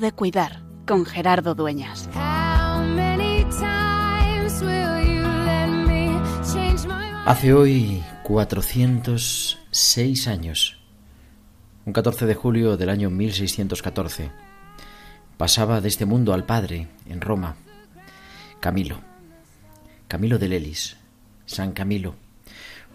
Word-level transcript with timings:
de 0.00 0.12
cuidar 0.12 0.62
con 0.86 1.04
Gerardo 1.04 1.54
Dueñas. 1.54 2.08
Hace 7.26 7.52
hoy 7.52 8.02
406 8.22 10.28
años, 10.28 10.78
un 11.84 11.92
14 11.92 12.26
de 12.26 12.34
julio 12.34 12.76
del 12.76 12.88
año 12.88 13.10
1614, 13.10 14.30
pasaba 15.36 15.80
de 15.80 15.88
este 15.88 16.06
mundo 16.06 16.32
al 16.32 16.46
Padre 16.46 16.88
en 17.06 17.20
Roma, 17.20 17.56
Camilo, 18.60 19.00
Camilo 20.08 20.38
de 20.38 20.48
Lelis, 20.48 20.96
San 21.44 21.72
Camilo, 21.72 22.14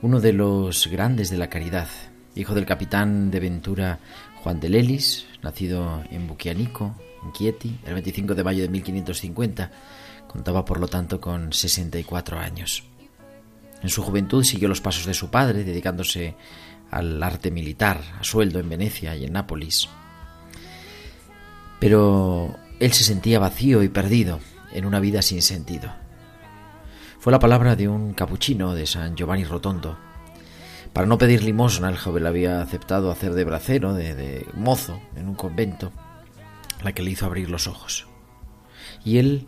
uno 0.01 0.19
de 0.19 0.33
los 0.33 0.87
grandes 0.87 1.29
de 1.29 1.37
la 1.37 1.49
caridad, 1.49 1.87
hijo 2.35 2.55
del 2.55 2.65
capitán 2.65 3.29
de 3.29 3.39
Ventura 3.39 3.99
Juan 4.43 4.59
de 4.59 4.67
Lelis, 4.67 5.25
nacido 5.41 6.03
en 6.11 6.27
Buquianico, 6.27 6.93
en 7.23 7.31
Chieti, 7.31 7.79
el 7.85 7.93
25 7.93 8.35
de 8.35 8.43
mayo 8.43 8.61
de 8.61 8.67
1550, 8.67 9.71
contaba 10.27 10.65
por 10.65 10.81
lo 10.81 10.87
tanto 10.89 11.21
con 11.21 11.53
64 11.53 12.37
años. 12.37 12.83
En 13.81 13.87
su 13.87 14.03
juventud 14.03 14.43
siguió 14.43 14.67
los 14.67 14.81
pasos 14.81 15.05
de 15.05 15.13
su 15.13 15.29
padre, 15.29 15.63
dedicándose 15.63 16.35
al 16.91 17.23
arte 17.23 17.51
militar, 17.51 18.01
a 18.19 18.23
sueldo 18.25 18.59
en 18.59 18.67
Venecia 18.67 19.15
y 19.15 19.23
en 19.23 19.31
Nápoles. 19.31 19.87
Pero 21.79 22.53
él 22.81 22.91
se 22.91 23.05
sentía 23.05 23.39
vacío 23.39 23.81
y 23.81 23.87
perdido 23.87 24.41
en 24.73 24.85
una 24.85 24.99
vida 24.99 25.21
sin 25.21 25.41
sentido. 25.41 25.89
Fue 27.17 27.31
la 27.31 27.39
palabra 27.39 27.77
de 27.77 27.87
un 27.87 28.13
capuchino 28.13 28.75
de 28.75 28.87
San 28.87 29.15
Giovanni 29.15 29.45
Rotondo. 29.45 29.97
Para 30.93 31.07
no 31.07 31.17
pedir 31.17 31.43
limosna, 31.43 31.89
el 31.89 31.97
joven 31.97 32.27
había 32.27 32.61
aceptado 32.61 33.09
hacer 33.09 33.33
de 33.33 33.43
bracero, 33.43 33.93
de, 33.95 34.13
de 34.13 34.45
mozo, 34.53 35.01
en 35.15 35.27
un 35.27 35.33
convento, 35.33 35.91
la 36.83 36.93
que 36.93 37.01
le 37.01 37.09
hizo 37.11 37.25
abrir 37.25 37.49
los 37.49 37.67
ojos. 37.67 38.05
Y 39.03 39.17
él 39.17 39.47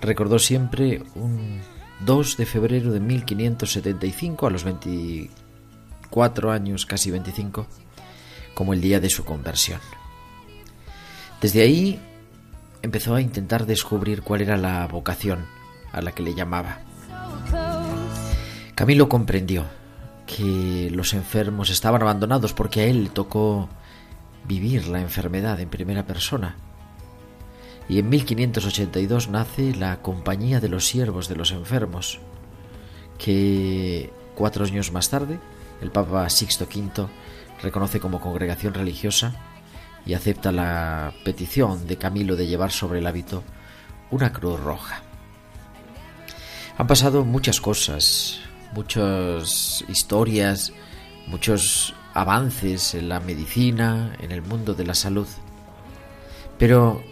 recordó 0.00 0.38
siempre 0.38 1.02
un 1.14 1.60
2 2.00 2.38
de 2.38 2.46
febrero 2.46 2.92
de 2.92 3.00
1575, 3.00 4.46
a 4.46 4.50
los 4.50 4.64
24 4.64 6.50
años, 6.50 6.86
casi 6.86 7.10
25, 7.10 7.66
como 8.54 8.72
el 8.72 8.80
día 8.80 8.98
de 8.98 9.10
su 9.10 9.24
conversión. 9.24 9.80
Desde 11.42 11.60
ahí 11.60 12.00
empezó 12.80 13.14
a 13.14 13.20
intentar 13.20 13.66
descubrir 13.66 14.22
cuál 14.22 14.40
era 14.40 14.56
la 14.56 14.86
vocación 14.86 15.44
a 15.92 16.00
la 16.00 16.12
que 16.12 16.22
le 16.22 16.34
llamaba. 16.34 16.80
Camilo 18.74 19.08
comprendió 19.10 19.64
que 20.26 20.90
los 20.92 21.14
enfermos 21.14 21.70
estaban 21.70 22.02
abandonados 22.02 22.52
porque 22.52 22.80
a 22.80 22.84
él 22.84 23.10
tocó 23.10 23.68
vivir 24.46 24.88
la 24.88 25.00
enfermedad 25.00 25.60
en 25.60 25.68
primera 25.68 26.06
persona. 26.06 26.56
Y 27.88 28.00
en 28.00 28.08
1582 28.08 29.28
nace 29.28 29.74
la 29.74 30.02
Compañía 30.02 30.60
de 30.60 30.68
los 30.68 30.86
Siervos 30.86 31.28
de 31.28 31.36
los 31.36 31.52
Enfermos, 31.52 32.18
que 33.18 34.12
cuatro 34.34 34.64
años 34.64 34.92
más 34.92 35.08
tarde 35.08 35.38
el 35.80 35.90
Papa 35.90 36.28
Sixto 36.28 36.64
V 36.64 37.06
reconoce 37.62 38.00
como 38.00 38.20
congregación 38.20 38.74
religiosa 38.74 39.34
y 40.04 40.14
acepta 40.14 40.52
la 40.52 41.12
petición 41.24 41.86
de 41.86 41.96
Camilo 41.96 42.36
de 42.36 42.46
llevar 42.46 42.72
sobre 42.72 42.98
el 42.98 43.06
hábito 43.06 43.42
una 44.10 44.32
cruz 44.32 44.58
roja. 44.60 45.02
Han 46.78 46.86
pasado 46.86 47.24
muchas 47.24 47.60
cosas, 47.60 48.40
muchas 48.76 49.84
historias, 49.88 50.72
muchos 51.26 51.94
avances 52.12 52.94
en 52.94 53.08
la 53.08 53.20
medicina, 53.20 54.14
en 54.20 54.30
el 54.30 54.42
mundo 54.42 54.74
de 54.74 54.84
la 54.84 54.94
salud, 54.94 55.26
pero 56.58 57.02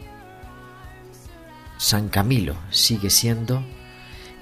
San 1.79 2.09
Camilo 2.11 2.55
sigue 2.71 3.09
siendo 3.09 3.65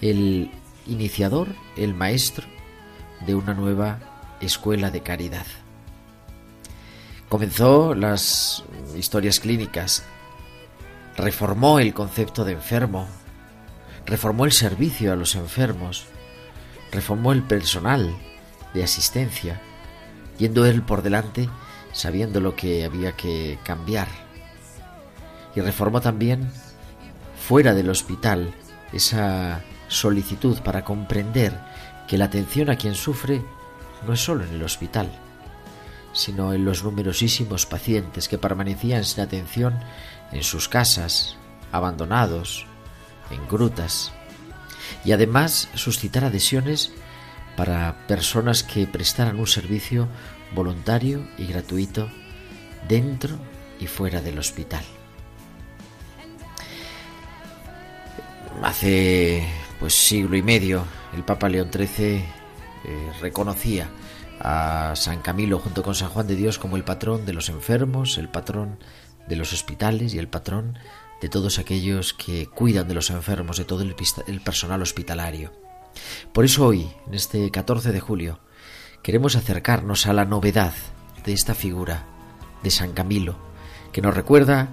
el 0.01 0.51
iniciador, 0.87 1.49
el 1.77 1.95
maestro 1.95 2.45
de 3.25 3.37
una 3.37 3.55
nueva 3.55 4.01
escuela 4.41 4.91
de 4.91 5.03
caridad. 5.03 5.47
Comenzó 7.29 7.95
las 7.95 8.65
historias 8.97 9.39
clínicas, 9.39 10.03
reformó 11.17 11.79
el 11.79 11.95
concepto 11.95 12.45
de 12.45 12.53
enfermo, 12.53 13.07
reformó 14.07 14.45
el 14.45 14.53
servicio 14.53 15.13
a 15.13 15.17
los 15.17 15.37
enfermos, 15.37 16.07
reformó 16.93 17.33
el 17.33 17.43
personal 17.43 18.15
de 18.75 18.85
asistencia, 18.85 19.61
yendo 20.39 20.65
él 20.67 20.83
por 20.83 21.03
delante 21.03 21.49
sabiendo 21.93 22.41
lo 22.41 22.57
que 22.57 22.85
había 22.85 23.13
que 23.13 23.59
cambiar. 23.63 24.09
Y 25.55 25.61
reformó 25.61 26.01
también 26.01 26.51
fuera 27.47 27.75
del 27.75 27.91
hospital 27.91 28.55
esa 28.93 29.63
solicitud 29.89 30.59
para 30.61 30.85
comprender 30.85 31.59
que 32.09 32.19
la 32.19 32.27
atención 32.27 32.71
a 32.71 32.77
quien 32.77 32.95
sufre 32.95 33.43
no 34.07 34.15
es 34.15 34.21
solo 34.21 34.45
en 34.45 34.55
el 34.55 34.63
hospital, 34.63 35.11
sino 36.13 36.53
en 36.55 36.65
los 36.65 36.83
numerosísimos 36.83 37.67
pacientes 37.67 38.29
que 38.29 38.39
permanecían 38.39 39.05
sin 39.05 39.23
atención 39.23 39.79
en 40.33 40.43
sus 40.43 40.69
casas, 40.69 41.37
abandonados, 41.71 42.67
en 43.31 43.47
grutas, 43.49 44.13
y 45.05 45.13
además 45.13 45.69
suscitar 45.75 46.25
adhesiones 46.25 46.93
para 47.57 48.07
personas 48.07 48.63
que 48.63 48.87
prestaran 48.87 49.39
un 49.39 49.47
servicio 49.47 50.09
voluntario 50.55 51.27
y 51.39 51.47
gratuito 51.47 52.09
dentro 52.89 53.39
y 53.79 53.87
fuera 53.87 54.21
del 54.21 54.39
hospital. 54.39 54.85
Hace 58.63 59.47
pues 59.81 59.95
siglo 59.95 60.37
y 60.37 60.43
medio 60.43 60.85
el 61.15 61.25
Papa 61.25 61.49
León 61.49 61.71
XIII 61.73 62.25
eh, 62.85 63.13
reconocía 63.21 63.89
a 64.41 64.93
San 64.95 65.21
Camilo 65.21 65.59
junto 65.59 65.83
con 65.83 65.95
San 65.95 66.11
Juan 66.11 66.27
de 66.27 66.37
Dios 66.37 66.59
como 66.59 66.77
el 66.77 66.85
patrón 66.85 67.27
de 67.27 67.33
los 67.33 67.49
enfermos, 67.49 68.19
el 68.19 68.29
patrón 68.29 68.79
de 69.29 69.37
los 69.37 69.53
hospitales 69.53 70.15
y 70.15 70.19
el 70.19 70.29
patrón 70.29 70.79
de 71.23 71.29
todos 71.29 71.61
aquellos 71.61 72.13
que 72.13 72.49
cuidan 72.49 72.89
de 72.89 72.95
los 72.95 73.09
enfermos, 73.11 73.57
de 73.57 73.65
todo 73.65 73.83
el, 73.83 73.95
el 74.27 74.41
personal 74.41 74.83
hospitalario. 74.83 75.53
Por 76.33 76.45
eso 76.45 76.67
hoy, 76.67 76.91
en 77.07 77.15
este 77.15 77.49
14 77.51 77.93
de 77.93 78.01
julio, 78.01 78.41
queremos 79.05 79.37
acercarnos 79.37 80.07
a 80.07 80.13
la 80.13 80.25
novedad 80.25 80.75
de 81.25 81.33
esta 81.33 81.55
figura 81.55 82.07
de 82.65 82.71
San 82.73 82.93
Camilo, 82.93 83.37
que 83.93 84.03
nos 84.03 84.15
recuerda 84.15 84.71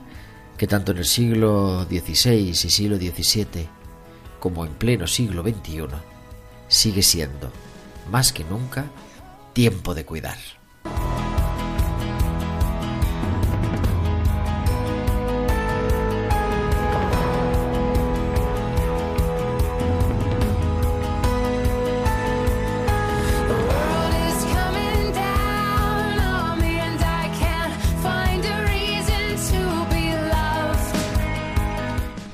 que 0.57 0.65
tanto 0.65 0.91
en 0.91 0.97
el 0.97 1.05
siglo 1.05 1.85
XVI 1.85 2.49
y 2.49 2.55
siglo 2.55 2.97
XVII 2.97 3.69
como 4.39 4.65
en 4.65 4.73
pleno 4.73 5.05
siglo 5.05 5.43
XXI 5.43 5.85
sigue 6.67 7.03
siendo, 7.03 7.51
más 8.11 8.33
que 8.33 8.43
nunca, 8.43 8.85
tiempo 9.53 9.93
de 9.93 10.05
cuidar. 10.05 10.58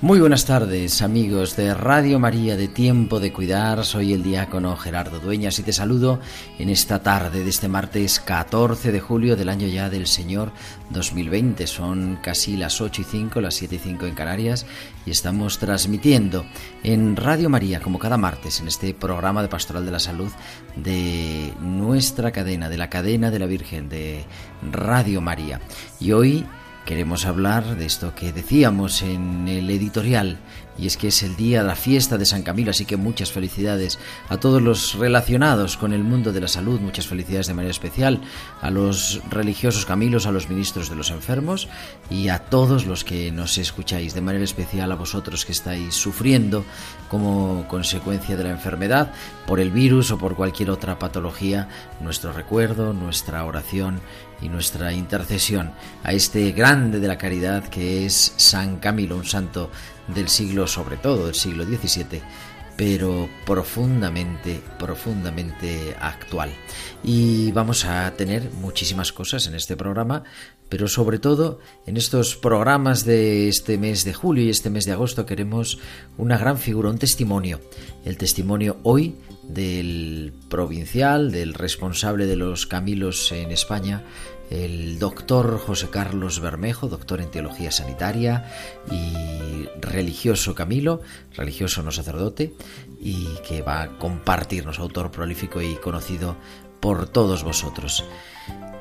Muy 0.05 0.19
buenas 0.19 0.45
tardes 0.45 1.01
amigos 1.01 1.55
de 1.55 1.73
Radio 1.73 2.19
María 2.19 2.55
de 2.55 2.67
Tiempo 2.67 3.19
de 3.19 3.33
Cuidar, 3.33 3.83
soy 3.83 4.13
el 4.13 4.21
diácono 4.21 4.77
Gerardo 4.77 5.19
Dueñas 5.19 5.57
y 5.57 5.63
te 5.63 5.73
saludo 5.73 6.19
en 6.59 6.69
esta 6.69 7.01
tarde 7.01 7.43
de 7.43 7.49
este 7.49 7.67
martes 7.67 8.19
14 8.19 8.91
de 8.91 8.99
julio 8.99 9.35
del 9.35 9.49
año 9.49 9.65
ya 9.65 9.89
del 9.89 10.05
Señor 10.05 10.51
2020. 10.91 11.65
Son 11.65 12.19
casi 12.21 12.55
las 12.55 12.81
8 12.81 13.01
y 13.01 13.03
5, 13.03 13.41
las 13.41 13.55
7 13.55 13.77
y 13.77 13.79
5 13.79 14.05
en 14.05 14.13
Canarias 14.13 14.67
y 15.07 15.09
estamos 15.09 15.57
transmitiendo 15.57 16.45
en 16.83 17.15
Radio 17.15 17.49
María 17.49 17.79
como 17.79 17.97
cada 17.97 18.15
martes 18.17 18.59
en 18.59 18.67
este 18.67 18.93
programa 18.93 19.41
de 19.41 19.47
Pastoral 19.47 19.85
de 19.85 19.91
la 19.91 19.99
Salud 19.99 20.31
de 20.75 21.51
nuestra 21.61 22.29
cadena, 22.31 22.69
de 22.69 22.77
la 22.77 22.91
cadena 22.91 23.31
de 23.31 23.39
la 23.39 23.47
Virgen 23.47 23.89
de 23.89 24.23
Radio 24.71 25.19
María. 25.19 25.61
Y 25.99 26.11
hoy 26.11 26.45
queremos 26.85 27.25
hablar 27.25 27.75
de 27.75 27.85
esto 27.85 28.13
que 28.15 28.31
decíamos 28.31 29.01
en 29.01 29.47
el 29.47 29.69
editorial, 29.69 30.37
y 30.77 30.87
es 30.87 30.97
que 30.97 31.07
es 31.07 31.23
el 31.23 31.35
día 31.35 31.61
de 31.61 31.67
la 31.67 31.75
fiesta 31.75 32.17
de 32.17 32.25
San 32.25 32.43
Camilo, 32.43 32.71
así 32.71 32.85
que 32.85 32.97
muchas 32.97 33.31
felicidades 33.31 33.97
a 34.29 34.37
todos 34.37 34.61
los 34.61 34.95
relacionados 34.95 35.77
con 35.77 35.93
el 35.93 36.03
mundo 36.03 36.31
de 36.31 36.41
la 36.41 36.47
salud, 36.47 36.79
muchas 36.79 37.07
felicidades 37.07 37.47
de 37.47 37.53
manera 37.53 37.71
especial 37.71 38.21
a 38.61 38.69
los 38.69 39.21
religiosos 39.29 39.85
Camilos, 39.85 40.25
a 40.25 40.31
los 40.31 40.49
ministros 40.49 40.89
de 40.89 40.95
los 40.95 41.11
enfermos 41.11 41.69
y 42.09 42.27
a 42.27 42.39
todos 42.39 42.85
los 42.85 43.03
que 43.03 43.31
nos 43.31 43.57
escucháis, 43.57 44.13
de 44.13 44.21
manera 44.21 44.43
especial 44.43 44.91
a 44.91 44.95
vosotros 44.95 45.45
que 45.45 45.53
estáis 45.53 45.95
sufriendo 45.95 46.65
como 47.09 47.65
consecuencia 47.67 48.35
de 48.35 48.43
la 48.43 48.49
enfermedad 48.49 49.11
por 49.47 49.59
el 49.59 49.71
virus 49.71 50.11
o 50.11 50.17
por 50.17 50.35
cualquier 50.35 50.69
otra 50.69 50.99
patología, 50.99 51.69
nuestro 52.01 52.33
recuerdo, 52.33 52.93
nuestra 52.93 53.45
oración 53.45 54.01
y 54.41 54.49
nuestra 54.49 54.93
intercesión 54.93 55.71
a 56.03 56.13
este 56.13 56.51
grande 56.51 56.99
de 56.99 57.07
la 57.07 57.17
caridad 57.17 57.67
que 57.67 58.05
es 58.05 58.33
San 58.37 58.77
Camilo, 58.77 59.15
un 59.15 59.25
santo 59.25 59.71
del 60.07 60.29
siglo, 60.29 60.67
sobre 60.67 60.97
todo 60.97 61.25
del 61.25 61.35
siglo 61.35 61.65
XVII, 61.65 62.21
pero 62.77 63.29
profundamente, 63.45 64.61
profundamente 64.77 65.95
actual. 65.99 66.51
Y 67.03 67.51
vamos 67.51 67.85
a 67.85 68.11
tener 68.11 68.51
muchísimas 68.51 69.13
cosas 69.13 69.47
en 69.47 69.55
este 69.55 69.77
programa, 69.77 70.23
pero 70.69 70.87
sobre 70.87 71.19
todo 71.19 71.59
en 71.85 71.97
estos 71.97 72.35
programas 72.35 73.05
de 73.05 73.47
este 73.47 73.77
mes 73.77 74.03
de 74.03 74.13
julio 74.13 74.43
y 74.43 74.49
este 74.49 74.69
mes 74.69 74.85
de 74.85 74.91
agosto 74.91 75.25
queremos 75.25 75.79
una 76.17 76.37
gran 76.37 76.57
figura, 76.57 76.89
un 76.89 76.97
testimonio. 76.97 77.61
El 78.03 78.17
testimonio 78.17 78.77
hoy 78.83 79.15
del 79.47 80.33
provincial, 80.49 81.31
del 81.31 81.53
responsable 81.53 82.25
de 82.25 82.35
los 82.35 82.65
Camilos 82.65 83.31
en 83.31 83.51
España, 83.51 84.03
el 84.49 84.99
doctor 84.99 85.57
José 85.59 85.89
Carlos 85.89 86.39
Bermejo, 86.39 86.87
doctor 86.87 87.21
en 87.21 87.31
teología 87.31 87.71
sanitaria 87.71 88.45
y 88.91 89.67
religioso 89.79 90.53
Camilo, 90.53 91.01
religioso 91.35 91.81
no 91.81 91.91
sacerdote, 91.91 92.53
y 92.99 93.27
que 93.47 93.61
va 93.61 93.81
a 93.81 93.97
compartirnos, 93.97 94.79
autor 94.79 95.11
prolífico 95.11 95.61
y 95.61 95.75
conocido 95.75 96.35
por 96.79 97.07
todos 97.07 97.43
vosotros. 97.43 98.03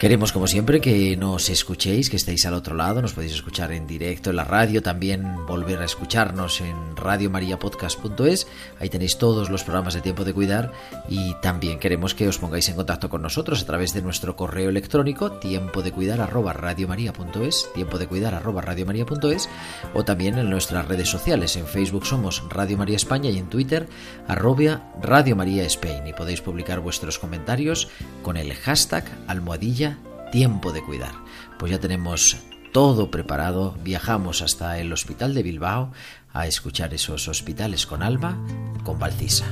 Queremos, 0.05 0.33
como 0.33 0.47
siempre, 0.47 0.83
que 0.83 1.17
nos 1.17 1.49
escuchéis, 1.49 2.11
que 2.11 2.17
estéis 2.17 2.45
al 2.45 2.53
otro 2.53 2.77
lado, 2.77 3.01
nos 3.01 3.15
podéis 3.15 3.33
escuchar 3.33 3.73
en 3.73 3.87
directo 3.87 4.29
en 4.29 4.37
la 4.37 4.45
radio, 4.45 4.83
también 4.83 5.47
volver 5.47 5.81
a 5.81 5.87
escucharnos 5.87 6.61
en 6.61 6.95
radiomariapodcast.es, 6.95 8.47
ahí 8.81 8.91
tenéis 8.91 9.17
todos 9.17 9.49
los 9.49 9.65
programas 9.65 9.95
de 9.95 10.03
Tiempo 10.03 10.27
de 10.27 10.35
Cuidar 10.35 10.75
y 11.09 11.35
también 11.41 11.79
queremos 11.79 12.15
que 12.15 12.29
os 12.29 12.37
pongáis 12.37 12.69
en 12.69 12.77
contacto 12.77 13.09
con 13.09 13.23
nosotros 13.23 13.63
a 13.63 13.65
través 13.65 13.95
de 13.95 14.03
nuestro 14.03 14.37
correo 14.37 14.69
electrónico 14.69 15.33
tiempo 15.33 15.81
de 15.81 15.93
cuidar 15.93 16.21
arroba 16.21 16.53
radiomaria.es, 16.53 17.73
tiempo 17.75 17.97
de 17.97 18.07
cuidar 18.07 18.35
arroba 18.35 18.61
radiomaria.es 18.61 19.49
o 19.95 20.05
también 20.05 20.37
en 20.37 20.51
nuestras 20.51 20.87
redes 20.87 21.09
sociales, 21.09 21.57
en 21.57 21.67
Facebook 21.67 22.05
somos 22.05 22.43
Radio 22.51 22.77
María 22.77 22.97
España 22.97 23.31
y 23.31 23.39
en 23.39 23.49
Twitter 23.49 23.89
arroba 24.29 24.93
Radio 25.01 25.35
María 25.35 25.65
Spain. 25.65 26.07
Y 26.07 26.13
podéis 26.13 26.43
publicar 26.43 26.81
vuestros 26.81 27.19
comentarios 27.19 27.89
con 28.23 28.37
el 28.37 28.53
hashtag 28.53 29.05
almohadilla 29.29 29.94
tiempo 30.35 30.73
de 30.73 30.83
cuidar. 30.83 31.15
Pues 31.61 31.71
ya 31.71 31.79
tenemos 31.79 32.37
todo 32.73 33.09
preparado, 33.09 33.77
viajamos 33.85 34.43
hasta 34.43 34.81
el 34.81 34.93
Hospital 34.93 35.33
de 35.33 35.45
Bilbao 35.45 35.93
a 36.33 36.49
escuchar 36.49 36.93
esos 36.93 37.29
hospitales 37.29 37.87
con 37.87 38.03
Alba, 38.03 38.37
con 38.83 38.99
Valcisa. 38.99 39.47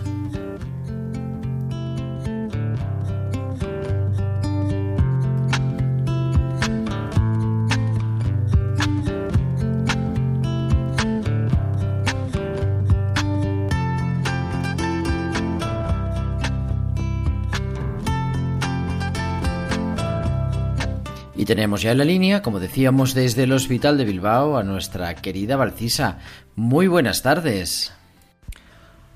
Tenemos 21.55 21.83
ya 21.83 21.93
en 21.93 21.99
la 21.99 22.05
línea, 22.07 22.41
como 22.41 22.61
decíamos, 22.61 23.13
desde 23.13 23.43
el 23.43 23.53
Hospital 23.53 23.99
de 23.99 24.07
Bilbao 24.07 24.57
a 24.57 24.63
nuestra 24.63 25.15
querida 25.17 25.55
Valcisa. 25.55 26.17
Muy 26.57 26.87
buenas 26.87 27.21
tardes. 27.21 27.93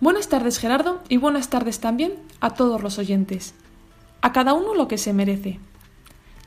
Buenas 0.00 0.28
tardes 0.28 0.58
Gerardo 0.58 1.00
y 1.08 1.16
buenas 1.16 1.48
tardes 1.48 1.80
también 1.80 2.12
a 2.40 2.50
todos 2.50 2.82
los 2.82 2.98
oyentes. 2.98 3.54
A 4.20 4.32
cada 4.32 4.52
uno 4.52 4.74
lo 4.74 4.86
que 4.86 4.98
se 4.98 5.14
merece. 5.14 5.60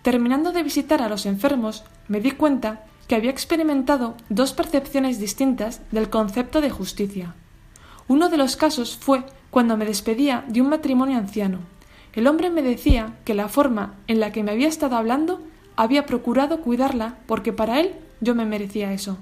Terminando 0.03 0.51
de 0.51 0.62
visitar 0.62 1.01
a 1.01 1.09
los 1.09 1.25
enfermos, 1.25 1.83
me 2.07 2.21
di 2.21 2.33
cuenta 2.33 2.86
que 3.07 3.15
había 3.15 3.31
experimentado 3.31 4.15
dos 4.30 4.53
percepciones 4.53 5.19
distintas 5.19 5.81
del 5.89 6.12
concepto 6.12 6.62
de 6.62 6.69
justicia. 6.69 7.33
Uno 8.07 8.30
de 8.30 8.38
los 8.38 8.57
casos 8.57 8.95
fue 8.95 9.24
cuando 9.50 9.75
me 9.75 9.86
despedía 9.86 10.45
de 10.50 10.62
un 10.62 10.69
matrimonio 10.69 11.18
anciano. 11.18 11.62
El 12.13 12.27
hombre 12.27 12.51
me 12.51 12.62
decía 12.62 13.15
que 13.25 13.33
la 13.33 13.50
forma 13.50 13.95
en 14.06 14.19
la 14.19 14.31
que 14.31 14.44
me 14.44 14.51
había 14.51 14.68
estado 14.68 14.95
hablando 14.95 15.49
había 15.80 16.06
procurado 16.06 16.60
cuidarla 16.60 17.20
porque 17.26 17.54
para 17.54 17.80
él 17.80 17.96
yo 18.20 18.36
me 18.36 18.44
merecía 18.44 18.92
eso. 18.92 19.18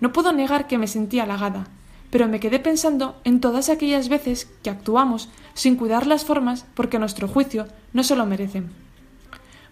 No 0.00 0.12
puedo 0.12 0.32
negar 0.32 0.66
que 0.66 0.78
me 0.78 0.88
sentí 0.88 1.20
halagada, 1.20 1.68
pero 2.10 2.26
me 2.26 2.40
quedé 2.40 2.58
pensando 2.58 3.20
en 3.22 3.40
todas 3.40 3.68
aquellas 3.68 4.08
veces 4.08 4.50
que 4.64 4.70
actuamos 4.70 5.28
sin 5.54 5.76
cuidar 5.76 6.08
las 6.08 6.24
formas 6.24 6.66
porque 6.74 6.96
a 6.96 7.00
nuestro 7.00 7.28
juicio 7.28 7.68
no 7.92 8.02
se 8.02 8.16
lo 8.16 8.26
merecen. 8.26 8.70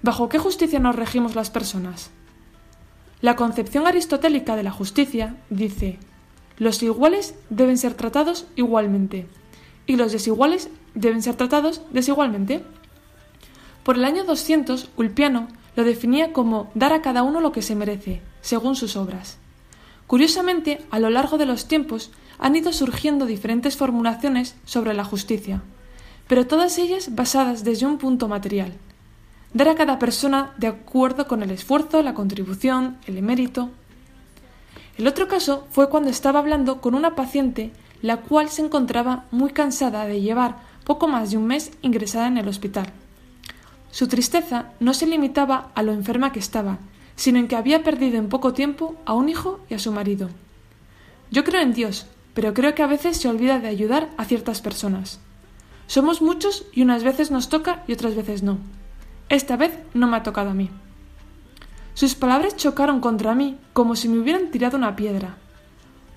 ¿Bajo 0.00 0.28
qué 0.28 0.38
justicia 0.38 0.78
nos 0.78 0.94
regimos 0.94 1.34
las 1.34 1.50
personas? 1.50 2.12
La 3.20 3.34
concepción 3.34 3.88
aristotélica 3.88 4.54
de 4.54 4.62
la 4.62 4.70
justicia 4.70 5.34
dice 5.50 5.98
los 6.58 6.80
iguales 6.80 7.34
deben 7.50 7.76
ser 7.76 7.94
tratados 7.94 8.46
igualmente 8.54 9.26
y 9.84 9.96
los 9.96 10.12
desiguales 10.12 10.70
deben 10.94 11.22
ser 11.22 11.34
tratados 11.34 11.82
desigualmente. 11.90 12.62
Por 13.82 13.96
el 13.96 14.04
año 14.04 14.22
200, 14.22 14.90
Ulpiano 14.96 15.48
lo 15.78 15.84
definía 15.84 16.32
como 16.32 16.72
dar 16.74 16.92
a 16.92 17.02
cada 17.02 17.22
uno 17.22 17.40
lo 17.40 17.52
que 17.52 17.62
se 17.62 17.76
merece, 17.76 18.20
según 18.40 18.74
sus 18.74 18.96
obras. 18.96 19.38
Curiosamente, 20.08 20.84
a 20.90 20.98
lo 20.98 21.08
largo 21.08 21.38
de 21.38 21.46
los 21.46 21.68
tiempos 21.68 22.10
han 22.40 22.56
ido 22.56 22.72
surgiendo 22.72 23.26
diferentes 23.26 23.76
formulaciones 23.76 24.56
sobre 24.64 24.92
la 24.92 25.04
justicia, 25.04 25.62
pero 26.26 26.48
todas 26.48 26.78
ellas 26.78 27.14
basadas 27.14 27.62
desde 27.62 27.86
un 27.86 27.98
punto 27.98 28.26
material. 28.26 28.72
Dar 29.54 29.68
a 29.68 29.76
cada 29.76 30.00
persona 30.00 30.52
de 30.56 30.66
acuerdo 30.66 31.28
con 31.28 31.44
el 31.44 31.52
esfuerzo, 31.52 32.02
la 32.02 32.12
contribución, 32.12 32.98
el 33.06 33.22
mérito. 33.22 33.70
El 34.96 35.06
otro 35.06 35.28
caso 35.28 35.68
fue 35.70 35.88
cuando 35.88 36.10
estaba 36.10 36.40
hablando 36.40 36.80
con 36.80 36.96
una 36.96 37.14
paciente 37.14 37.70
la 38.02 38.16
cual 38.16 38.48
se 38.48 38.62
encontraba 38.62 39.26
muy 39.30 39.50
cansada 39.50 40.06
de 40.06 40.20
llevar 40.20 40.56
poco 40.82 41.06
más 41.06 41.30
de 41.30 41.36
un 41.36 41.46
mes 41.46 41.70
ingresada 41.82 42.26
en 42.26 42.36
el 42.36 42.48
hospital. 42.48 42.92
Su 43.90 44.08
tristeza 44.08 44.72
no 44.80 44.94
se 44.94 45.06
limitaba 45.06 45.70
a 45.74 45.82
lo 45.82 45.92
enferma 45.92 46.32
que 46.32 46.38
estaba, 46.38 46.78
sino 47.16 47.38
en 47.38 47.48
que 47.48 47.56
había 47.56 47.82
perdido 47.82 48.18
en 48.18 48.28
poco 48.28 48.52
tiempo 48.52 48.96
a 49.04 49.14
un 49.14 49.28
hijo 49.28 49.60
y 49.68 49.74
a 49.74 49.78
su 49.78 49.92
marido. 49.92 50.28
Yo 51.30 51.44
creo 51.44 51.62
en 51.62 51.72
Dios, 51.74 52.06
pero 52.34 52.54
creo 52.54 52.74
que 52.74 52.82
a 52.82 52.86
veces 52.86 53.16
se 53.16 53.28
olvida 53.28 53.58
de 53.58 53.68
ayudar 53.68 54.08
a 54.16 54.24
ciertas 54.24 54.60
personas. 54.60 55.20
Somos 55.86 56.22
muchos 56.22 56.66
y 56.72 56.82
unas 56.82 57.02
veces 57.02 57.30
nos 57.30 57.48
toca 57.48 57.82
y 57.88 57.92
otras 57.92 58.14
veces 58.14 58.42
no. 58.42 58.58
Esta 59.28 59.56
vez 59.56 59.78
no 59.94 60.06
me 60.06 60.16
ha 60.16 60.22
tocado 60.22 60.50
a 60.50 60.54
mí. 60.54 60.70
Sus 61.94 62.14
palabras 62.14 62.56
chocaron 62.56 63.00
contra 63.00 63.34
mí 63.34 63.58
como 63.72 63.96
si 63.96 64.08
me 64.08 64.18
hubieran 64.18 64.50
tirado 64.50 64.76
una 64.76 64.94
piedra. 64.94 65.36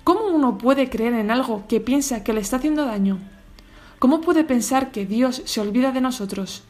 ¿Cómo 0.04 0.26
uno 0.26 0.58
puede 0.58 0.88
creer 0.88 1.14
en 1.14 1.30
algo 1.30 1.64
que 1.68 1.80
piensa 1.80 2.22
que 2.22 2.32
le 2.32 2.40
está 2.40 2.56
haciendo 2.56 2.84
daño? 2.84 3.18
¿Cómo 3.98 4.20
puede 4.20 4.44
pensar 4.44 4.92
que 4.92 5.06
Dios 5.06 5.42
se 5.44 5.60
olvida 5.60 5.90
de 5.90 6.00
nosotros? 6.00 6.62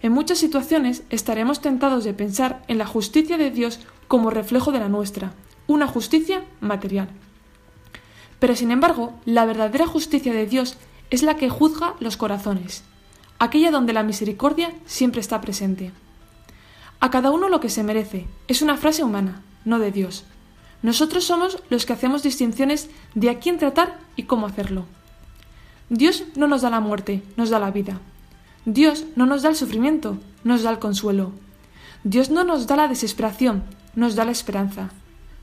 En 0.00 0.12
muchas 0.12 0.38
situaciones 0.38 1.02
estaremos 1.10 1.60
tentados 1.60 2.04
de 2.04 2.14
pensar 2.14 2.62
en 2.68 2.78
la 2.78 2.86
justicia 2.86 3.36
de 3.36 3.50
Dios 3.50 3.80
como 4.06 4.30
reflejo 4.30 4.70
de 4.70 4.78
la 4.78 4.88
nuestra, 4.88 5.32
una 5.66 5.86
justicia 5.86 6.44
material. 6.60 7.08
Pero 8.38 8.54
sin 8.54 8.70
embargo, 8.70 9.14
la 9.24 9.44
verdadera 9.44 9.86
justicia 9.86 10.32
de 10.32 10.46
Dios 10.46 10.76
es 11.10 11.22
la 11.22 11.36
que 11.36 11.48
juzga 11.48 11.94
los 12.00 12.16
corazones, 12.16 12.84
aquella 13.38 13.70
donde 13.70 13.92
la 13.92 14.04
misericordia 14.04 14.72
siempre 14.86 15.20
está 15.20 15.40
presente. 15.40 15.92
A 17.00 17.10
cada 17.10 17.30
uno 17.30 17.48
lo 17.48 17.60
que 17.60 17.68
se 17.68 17.82
merece 17.82 18.26
es 18.46 18.62
una 18.62 18.76
frase 18.76 19.02
humana, 19.02 19.42
no 19.64 19.78
de 19.78 19.90
Dios. 19.90 20.24
Nosotros 20.82 21.24
somos 21.24 21.58
los 21.70 21.86
que 21.86 21.92
hacemos 21.92 22.22
distinciones 22.22 22.88
de 23.14 23.30
a 23.30 23.40
quién 23.40 23.58
tratar 23.58 23.98
y 24.14 24.24
cómo 24.24 24.46
hacerlo. 24.46 24.84
Dios 25.88 26.24
no 26.36 26.46
nos 26.46 26.62
da 26.62 26.70
la 26.70 26.80
muerte, 26.80 27.22
nos 27.36 27.50
da 27.50 27.58
la 27.58 27.70
vida. 27.70 28.00
Dios 28.70 29.06
no 29.16 29.24
nos 29.24 29.40
da 29.40 29.48
el 29.48 29.56
sufrimiento, 29.56 30.18
nos 30.44 30.62
da 30.62 30.70
el 30.70 30.78
consuelo. 30.78 31.32
Dios 32.04 32.28
no 32.28 32.44
nos 32.44 32.66
da 32.66 32.76
la 32.76 32.86
desesperación, 32.86 33.62
nos 33.94 34.14
da 34.14 34.26
la 34.26 34.30
esperanza. 34.30 34.90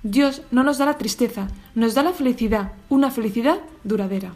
Dios 0.04 0.44
no 0.52 0.64
nos 0.64 0.78
da 0.78 0.86
la 0.86 1.00
tristeza, 1.00 1.48
nos 1.74 1.96
da 1.96 2.04
la 2.04 2.14
felicidad, 2.14 2.74
una 2.88 3.10
felicidad 3.10 3.58
duradera. 3.84 4.34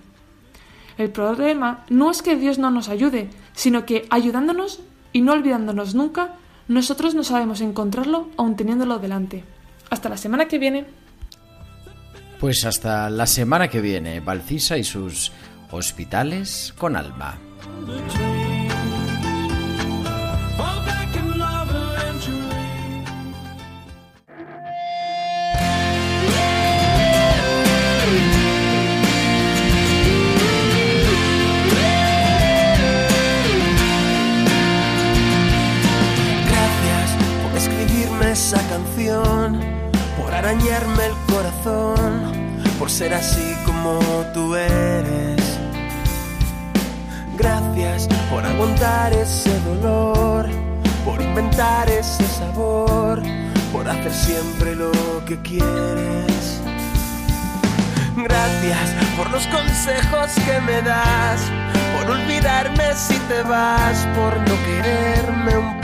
El 0.97 1.11
problema 1.11 1.85
no 1.89 2.09
es 2.09 2.23
que 2.23 2.35
Dios 2.35 2.57
no 2.57 2.71
nos 2.71 2.89
ayude, 2.89 3.29
sino 3.53 3.85
que 3.85 4.07
ayudándonos 4.09 4.79
y 5.13 5.21
no 5.21 5.33
olvidándonos 5.33 5.93
nunca, 5.93 6.37
nosotros 6.67 7.13
no 7.13 7.23
sabemos 7.23 7.61
encontrarlo 7.61 8.29
aun 8.37 8.55
teniéndolo 8.55 8.97
delante. 8.97 9.43
Hasta 9.91 10.09
la 10.09 10.17
semana 10.17 10.47
que 10.47 10.57
viene. 10.57 10.87
Pues 12.39 12.65
hasta 12.65 13.11
la 13.11 13.27
semana 13.27 13.67
que 13.67 13.81
viene, 13.81 14.19
Valcisa 14.19 14.79
y 14.79 14.83
sus 14.83 15.31
hospitales 15.69 16.73
con 16.75 16.95
alma. 16.95 17.37
Esa 38.39 38.65
canción, 38.69 39.59
por 40.17 40.33
arañarme 40.33 41.07
el 41.07 41.15
corazón, 41.33 42.31
por 42.79 42.89
ser 42.89 43.13
así 43.13 43.53
como 43.65 43.99
tú 44.33 44.55
eres. 44.55 45.43
Gracias 47.37 48.07
por 48.29 48.45
aguantar 48.45 49.11
ese 49.11 49.53
dolor, 49.59 50.47
por 51.03 51.21
inventar 51.21 51.89
ese 51.89 52.25
sabor, 52.27 53.21
por 53.73 53.89
hacer 53.89 54.13
siempre 54.13 54.73
lo 54.73 54.93
que 55.27 55.37
quieres. 55.41 56.61
Gracias 58.15 58.87
por 59.17 59.29
los 59.31 59.45
consejos 59.47 60.29
que 60.45 60.61
me 60.61 60.81
das, 60.81 61.41
por 61.93 62.11
olvidarme 62.11 62.95
si 62.95 63.17
te 63.27 63.43
vas, 63.43 64.07
por 64.15 64.33
no 64.47 64.55
quererme 64.65 65.57
un 65.57 65.67
poco. 65.73 65.78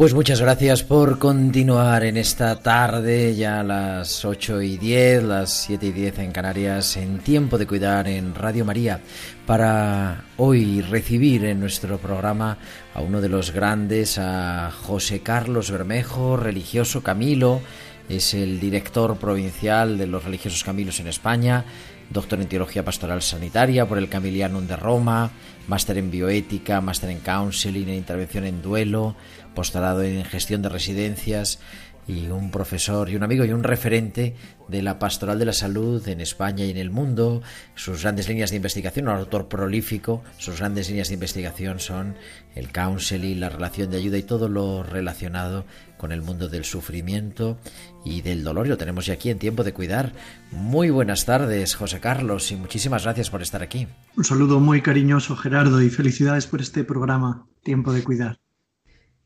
Pues 0.00 0.14
muchas 0.14 0.40
gracias 0.40 0.82
por 0.82 1.18
continuar 1.18 2.04
en 2.04 2.16
esta 2.16 2.62
tarde, 2.62 3.36
ya 3.36 3.62
las 3.62 4.24
8 4.24 4.62
y 4.62 4.78
10, 4.78 5.24
las 5.24 5.52
7 5.64 5.88
y 5.88 5.92
10 5.92 6.20
en 6.20 6.32
Canarias, 6.32 6.96
en 6.96 7.18
Tiempo 7.18 7.58
de 7.58 7.66
Cuidar 7.66 8.08
en 8.08 8.34
Radio 8.34 8.64
María, 8.64 9.02
para 9.44 10.24
hoy 10.38 10.80
recibir 10.80 11.44
en 11.44 11.60
nuestro 11.60 11.98
programa 11.98 12.56
a 12.94 13.02
uno 13.02 13.20
de 13.20 13.28
los 13.28 13.50
grandes, 13.50 14.16
a 14.16 14.70
José 14.70 15.20
Carlos 15.20 15.70
Bermejo, 15.70 16.38
religioso 16.38 17.02
Camilo, 17.02 17.60
es 18.08 18.32
el 18.32 18.58
director 18.58 19.18
provincial 19.18 19.98
de 19.98 20.06
los 20.06 20.24
religiosos 20.24 20.64
Camilos 20.64 20.98
en 21.00 21.08
España, 21.08 21.66
doctor 22.10 22.40
en 22.40 22.48
Teología 22.48 22.84
Pastoral 22.84 23.22
Sanitaria 23.22 23.86
por 23.86 23.98
el 23.98 24.08
Camilianum 24.08 24.66
de 24.66 24.76
Roma, 24.76 25.30
máster 25.68 25.98
en 25.98 26.10
Bioética, 26.10 26.80
máster 26.80 27.10
en 27.10 27.20
Counseling, 27.20 27.88
en 27.88 27.94
Intervención 27.94 28.44
en 28.44 28.60
Duelo, 28.60 29.14
en 29.60 30.24
Gestión 30.24 30.62
de 30.62 30.68
Residencias 30.70 31.58
y 32.06 32.28
un 32.28 32.50
profesor 32.50 33.08
y 33.08 33.16
un 33.16 33.22
amigo 33.22 33.44
y 33.44 33.52
un 33.52 33.62
referente 33.62 34.34
de 34.68 34.82
la 34.82 34.98
pastoral 34.98 35.38
de 35.38 35.44
la 35.44 35.52
salud 35.52 36.06
en 36.08 36.20
España 36.20 36.64
y 36.64 36.70
en 36.70 36.76
el 36.76 36.90
mundo. 36.90 37.42
Sus 37.74 38.02
grandes 38.02 38.28
líneas 38.28 38.50
de 38.50 38.56
investigación, 38.56 39.08
un 39.08 39.14
autor 39.14 39.48
prolífico, 39.48 40.22
sus 40.38 40.58
grandes 40.58 40.88
líneas 40.88 41.08
de 41.08 41.14
investigación 41.14 41.78
son 41.78 42.16
el 42.54 42.72
counseling, 42.72 43.38
la 43.38 43.48
relación 43.48 43.90
de 43.90 43.98
ayuda 43.98 44.18
y 44.18 44.22
todo 44.22 44.48
lo 44.48 44.82
relacionado 44.82 45.64
con 45.98 46.10
el 46.10 46.22
mundo 46.22 46.48
del 46.48 46.64
sufrimiento 46.64 47.58
y 48.04 48.22
del 48.22 48.42
dolor. 48.42 48.66
Lo 48.66 48.78
tenemos 48.78 49.06
ya 49.06 49.14
aquí 49.14 49.30
en 49.30 49.38
tiempo 49.38 49.62
de 49.62 49.74
cuidar. 49.74 50.12
Muy 50.50 50.90
buenas 50.90 51.26
tardes, 51.26 51.74
José 51.74 52.00
Carlos, 52.00 52.50
y 52.50 52.56
muchísimas 52.56 53.04
gracias 53.04 53.30
por 53.30 53.42
estar 53.42 53.62
aquí. 53.62 53.86
Un 54.16 54.24
saludo 54.24 54.58
muy 54.58 54.80
cariñoso, 54.80 55.36
Gerardo, 55.36 55.82
y 55.82 55.90
felicidades 55.90 56.46
por 56.46 56.60
este 56.60 56.82
programa, 56.82 57.46
Tiempo 57.62 57.92
de 57.92 58.02
Cuidar. 58.02 58.38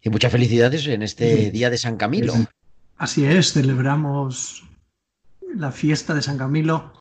Y 0.04 0.10
muchas 0.10 0.30
felicidades 0.30 0.86
en 0.86 1.02
este 1.02 1.50
día 1.50 1.70
de 1.70 1.78
San 1.78 1.96
Camilo. 1.96 2.34
Así 2.98 3.24
es, 3.24 3.54
celebramos 3.54 4.62
la 5.56 5.72
fiesta 5.72 6.12
de 6.12 6.20
San 6.20 6.36
Camilo 6.36 6.92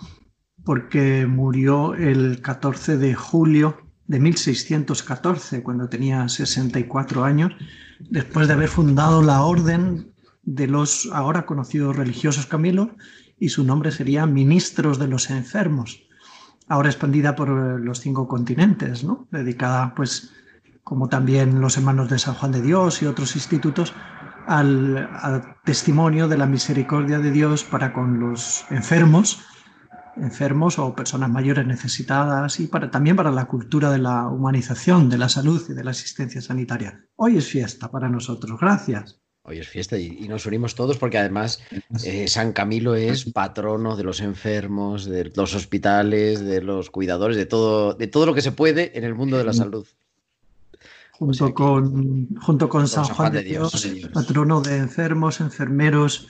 porque 0.63 1.25
murió 1.25 1.95
el 1.95 2.41
14 2.41 2.97
de 2.97 3.13
julio 3.13 3.77
de 4.07 4.21
1614, 4.21 5.63
cuando 5.63 5.89
tenía 5.89 6.29
64 6.29 7.25
años, 7.25 7.51
después 7.99 8.47
de 8.47 8.53
haber 8.53 8.69
fundado 8.69 9.21
la 9.21 9.43
orden 9.43 10.13
de 10.43 10.67
los 10.67 11.09
ahora 11.11 11.45
conocidos 11.45 11.97
religiosos 11.97 12.45
Camilos, 12.45 12.87
y 13.37 13.49
su 13.49 13.65
nombre 13.65 13.91
sería 13.91 14.25
Ministros 14.25 14.97
de 14.97 15.09
los 15.09 15.29
Enfermos, 15.29 16.03
ahora 16.69 16.89
expandida 16.89 17.35
por 17.35 17.49
los 17.49 17.99
cinco 17.99 18.29
continentes, 18.29 19.03
¿no? 19.03 19.27
dedicada, 19.31 19.93
pues, 19.93 20.31
como 20.83 21.07
también 21.07 21.61
los 21.61 21.77
hermanos 21.77 22.09
de 22.09 22.19
San 22.19 22.35
Juan 22.35 22.51
de 22.51 22.61
Dios 22.61 23.01
y 23.01 23.05
otros 23.05 23.35
institutos, 23.35 23.93
al, 24.47 25.09
al, 25.21 25.55
testimonio 25.63 26.27
de 26.27 26.37
la 26.37 26.45
misericordia 26.45 27.19
de 27.19 27.31
Dios 27.31 27.63
para 27.63 27.93
con 27.93 28.19
los 28.19 28.65
enfermos, 28.69 29.39
enfermos 30.17 30.77
o 30.79 30.93
personas 30.93 31.29
mayores 31.29 31.65
necesitadas 31.65 32.59
y 32.59 32.67
para, 32.67 32.91
también 32.91 33.15
para 33.15 33.31
la 33.31 33.45
cultura 33.45 33.89
de 33.89 33.99
la 33.99 34.27
humanización, 34.27 35.09
de 35.09 35.17
la 35.17 35.29
salud 35.29 35.63
y 35.69 35.73
de 35.73 35.83
la 35.83 35.91
asistencia 35.91 36.41
sanitaria. 36.41 37.05
Hoy 37.15 37.37
es 37.37 37.47
fiesta 37.47 37.89
para 37.89 38.09
nosotros. 38.09 38.59
Gracias. 38.59 39.19
Hoy 39.45 39.59
es 39.59 39.67
fiesta 39.67 39.97
y, 39.97 40.17
y 40.21 40.27
nos 40.29 40.45
unimos 40.45 40.73
todos 40.73 40.97
porque 40.97 41.17
además 41.17 41.61
eh, 42.05 42.29
San 42.29 42.53
Camilo 42.53 42.95
es 42.95 43.25
patrono 43.25 43.97
de 43.97 44.03
los 44.03 44.21
enfermos, 44.21 45.05
de 45.05 45.31
los 45.35 45.53
hospitales, 45.53 46.39
de 46.39 46.61
los 46.61 46.89
cuidadores, 46.89 47.35
de 47.35 47.45
todo, 47.45 47.93
de 47.93 48.07
todo 48.07 48.25
lo 48.25 48.33
que 48.33 48.41
se 48.41 48.53
puede 48.53 48.97
en 48.97 49.03
el 49.03 49.15
mundo 49.15 49.37
de 49.37 49.43
la 49.43 49.53
salud 49.53 49.85
junto, 51.25 51.53
con, 51.53 52.35
junto 52.35 52.69
con 52.69 52.87
San, 52.87 53.05
Juan, 53.05 53.31
de 53.31 53.43
Dios, 53.43 53.83
Dios 53.83 54.09
patrono 54.09 54.61
de 54.61 54.77
enfermos, 54.77 55.39
enfermeros 55.39 56.29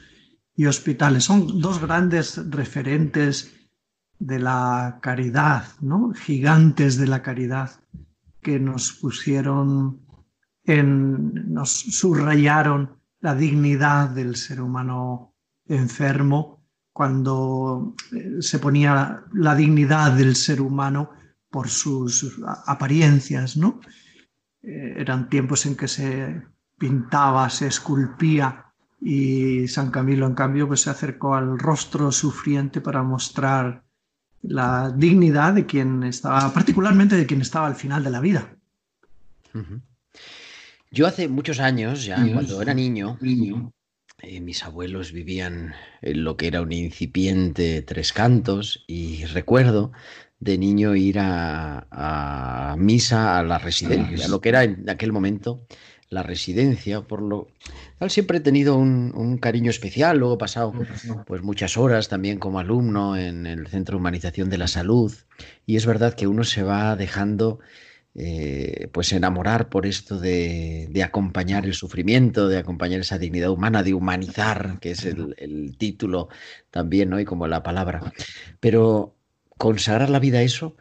y 0.56 0.66
hospitales. 0.66 1.24
Son 1.24 1.60
dos 1.60 1.82
grandes 1.82 2.40
referentes 2.50 3.52
de 4.20 4.40
la 4.40 5.00
caridad, 5.02 5.66
¿no? 5.82 6.14
gigantes 6.14 6.98
de 6.98 7.08
la 7.08 7.22
caridad, 7.22 7.72
que 8.42 8.60
nos 8.60 8.94
pusieron 8.94 10.02
en, 10.64 11.54
nos 11.54 11.72
subrayaron 11.72 12.98
la 13.20 13.36
dignidad 13.36 14.10
del 14.10 14.36
ser 14.36 14.62
humano 14.62 15.34
enfermo 15.66 16.64
cuando 16.92 17.96
eh, 18.12 18.42
se 18.42 18.60
ponía 18.60 19.24
la 19.34 19.56
dignidad 19.56 20.12
del 20.12 20.36
ser 20.36 20.62
humano 20.62 21.10
por 21.50 21.70
sus 21.70 22.40
apariencias, 22.66 23.58
¿no? 23.58 23.80
Eran 24.64 25.30
tiempos 25.30 25.66
en 25.66 25.76
que 25.76 25.88
se 25.88 26.42
pintaba, 26.78 27.50
se 27.50 27.68
esculpía 27.68 28.66
y 29.02 29.68
San 29.68 29.92
Camilo 29.92 30.26
en 30.26 30.34
cambio 30.34 30.68
pues 30.68 30.82
se 30.82 30.90
acercó 30.90 31.36
al 31.36 31.60
rostro 31.60 32.12
sufriente 32.12 32.80
para 32.80 33.04
mostrar 33.04 33.84
la 34.42 34.92
dignidad 34.92 35.54
de 35.54 35.66
quien 35.66 36.04
estaba, 36.04 36.54
particularmente 36.54 37.16
de 37.16 37.26
quien 37.26 37.42
estaba 37.42 37.68
al 37.68 37.76
final 37.76 38.04
de 38.04 38.10
la 38.10 38.20
vida. 38.20 38.56
Uh 39.54 39.60
-huh. 39.60 39.82
Yo 40.92 41.08
hace 41.08 41.28
muchos 41.28 41.60
años, 41.60 42.06
ya 42.06 42.22
Dios. 42.22 42.34
cuando 42.34 42.62
era 42.62 42.74
niño, 42.74 43.18
niño. 43.22 43.74
Eh, 44.22 44.40
mis 44.40 44.64
abuelos 44.64 45.12
vivían 45.12 45.74
en 46.02 46.24
lo 46.24 46.38
que 46.38 46.48
era 46.48 46.62
un 46.62 46.72
incipiente 46.72 47.82
Tres 47.82 48.14
Cantos 48.14 48.86
y 48.88 49.26
recuerdo 49.26 49.92
de 50.44 50.58
niño 50.58 50.96
ir 50.96 51.20
a, 51.20 51.88
a 51.92 52.76
misa 52.78 53.40
a 53.40 53.44
la 53.44 53.58
residencia, 53.58 54.28
lo 54.28 54.42
que 54.42 54.50
era 54.50 54.64
en 54.64 54.90
aquel 54.90 55.12
momento 55.12 55.66
la 56.10 56.24
residencia, 56.24 57.02
por 57.02 57.22
lo 57.22 57.48
cual 57.98 58.12
siempre 58.12 58.38
he 58.38 58.42
tenido 58.42 58.76
un, 58.76 59.12
un, 59.16 59.38
cariño 59.38 59.70
especial, 59.70 60.20
luego 60.20 60.36
he 60.36 60.38
pasado 60.38 60.74
pues 61.26 61.42
muchas 61.42 61.76
horas 61.76 62.08
también 62.08 62.38
como 62.38 62.60
alumno 62.60 63.18
en 63.18 63.48
el 63.48 63.68
Centro 63.68 63.98
de 63.98 64.02
Humanización 64.02 64.50
de 64.50 64.60
la 64.60 64.68
Salud 64.68 65.12
y 65.66 65.76
es 65.76 65.86
verdad 65.86 66.14
que 66.14 66.28
uno 66.28 66.44
se 66.44 66.62
va 66.62 66.96
dejando 66.96 67.60
eh, 68.16 68.90
pues 68.94 69.12
enamorar 69.12 69.70
por 69.70 69.88
esto 69.88 70.20
de, 70.20 70.88
de, 70.92 71.04
acompañar 71.04 71.66
el 71.66 71.74
sufrimiento, 71.74 72.48
de 72.48 72.60
acompañar 72.60 73.00
esa 73.00 73.18
dignidad 73.18 73.50
humana, 73.50 73.82
de 73.82 73.96
humanizar, 73.96 74.78
que 74.80 74.92
es 74.92 75.04
el, 75.06 75.34
el 75.40 75.76
título 75.80 76.30
también, 76.70 77.10
¿no? 77.10 77.20
Y 77.20 77.26
como 77.26 77.48
la 77.48 77.64
palabra. 77.64 78.14
Pero 78.60 79.16
consagrar 79.64 80.10
la 80.10 80.20
vida 80.20 80.40
a 80.40 80.42
eso, 80.42 80.76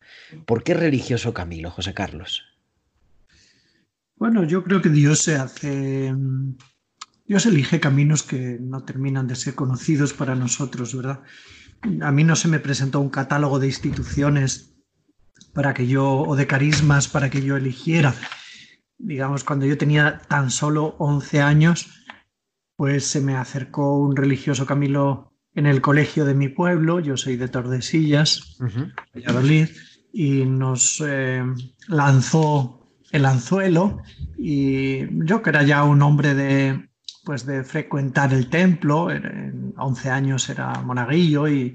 ¿por 0.45 0.65
qué 0.65 0.75
religioso 0.75 1.33
Camilo, 1.33 1.71
José 1.71 1.95
Carlos? 1.95 2.43
Bueno, 4.17 4.43
yo 4.43 4.65
creo 4.65 4.83
que 4.83 4.89
Dios 4.89 5.21
se 5.21 5.37
hace. 5.37 6.13
Dios 7.25 7.47
elige 7.47 7.79
caminos 7.79 8.25
que 8.25 8.59
no 8.61 8.83
terminan 8.83 9.29
de 9.29 9.37
ser 9.37 9.55
conocidos 9.55 10.13
para 10.13 10.35
nosotros, 10.35 10.97
¿verdad? 10.97 11.21
A 12.01 12.11
mí 12.11 12.25
no 12.25 12.35
se 12.35 12.49
me 12.49 12.59
presentó 12.59 12.99
un 12.99 13.09
catálogo 13.09 13.61
de 13.61 13.69
instituciones 13.69 14.75
para 15.55 15.75
que 15.75 15.87
yo, 15.87 16.17
o 16.17 16.35
de 16.35 16.49
carismas 16.49 17.07
para 17.07 17.31
que 17.31 17.41
yo 17.41 17.57
eligiera. 17.57 18.13
Digamos, 18.99 19.45
cuando 19.45 19.65
yo 19.65 19.79
tenía 19.79 20.23
tan 20.27 20.51
solo 20.51 20.97
11 20.99 21.41
años, 21.41 22.05
pues 22.75 23.07
se 23.07 23.21
me 23.21 23.37
acercó 23.37 23.97
un 23.97 24.17
religioso 24.17 24.67
Camilo 24.67 25.32
en 25.55 25.67
el 25.67 25.81
colegio 25.81 26.25
de 26.25 26.35
mi 26.35 26.49
pueblo, 26.49 27.01
yo 27.01 27.17
soy 27.17 27.37
de 27.37 27.49
Tordesillas, 27.49 28.57
uh 28.61 28.65
-huh. 28.65 28.93
Valladolid, 29.15 29.69
y 30.13 30.45
nos 30.45 31.03
eh, 31.07 31.43
lanzó 31.89 32.83
el 33.11 33.27
anzuelo 33.27 34.03
y 34.39 35.07
yo 35.27 35.43
que 35.43 35.51
era 35.51 35.63
ya 35.63 35.85
un 35.85 36.03
hombre 36.03 36.35
de 36.35 36.89
pues 37.25 37.47
de 37.47 37.63
frecuentar 37.63 38.33
el 38.35 38.49
templo, 38.49 39.11
en 39.11 39.75
11 39.77 40.11
años 40.11 40.49
era 40.49 40.73
monaguillo 40.83 41.47
y 41.47 41.75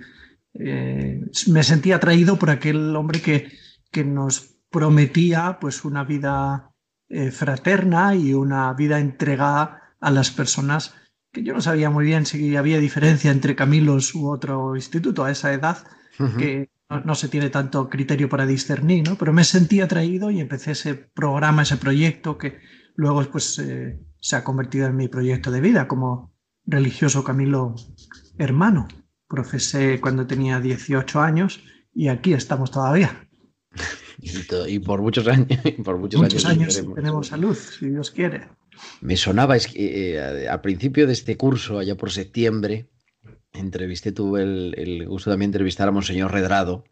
eh, 0.54 1.22
me 1.48 1.64
sentía 1.64 1.98
atraído 1.98 2.38
por 2.38 2.50
aquel 2.50 2.96
hombre 2.96 3.22
que, 3.22 3.52
que 3.92 4.04
nos 4.04 4.58
prometía 4.70 5.58
pues 5.62 5.86
una 5.86 6.04
vida 6.04 6.72
eh, 7.08 7.32
fraterna 7.32 8.14
y 8.16 8.34
una 8.34 8.74
vida 8.74 9.00
entregada 9.00 9.96
a 10.02 10.12
las 10.12 10.32
personas 10.32 10.94
que 11.38 11.44
yo 11.44 11.54
no 11.54 11.62
sabía 11.62 11.90
muy 11.90 12.06
bien 12.06 12.26
si 12.26 12.56
había 12.56 12.80
diferencia 12.80 13.32
entre 13.32 13.56
Camilos 13.56 14.16
u 14.16 14.30
otro 14.30 14.76
instituto 14.76 15.24
a 15.24 15.32
esa 15.32 15.54
edad, 15.54 15.78
que 16.38 16.70
no, 16.90 17.14
se 17.14 17.30
tiene 17.30 17.50
tanto 17.52 17.90
criterio 17.90 18.28
para 18.28 18.48
discernir, 18.48 19.08
¿no? 19.08 19.18
Pero 19.18 19.34
me 19.34 19.44
sentí 19.44 19.82
atraído 19.82 20.32
y 20.32 20.40
empecé 20.40 20.72
ese 20.72 20.96
programa, 20.96 21.62
ese 21.62 21.78
proyecto 21.78 22.38
que 22.40 22.58
luego 22.96 23.24
pues, 23.32 23.60
eh, 23.60 24.00
se 24.20 24.36
ha 24.36 24.44
convertido 24.44 24.88
en 24.88 24.96
mi 24.96 25.08
proyecto 25.08 25.52
de 25.52 25.62
vida 25.62 25.88
como 25.88 26.34
religioso 26.66 27.24
Camilo 27.24 27.76
hermano. 28.38 28.88
Profesé 29.28 30.00
cuando 30.02 30.26
tenía 30.26 30.60
18 30.60 31.20
años 31.20 31.62
y 31.94 32.08
aquí 32.08 32.34
estamos 32.34 32.72
todavía. 32.72 33.28
Y 34.68 34.80
por 34.80 35.00
muchos 35.04 35.28
años. 35.28 35.48
Por 35.86 36.00
muchos, 36.00 36.46
años, 36.46 36.84
tenemos 36.96 37.28
salud, 37.28 37.56
si 37.56 37.90
Dios 37.90 38.10
quiere. 38.10 38.48
Me 39.02 39.18
sonaba, 39.18 39.56
es 39.56 39.68
que 39.68 40.16
eh, 40.16 40.48
al 40.48 40.62
principio 40.62 41.08
de 41.08 41.14
este 41.14 41.38
curso, 41.38 41.80
allá 41.80 41.96
por 41.96 42.12
septiembre, 42.12 42.90
entrevisté, 43.54 44.12
tuve 44.12 44.44
el, 44.44 45.06
gusto 45.08 45.30
también 45.30 45.52
de 45.52 45.58
entrevistar 45.58 45.88
a 45.88 45.92
Monseñor 45.92 46.32
Redrado, 46.32 46.84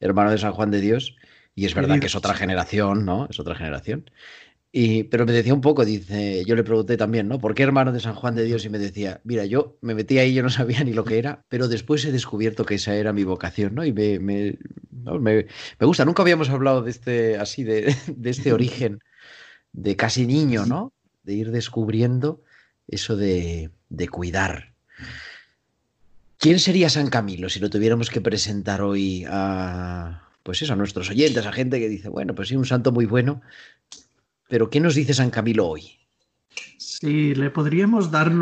hermano 0.00 0.30
de 0.30 0.38
San 0.38 0.52
Juan 0.52 0.70
de 0.70 0.80
Dios, 0.80 1.16
y 1.54 1.66
es 1.66 1.74
verdad 1.74 1.98
que 1.98 2.06
es 2.06 2.14
otra 2.14 2.34
generación, 2.34 3.04
¿no? 3.04 3.26
Es 3.28 3.38
otra 3.40 3.54
generación. 3.54 4.10
Y, 4.72 5.02
pero 5.04 5.26
me 5.26 5.32
decía 5.32 5.52
un 5.52 5.60
poco, 5.60 5.84
dice, 5.84 6.44
yo 6.46 6.54
le 6.54 6.62
pregunté 6.62 6.96
también, 6.96 7.26
¿no? 7.26 7.40
¿Por 7.40 7.54
qué 7.54 7.64
hermano 7.64 7.90
de 7.90 7.98
San 7.98 8.14
Juan 8.14 8.36
de 8.36 8.44
Dios? 8.44 8.64
Y 8.64 8.68
me 8.68 8.78
decía, 8.78 9.20
mira, 9.24 9.44
yo 9.44 9.76
me 9.80 9.94
metí 9.94 10.18
ahí, 10.18 10.32
yo 10.32 10.44
no 10.44 10.50
sabía 10.50 10.84
ni 10.84 10.92
lo 10.92 11.04
que 11.04 11.18
era, 11.18 11.44
pero 11.48 11.66
después 11.66 12.04
he 12.04 12.12
descubierto 12.12 12.64
que 12.64 12.76
esa 12.76 12.94
era 12.94 13.12
mi 13.12 13.24
vocación, 13.24 13.74
¿no? 13.74 13.84
Y 13.84 13.92
me, 13.92 14.20
me, 14.20 14.58
me, 15.20 15.46
gusta, 15.80 16.04
nunca 16.04 16.22
habíamos 16.22 16.50
hablado 16.50 16.82
de 16.82 16.90
este, 16.90 17.36
así, 17.36 17.64
de, 17.64 17.94
de, 18.06 18.30
este 18.30 18.52
origen 18.52 19.00
de 19.72 19.96
casi 19.96 20.26
niño, 20.26 20.66
¿no? 20.66 20.92
De 21.22 21.34
ir 21.34 21.50
descubriendo 21.50 22.42
eso 22.88 23.16
de, 23.16 23.70
de 23.88 24.08
cuidar. 24.08 24.72
¿Quién 26.38 26.58
sería 26.58 26.88
San 26.88 27.10
Camilo 27.10 27.50
si 27.50 27.60
lo 27.60 27.68
tuviéramos 27.68 28.08
que 28.08 28.22
presentar 28.22 28.80
hoy 28.80 29.26
a, 29.28 30.22
pues 30.42 30.62
eso, 30.62 30.72
a 30.72 30.76
nuestros 30.76 31.10
oyentes, 31.10 31.44
a 31.44 31.52
gente 31.52 31.78
que 31.78 31.88
dice, 31.88 32.08
bueno, 32.08 32.34
pues 32.34 32.48
sí, 32.48 32.56
un 32.56 32.64
santo 32.64 32.92
muy 32.92 33.04
bueno, 33.04 33.42
pero 34.48 34.70
¿qué 34.70 34.80
nos 34.80 34.94
dice 34.94 35.12
San 35.12 35.30
Camilo 35.30 35.68
hoy? 35.68 35.98
Sí, 36.78 37.34
le 37.34 37.50
podríamos 37.50 38.10
dar 38.10 38.32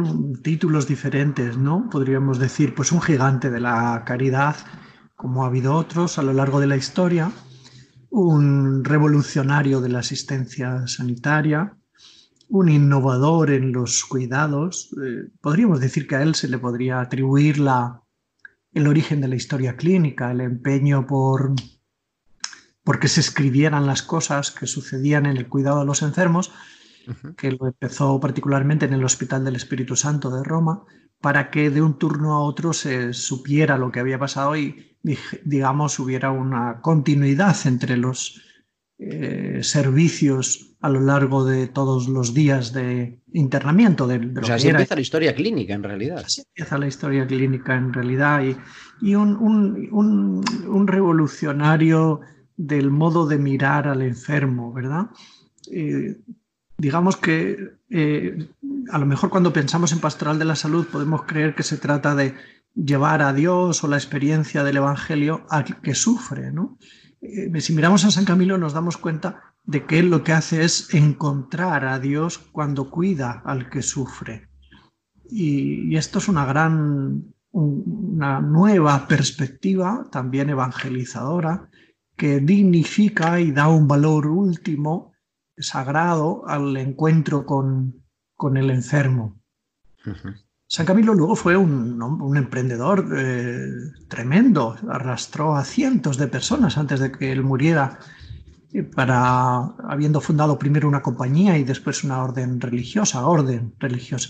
títulos 0.43 0.87
diferentes, 0.87 1.57
¿no? 1.57 1.89
Podríamos 1.91 2.39
decir, 2.39 2.75
pues 2.75 2.93
un 2.93 3.03
gigante 3.03 3.51
de 3.51 3.61
la 3.61 4.05
caridad, 4.07 4.57
como 5.17 5.45
ha 5.45 5.49
habido 5.49 5.75
otros 5.75 6.19
a 6.19 6.23
lo 6.23 6.33
largo 6.33 6.61
de 6.61 6.69
la 6.69 6.77
historia, 6.77 7.33
un 8.11 8.85
revolucionario 8.85 9.81
de 9.81 9.89
la 9.89 9.99
asistencia 9.99 10.87
sanitaria, 10.87 11.77
un 12.49 12.69
innovador 12.69 13.51
en 13.51 13.73
los 13.73 14.05
cuidados. 14.05 14.91
Eh, 15.03 15.31
podríamos 15.41 15.81
decir 15.81 16.07
que 16.07 16.17
a 16.17 16.23
él 16.23 16.35
se 16.35 16.49
le 16.49 16.59
podría 16.59 17.01
atribuir 17.01 17.59
la, 17.59 18.03
el 18.73 18.87
origen 18.87 19.21
de 19.21 19.29
la 19.29 19.37
historia 19.37 19.77
clínica, 19.77 20.31
el 20.31 20.41
empeño 20.41 21.07
por, 21.07 21.55
por 22.83 22.99
que 22.99 23.09
se 23.09 23.21
escribieran 23.21 23.87
las 23.87 24.03
cosas 24.03 24.51
que 24.51 24.67
sucedían 24.67 25.27
en 25.27 25.37
el 25.37 25.49
cuidado 25.49 25.81
de 25.81 25.87
los 25.87 26.03
enfermos, 26.03 26.53
que 27.37 27.53
lo 27.53 27.67
empezó 27.67 28.21
particularmente 28.21 28.87
en 28.87 28.93
el 28.93 29.05
Hospital 29.05 29.45
del 29.45 29.57
Espíritu 29.57 29.97
Santo 29.97 30.31
de 30.31 30.45
Roma, 30.45 30.85
para 31.21 31.51
que 31.51 31.71
de 31.71 31.83
un 31.83 31.99
turno 31.99 32.35
a 32.35 32.41
otro 32.41 32.73
se 32.73 33.13
supiera 33.13 33.79
lo 33.79 33.91
que 33.91 34.01
había 34.01 34.19
pasado 34.19 34.57
y, 34.57 34.97
digamos, 35.45 35.99
hubiera 35.99 36.31
una 36.31 36.81
continuidad 36.81 37.57
entre 37.67 37.97
los 37.97 38.43
eh, 39.01 39.61
servicios 39.63 40.75
a 40.81 40.89
lo 40.89 41.01
largo 41.01 41.45
de 41.45 41.69
todos 41.69 42.09
los 42.09 42.35
días 42.35 42.73
de 42.73 43.21
internamiento. 43.33 44.07
De, 44.07 44.17
o 44.41 44.45
sea, 44.45 44.57
así 44.57 44.69
empieza 44.69 44.97
la 44.97 45.01
historia 45.01 45.35
clínica 45.35 45.75
en 45.75 45.83
realidad. 45.85 46.23
Así 46.25 46.43
empieza 46.43 46.79
la 46.79 46.89
historia 46.89 47.27
clínica 47.27 47.77
en 47.77 47.93
realidad 47.93 48.43
y, 48.43 48.57
y 49.01 49.15
un, 49.15 49.37
un, 49.37 50.45
un, 50.67 50.87
revolucionario 50.87 52.21
del 52.57 52.91
modo 52.91 53.27
de 53.27 53.39
mirar 53.39 53.87
al 53.87 54.03
enfermo, 54.03 54.73
¿verdad? 54.73 55.07
Eh, 55.71 56.21
digamos 56.77 57.17
que 57.17 57.79
eh, 57.91 58.49
a 58.91 58.99
lo 58.99 59.07
mejor 59.07 59.31
cuando 59.31 59.53
pensamos 59.53 59.93
en 59.93 60.01
pastoral 60.01 60.39
de 60.39 60.45
la 60.45 60.57
salud 60.57 60.87
podemos 60.87 61.23
creer 61.23 61.55
que 61.55 61.63
se 61.63 61.77
trata 61.77 62.15
de 62.15 62.35
llevar 62.75 63.23
a 63.23 63.33
Dios 63.33 63.83
o 63.83 63.89
la 63.89 63.97
experiencia 63.97 64.65
del 64.65 64.79
Evangelio 64.79 65.47
al 65.51 65.81
que 65.81 65.95
sufre, 65.95 66.53
¿no? 66.53 66.79
Eh, 67.21 67.61
si 67.61 67.75
miramos 67.75 68.05
a 68.05 68.11
San 68.11 68.25
Camilo 68.25 68.59
nos 68.59 68.73
damos 68.73 68.97
cuenta 68.97 69.55
de 69.65 69.85
que 69.85 69.99
él 69.99 70.11
lo 70.11 70.25
que 70.25 70.33
hace 70.33 70.65
es 70.65 70.95
encontrar 70.95 71.85
a 71.85 71.99
Dios 71.99 72.39
cuando 72.39 72.91
cuida 72.91 73.43
al 73.45 73.69
que 73.71 73.83
sufre. 73.83 74.49
Y, 75.31 75.95
esto 75.97 76.21
es 76.21 76.29
una 76.29 76.47
gran, 76.47 77.35
una 77.51 78.41
nueva 78.41 79.07
perspectiva, 79.07 80.07
también 80.11 80.49
evangelizadora, 80.49 81.69
que 82.17 82.41
dignifica 82.41 83.41
y 83.41 83.53
da 83.53 83.69
un 83.69 83.87
valor 83.87 84.27
último, 84.27 85.13
sagrado, 85.59 86.49
al 86.49 86.77
encuentro 86.77 87.45
con, 87.45 88.05
con 88.35 88.57
el 88.57 88.71
enfermo. 88.71 89.39
San 90.71 90.85
Camilo 90.85 91.15
luego 91.15 91.35
fue 91.35 91.57
un, 91.57 92.37
emprendedor 92.37 93.09
eh, 93.17 93.71
tremendo, 94.07 94.77
arrastró 94.91 95.57
a 95.57 95.65
cientos 95.65 96.19
de 96.19 96.29
personas 96.29 96.77
antes 96.77 97.01
de 97.01 97.11
que 97.11 97.33
él 97.33 97.43
muriera, 97.43 97.99
eh, 98.75 98.83
para, 98.83 99.61
habiendo 99.89 100.21
fundado 100.21 100.59
primero 100.59 100.87
una 100.87 101.01
compañía 101.01 101.57
y 101.57 101.65
después 101.65 102.05
una 102.05 102.23
orden 102.23 102.61
religiosa, 102.61 103.27
orden 103.27 103.75
religiosa. 103.79 104.29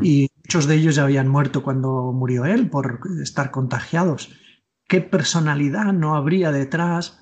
Y 0.00 0.30
muchos 0.44 0.66
de 0.66 0.76
ellos 0.76 0.94
ya 0.94 1.04
habían 1.04 1.28
muerto 1.28 1.64
cuando 1.64 2.12
murió 2.12 2.44
él 2.44 2.70
por 2.70 3.00
estar 3.20 3.50
contagiados. 3.50 4.30
¿Qué 4.86 5.00
personalidad 5.00 5.92
no 5.92 6.14
habría 6.14 6.52
detrás 6.52 7.18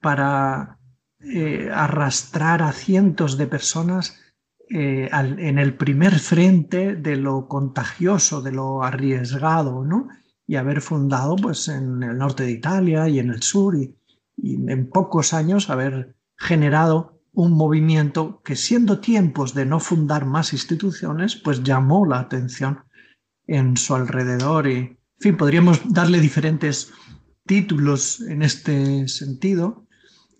para 0.00 0.78
eh, 1.20 1.68
arrastrar 1.72 2.62
a 2.62 2.72
cientos 2.72 3.36
de 3.38 3.46
personas 3.48 4.21
eh, 4.74 5.10
en 5.12 5.58
el 5.58 5.74
primer 5.74 6.18
frente 6.18 6.96
de 6.96 7.16
lo 7.16 7.46
contagioso, 7.46 8.40
de 8.40 8.52
lo 8.52 8.82
arriesgado, 8.82 9.84
¿no? 9.84 10.08
Y 10.46 10.56
haber 10.56 10.80
fundado 10.80 11.36
pues, 11.36 11.68
en 11.68 12.02
el 12.02 12.16
norte 12.16 12.44
de 12.44 12.52
Italia 12.52 13.06
y 13.06 13.18
en 13.18 13.28
el 13.28 13.42
sur, 13.42 13.76
y, 13.76 13.94
en 14.42 14.88
pocos 14.88 15.34
años 15.34 15.68
haber 15.68 16.16
generado 16.38 17.20
un 17.34 17.52
movimiento 17.52 18.40
que 18.42 18.56
siendo 18.56 18.98
tiempos 19.00 19.52
de 19.52 19.66
no 19.66 19.78
fundar 19.78 20.24
más 20.24 20.54
instituciones, 20.54 21.36
pues 21.36 21.62
llamó 21.62 22.06
la 22.06 22.20
atención 22.20 22.78
en 23.46 23.76
su 23.76 23.94
alrededor. 23.94 24.68
Y, 24.68 24.76
en 24.76 24.98
fin, 25.20 25.36
podríamos 25.36 25.82
darle 25.92 26.18
diferentes 26.18 26.94
títulos 27.44 28.22
en 28.22 28.40
este 28.40 29.06
sentido. 29.06 29.86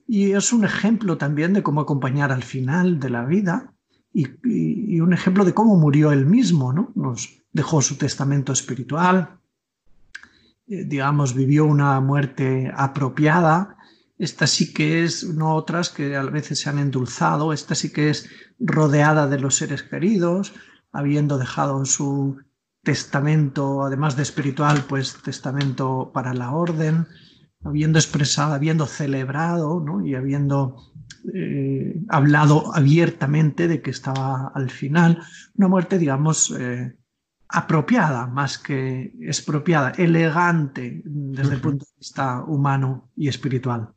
Y 0.08 0.32
es 0.32 0.54
un 0.54 0.64
ejemplo 0.64 1.18
también 1.18 1.52
de 1.52 1.62
cómo 1.62 1.82
acompañar 1.82 2.32
al 2.32 2.44
final 2.44 2.98
de 2.98 3.10
la 3.10 3.26
vida 3.26 3.72
y, 4.12 5.00
un 5.00 5.12
ejemplo 5.12 5.44
de 5.44 5.54
cómo 5.54 5.76
murió 5.76 6.12
él 6.12 6.26
mismo, 6.26 6.72
¿no? 6.72 6.92
Nos 6.94 7.42
dejó 7.52 7.80
su 7.82 7.96
testamento 7.96 8.52
espiritual, 8.52 9.38
eh, 10.66 10.84
digamos, 10.84 11.34
vivió 11.34 11.64
una 11.64 12.00
muerte 12.00 12.70
apropiada. 12.76 13.76
Esta 14.18 14.46
sí 14.46 14.72
que 14.72 15.04
es, 15.04 15.24
no 15.24 15.54
otras 15.54 15.88
que 15.88 16.14
a 16.14 16.22
veces 16.22 16.60
se 16.60 16.68
han 16.68 16.78
endulzado, 16.78 17.52
esta 17.52 17.74
sí 17.74 17.90
que 17.90 18.10
es 18.10 18.28
rodeada 18.60 19.26
de 19.26 19.40
los 19.40 19.56
seres 19.56 19.82
queridos, 19.82 20.52
habiendo 20.92 21.38
dejado 21.38 21.84
su 21.84 22.38
testamento, 22.82 23.82
además 23.82 24.16
de 24.16 24.22
espiritual, 24.22 24.84
pues 24.88 25.16
testamento 25.22 26.10
para 26.12 26.34
la 26.34 26.52
orden, 26.52 27.06
habiendo 27.64 27.98
expresado, 27.98 28.54
habiendo 28.54 28.86
celebrado 28.86 29.80
¿no? 29.80 30.04
y 30.04 30.14
habiendo 30.14 30.76
eh, 31.34 31.96
hablado 32.08 32.74
abiertamente 32.74 33.68
de 33.68 33.80
que 33.80 33.90
estaba 33.90 34.50
al 34.54 34.70
final, 34.70 35.22
una 35.56 35.68
muerte, 35.68 35.98
digamos, 35.98 36.54
eh, 36.58 36.94
apropiada 37.48 38.26
más 38.26 38.58
que 38.58 39.12
expropiada, 39.20 39.92
elegante 39.96 41.02
desde 41.04 41.54
el 41.54 41.60
punto 41.60 41.84
de 41.84 41.98
vista 41.98 42.42
humano 42.44 43.10
y 43.16 43.28
espiritual. 43.28 43.90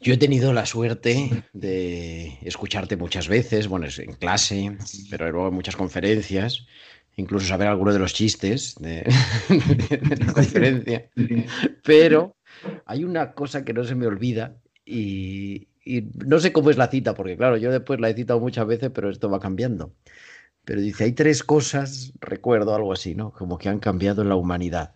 Yo 0.00 0.14
he 0.14 0.18
tenido 0.18 0.52
la 0.52 0.66
suerte 0.66 1.44
de 1.52 2.38
escucharte 2.42 2.96
muchas 2.96 3.28
veces, 3.28 3.68
bueno, 3.68 3.86
en 3.96 4.12
clase, 4.12 4.76
pero 5.10 5.30
luego 5.30 5.48
en 5.48 5.54
muchas 5.54 5.76
conferencias, 5.76 6.66
incluso 7.16 7.46
saber 7.46 7.68
algunos 7.68 7.94
de 7.94 8.00
los 8.00 8.12
chistes 8.12 8.74
de, 8.78 9.02
de 9.48 10.16
la 10.16 10.32
conferencia. 10.32 11.08
Pero 11.82 12.36
hay 12.84 13.04
una 13.04 13.32
cosa 13.32 13.64
que 13.64 13.72
no 13.72 13.84
se 13.84 13.94
me 13.94 14.06
olvida 14.06 14.56
y, 14.86 15.68
y 15.84 16.08
no 16.24 16.38
sé 16.38 16.52
cómo 16.52 16.70
es 16.70 16.78
la 16.78 16.88
cita, 16.88 17.14
porque 17.14 17.36
claro, 17.36 17.56
yo 17.56 17.70
después 17.70 18.00
la 18.00 18.08
he 18.08 18.14
citado 18.14 18.40
muchas 18.40 18.66
veces, 18.66 18.90
pero 18.94 19.10
esto 19.10 19.28
va 19.28 19.40
cambiando. 19.40 19.92
Pero 20.64 20.80
dice, 20.80 21.04
hay 21.04 21.12
tres 21.12 21.44
cosas, 21.44 22.12
recuerdo 22.20 22.74
algo 22.74 22.92
así, 22.92 23.14
¿no? 23.14 23.32
Como 23.32 23.58
que 23.58 23.68
han 23.68 23.78
cambiado 23.78 24.22
en 24.22 24.28
la 24.28 24.36
humanidad. 24.36 24.94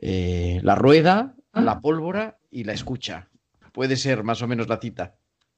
Eh, 0.00 0.60
la 0.62 0.74
rueda, 0.74 1.34
la 1.52 1.80
pólvora 1.80 2.38
y 2.50 2.64
la 2.64 2.72
escucha. 2.72 3.28
Puede 3.72 3.96
ser 3.96 4.24
más 4.24 4.40
o 4.40 4.48
menos 4.48 4.68
la 4.68 4.78
cita. 4.78 5.16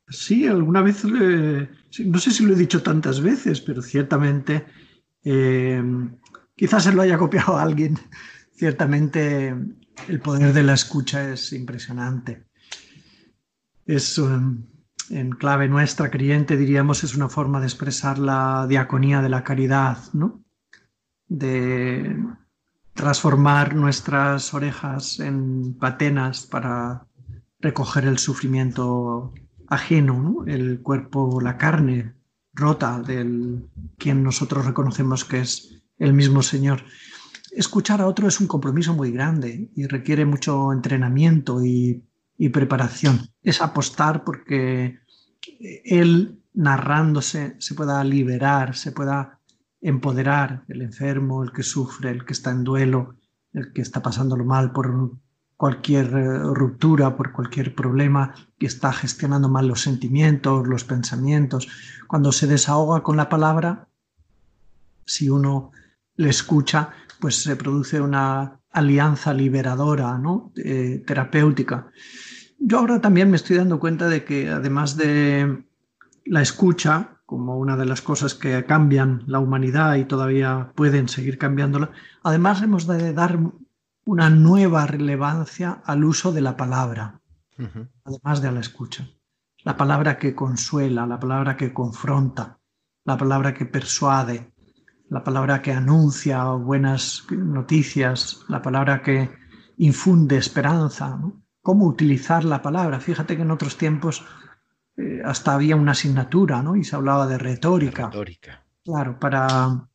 Sí, 0.08 0.48
alguna 0.48 0.82
vez, 0.82 1.04
no 1.04 2.18
sé 2.18 2.30
si 2.32 2.44
lo 2.44 2.54
he 2.54 2.58
dicho 2.58 2.82
tantas 2.82 3.20
veces, 3.20 3.60
pero 3.60 3.82
ciertamente, 3.82 4.64
eh, 5.22 5.80
quizás 6.56 6.82
se 6.82 6.92
lo 6.92 7.02
haya 7.02 7.16
copiado 7.16 7.56
a 7.56 7.62
alguien, 7.62 7.96
ciertamente 8.52 9.54
el 10.08 10.20
poder 10.20 10.52
de 10.52 10.64
la 10.64 10.74
escucha 10.74 11.32
es 11.32 11.52
impresionante. 11.52 12.49
Es 13.90 14.18
en 14.18 15.30
clave 15.30 15.66
nuestra 15.66 16.12
creyente, 16.12 16.56
diríamos, 16.56 17.02
es 17.02 17.16
una 17.16 17.28
forma 17.28 17.58
de 17.58 17.66
expresar 17.66 18.20
la 18.20 18.68
diaconía 18.68 19.20
de 19.20 19.28
la 19.28 19.42
caridad, 19.42 19.98
¿no? 20.12 20.44
De 21.26 22.16
transformar 22.94 23.74
nuestras 23.74 24.54
orejas 24.54 25.18
en 25.18 25.74
patenas 25.74 26.46
para 26.46 27.08
recoger 27.58 28.04
el 28.04 28.18
sufrimiento 28.18 29.34
ajeno, 29.66 30.44
el 30.46 30.82
cuerpo, 30.82 31.40
la 31.40 31.56
carne 31.56 32.14
rota 32.52 33.00
del 33.00 33.68
quien 33.98 34.22
nosotros 34.22 34.66
reconocemos 34.66 35.24
que 35.24 35.40
es 35.40 35.82
el 35.98 36.12
mismo 36.12 36.42
Señor. 36.42 36.84
Escuchar 37.50 38.00
a 38.00 38.06
otro 38.06 38.28
es 38.28 38.38
un 38.38 38.46
compromiso 38.46 38.94
muy 38.94 39.10
grande 39.10 39.68
y 39.74 39.88
requiere 39.88 40.24
mucho 40.24 40.72
entrenamiento 40.72 41.64
y, 41.64 42.04
y 42.40 42.48
preparación. 42.48 43.28
Es 43.42 43.60
apostar 43.60 44.24
porque 44.24 44.98
él 45.84 46.40
narrándose 46.54 47.54
se 47.58 47.74
pueda 47.74 48.02
liberar, 48.02 48.74
se 48.74 48.92
pueda 48.92 49.38
empoderar 49.82 50.64
el 50.68 50.80
enfermo, 50.80 51.44
el 51.44 51.52
que 51.52 51.62
sufre, 51.62 52.10
el 52.10 52.24
que 52.24 52.32
está 52.32 52.50
en 52.50 52.64
duelo, 52.64 53.16
el 53.52 53.74
que 53.74 53.82
está 53.82 54.00
pasándolo 54.00 54.46
mal 54.46 54.72
por 54.72 55.18
cualquier 55.58 56.06
eh, 56.06 56.38
ruptura, 56.54 57.14
por 57.14 57.32
cualquier 57.32 57.74
problema, 57.74 58.34
que 58.58 58.66
está 58.66 58.90
gestionando 58.90 59.50
mal 59.50 59.68
los 59.68 59.82
sentimientos, 59.82 60.66
los 60.66 60.84
pensamientos. 60.84 61.68
Cuando 62.08 62.32
se 62.32 62.46
desahoga 62.46 63.02
con 63.02 63.18
la 63.18 63.28
palabra, 63.28 63.86
si 65.04 65.28
uno 65.28 65.72
le 66.16 66.30
escucha, 66.30 66.88
pues 67.20 67.42
se 67.42 67.54
produce 67.56 68.00
una 68.00 68.60
alianza 68.70 69.34
liberadora, 69.34 70.16
¿no? 70.16 70.52
Eh, 70.56 71.04
terapéutica. 71.06 71.90
Yo 72.62 72.78
ahora 72.78 73.00
también 73.00 73.30
me 73.30 73.36
estoy 73.36 73.56
dando 73.56 73.80
cuenta 73.80 74.08
de 74.08 74.22
que 74.24 74.50
además 74.50 74.96
de 74.96 75.64
la 76.26 76.42
escucha, 76.42 77.16
como 77.24 77.56
una 77.56 77.76
de 77.76 77.86
las 77.86 78.02
cosas 78.02 78.34
que 78.34 78.66
cambian 78.66 79.24
la 79.26 79.38
humanidad 79.38 79.94
y 79.96 80.04
todavía 80.04 80.70
pueden 80.74 81.08
seguir 81.08 81.38
cambiándola, 81.38 81.90
además 82.22 82.60
hemos 82.60 82.86
de 82.86 83.14
dar 83.14 83.38
una 84.04 84.28
nueva 84.28 84.86
relevancia 84.86 85.80
al 85.84 86.04
uso 86.04 86.32
de 86.32 86.42
la 86.42 86.58
palabra, 86.58 87.20
además 88.04 88.42
de 88.42 88.48
a 88.48 88.52
la 88.52 88.60
escucha. 88.60 89.08
La 89.64 89.76
palabra 89.76 90.18
que 90.18 90.34
consuela, 90.34 91.06
la 91.06 91.18
palabra 91.18 91.56
que 91.56 91.72
confronta, 91.72 92.58
la 93.04 93.16
palabra 93.16 93.54
que 93.54 93.64
persuade, 93.64 94.52
la 95.08 95.24
palabra 95.24 95.62
que 95.62 95.72
anuncia 95.72 96.44
buenas 96.44 97.24
noticias, 97.30 98.44
la 98.48 98.60
palabra 98.60 99.00
que 99.02 99.30
infunde 99.78 100.36
esperanza. 100.36 101.18
¿Cómo 101.62 101.86
utilizar 101.86 102.44
la 102.44 102.62
palabra? 102.62 103.00
Fíjate 103.00 103.36
que 103.36 103.42
en 103.42 103.50
otros 103.50 103.76
tiempos 103.76 104.24
eh, 104.96 105.20
hasta 105.24 105.54
había 105.54 105.76
una 105.76 105.92
asignatura, 105.92 106.62
¿no? 106.62 106.76
Y 106.76 106.84
se 106.84 106.96
hablaba 106.96 107.26
de 107.26 107.38
retórica. 107.38 108.06
retórica. 108.06 108.64
Claro, 108.82 109.18
para 109.18 109.90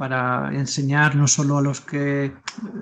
para 0.00 0.50
enseñar 0.54 1.14
no 1.14 1.28
solo 1.28 1.58
a 1.58 1.60
los 1.60 1.82
que, 1.82 2.34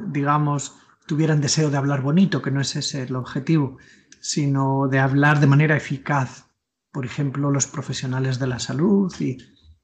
digamos, 0.07 0.77
tuvieran 1.05 1.41
deseo 1.41 1.69
de 1.69 1.77
hablar 1.77 2.01
bonito, 2.01 2.41
que 2.41 2.53
no 2.53 2.61
es 2.61 2.77
ese 2.77 3.03
el 3.03 3.17
objetivo, 3.17 3.77
sino 4.21 4.87
de 4.87 5.01
hablar 5.01 5.41
de 5.41 5.49
manera 5.49 5.77
eficaz. 5.77 6.47
Por 6.93 7.05
ejemplo, 7.05 7.51
los 7.51 7.67
profesionales 7.67 8.39
de 8.39 8.47
la 8.47 8.61
salud 8.61 9.13
y 9.19 9.37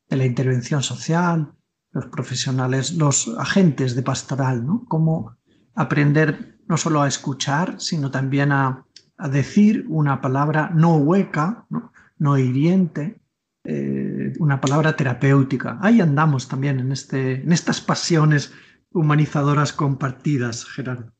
de 0.09 0.17
la 0.17 0.25
intervención 0.27 0.85
social, 0.85 1.53
los 1.90 2.07
profesionales, 2.07 2.93
los 2.93 3.27
agentes 3.37 3.97
de 3.97 4.03
pastoral, 4.03 4.64
¿no? 4.64 4.85
Cómo 4.87 5.37
aprender 5.75 6.54
no 6.68 6.77
solo 6.77 7.03
a 7.03 7.09
escuchar, 7.09 7.81
sino 7.81 8.11
también 8.11 8.53
a, 8.53 8.87
decir 9.31 9.87
una 9.88 10.20
palabra 10.20 10.70
no 10.74 10.96
hueca, 10.96 11.66
no, 12.18 12.37
hiriente, 12.37 13.20
eh, 13.64 14.33
una 14.38 14.61
palabra 14.61 14.96
terapéutica. 14.96 15.79
Ahí 15.81 16.00
andamos 16.00 16.48
también 16.48 16.81
en, 16.81 16.92
este, 16.92 17.42
en 17.42 17.53
estas 17.53 17.81
pasiones 17.81 18.53
humanizadoras 18.92 19.72
compartidas, 19.72 20.64
Gerardo. 20.64 21.12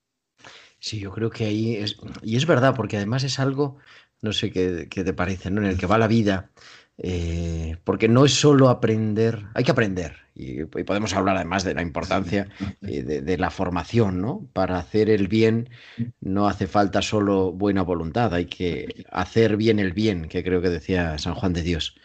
Sí, 0.81 1.01
yo 1.01 1.13
creo 1.13 1.31
que 1.31 1.47
ahí 1.47 1.77
es, 1.77 1.97
y 2.23 2.37
es 2.37 2.47
verdad, 2.47 2.75
porque 2.77 2.97
además 2.99 3.25
es 3.25 3.39
algo, 3.39 3.79
no 4.21 4.33
sé 4.33 4.51
qué, 4.51 4.87
te 4.87 5.13
parece, 5.15 5.51
¿no? 5.51 5.63
en 5.63 5.69
el 5.69 5.79
que 5.79 5.87
va 5.87 5.97
la 5.97 6.09
vida, 6.09 6.51
eh, 6.99 7.77
porque 7.85 8.09
no 8.09 8.25
es 8.25 8.33
solo 8.35 8.69
aprender, 8.69 9.47
hay 9.55 9.65
que 9.65 9.73
aprender, 9.73 10.17
y, 10.35 10.65
podemos 10.65 11.15
hablar 11.15 11.37
además 11.37 11.65
de 11.65 11.75
la 11.75 11.83
importancia 11.83 12.49
eh, 12.83 13.03
de, 13.03 13.21
de, 13.23 13.39
la 13.39 13.51
formación, 13.51 14.21
¿no? 14.21 14.49
Para 14.53 14.79
hacer 14.79 15.11
el 15.11 15.29
bien 15.29 15.71
no 16.21 16.49
hace 16.49 16.67
falta 16.67 17.03
solo 17.03 17.53
buena 17.53 17.83
voluntad, 17.83 18.35
hay 18.35 18.47
que 18.47 19.07
hacer 19.11 19.57
bien 19.57 19.79
el 19.79 19.93
bien, 19.93 20.29
que 20.29 20.43
creo 20.43 20.61
que 20.61 20.71
decía 20.71 21.19
San 21.19 21.35
Juan 21.35 21.53
de 21.53 21.63
Dios 21.63 21.97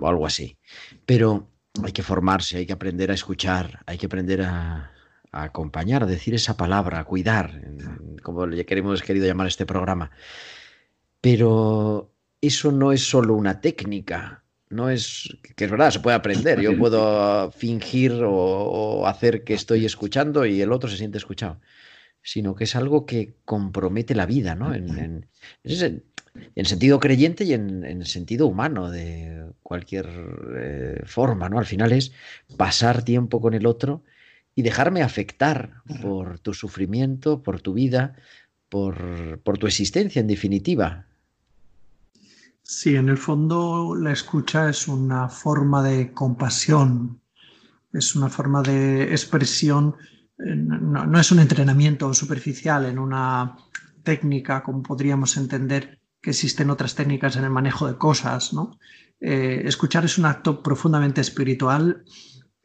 o 0.00 0.08
algo 0.08 0.26
así. 0.26 0.58
Pero 1.04 1.50
hay 1.84 1.92
que 1.92 2.02
formarse, 2.02 2.58
hay 2.58 2.66
que 2.66 2.72
aprender 2.72 3.10
a 3.10 3.14
escuchar, 3.14 3.82
hay 3.86 3.98
que 3.98 4.06
aprender 4.06 4.42
a, 4.42 4.92
acompañar, 5.32 6.02
a 6.02 6.06
decir 6.06 6.34
esa 6.34 6.56
palabra, 6.56 7.00
a 7.00 7.04
cuidar, 7.04 7.60
como 8.22 8.46
le 8.46 8.64
queremos 8.64 9.02
querido 9.02 9.26
llamar 9.26 9.48
este 9.48 9.66
programa. 9.66 10.10
Pero 11.20 12.15
eso 12.40 12.72
no 12.72 12.92
es 12.92 13.08
solo 13.08 13.34
una 13.34 13.60
técnica, 13.60 14.44
no 14.68 14.90
es 14.90 15.36
que 15.56 15.64
es 15.64 15.70
verdad, 15.70 15.90
se 15.90 16.00
puede 16.00 16.16
aprender. 16.16 16.60
Yo 16.60 16.76
puedo 16.76 17.50
fingir 17.52 18.12
o, 18.24 19.06
hacer 19.06 19.44
que 19.44 19.54
estoy 19.54 19.84
escuchando 19.84 20.44
y 20.44 20.60
el 20.60 20.72
otro 20.72 20.88
se 20.88 20.96
siente 20.96 21.18
escuchado, 21.18 21.60
sino 22.22 22.54
que 22.54 22.64
es 22.64 22.74
algo 22.76 23.06
que 23.06 23.36
compromete 23.44 24.14
la 24.14 24.26
vida, 24.26 24.54
¿no? 24.54 24.74
En, 24.74 25.26
en 26.54 26.64
sentido 26.64 27.00
creyente 27.00 27.44
y 27.44 27.52
en, 27.52 28.04
sentido 28.04 28.46
humano, 28.46 28.90
de 28.90 29.46
cualquier 29.62 30.08
eh, 30.56 31.02
forma, 31.04 31.48
¿no? 31.48 31.58
Al 31.58 31.66
final 31.66 31.92
es 31.92 32.12
pasar 32.56 33.02
tiempo 33.02 33.40
con 33.40 33.54
el 33.54 33.66
otro 33.66 34.02
y 34.54 34.62
dejarme 34.62 35.02
afectar 35.02 35.82
por 36.00 36.38
tu 36.38 36.54
sufrimiento, 36.54 37.42
por 37.42 37.60
tu 37.60 37.74
vida, 37.74 38.16
por, 38.68 39.40
por 39.40 39.58
tu 39.58 39.66
existencia, 39.66 40.20
en 40.20 40.26
definitiva. 40.26 41.06
Sí, 42.68 42.96
en 42.96 43.08
el 43.08 43.16
fondo 43.16 43.94
la 43.94 44.10
escucha 44.10 44.68
es 44.68 44.88
una 44.88 45.28
forma 45.28 45.84
de 45.84 46.12
compasión, 46.12 47.20
es 47.92 48.16
una 48.16 48.28
forma 48.28 48.60
de 48.60 49.04
expresión, 49.04 49.94
eh, 50.44 50.56
no, 50.56 51.20
es 51.20 51.30
un 51.30 51.38
entrenamiento 51.38 52.12
superficial 52.12 52.86
en 52.86 52.98
una 52.98 53.56
técnica, 54.02 54.64
como 54.64 54.82
podríamos 54.82 55.36
entender, 55.36 56.00
que 56.20 56.30
existen 56.30 56.70
otras 56.70 56.96
técnicas 56.96 57.36
en 57.36 57.44
el 57.44 57.50
manejo 57.50 57.86
de 57.86 57.98
cosas, 57.98 58.52
¿no? 58.52 58.80
Eh, 59.20 59.62
escuchar 59.64 60.04
es 60.04 60.18
un 60.18 60.26
acto 60.26 60.60
profundamente 60.60 61.20
espiritual 61.20 62.02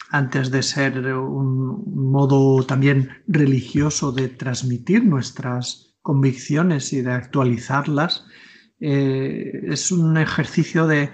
antes 0.09 0.49
de 0.49 0.63
ser 0.63 1.13
un 1.13 2.09
modo 2.11 2.65
también 2.65 3.09
religioso 3.27 4.11
de 4.11 4.29
transmitir 4.29 5.05
nuestras 5.05 5.93
convicciones 6.01 6.91
y 6.91 7.03
de 7.03 7.11
actualizarlas. 7.11 8.25
Eh, 8.81 9.67
es 9.67 9.91
un 9.91 10.17
ejercicio 10.17 10.87
de, 10.87 11.11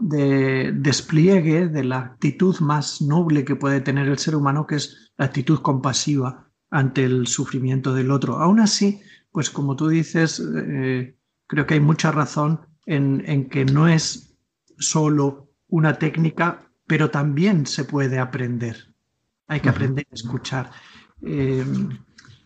de 0.00 0.72
despliegue 0.72 1.68
de 1.68 1.84
la 1.84 1.98
actitud 1.98 2.58
más 2.58 3.00
noble 3.00 3.44
que 3.44 3.54
puede 3.54 3.80
tener 3.80 4.08
el 4.08 4.18
ser 4.18 4.34
humano, 4.34 4.66
que 4.66 4.76
es 4.76 5.12
la 5.16 5.26
actitud 5.26 5.60
compasiva 5.60 6.50
ante 6.70 7.04
el 7.04 7.28
sufrimiento 7.28 7.94
del 7.94 8.10
otro. 8.10 8.38
Aún 8.38 8.58
así, 8.58 9.00
pues 9.30 9.48
como 9.48 9.76
tú 9.76 9.88
dices, 9.88 10.42
eh, 10.56 11.16
creo 11.46 11.66
que 11.66 11.74
hay 11.74 11.80
mucha 11.80 12.10
razón 12.10 12.60
en, 12.84 13.48
que 13.48 13.64
no 13.64 13.86
es 13.86 14.36
solo 14.78 15.52
una 15.68 15.98
técnica, 15.98 16.68
pero 16.86 17.10
también 17.10 17.66
se 17.66 17.84
puede 17.84 18.18
aprender. 18.18 18.92
Hay 19.46 19.60
que 19.60 19.68
aprender 19.68 20.06
a 20.10 20.14
escuchar. 20.14 20.70
en 21.22 21.98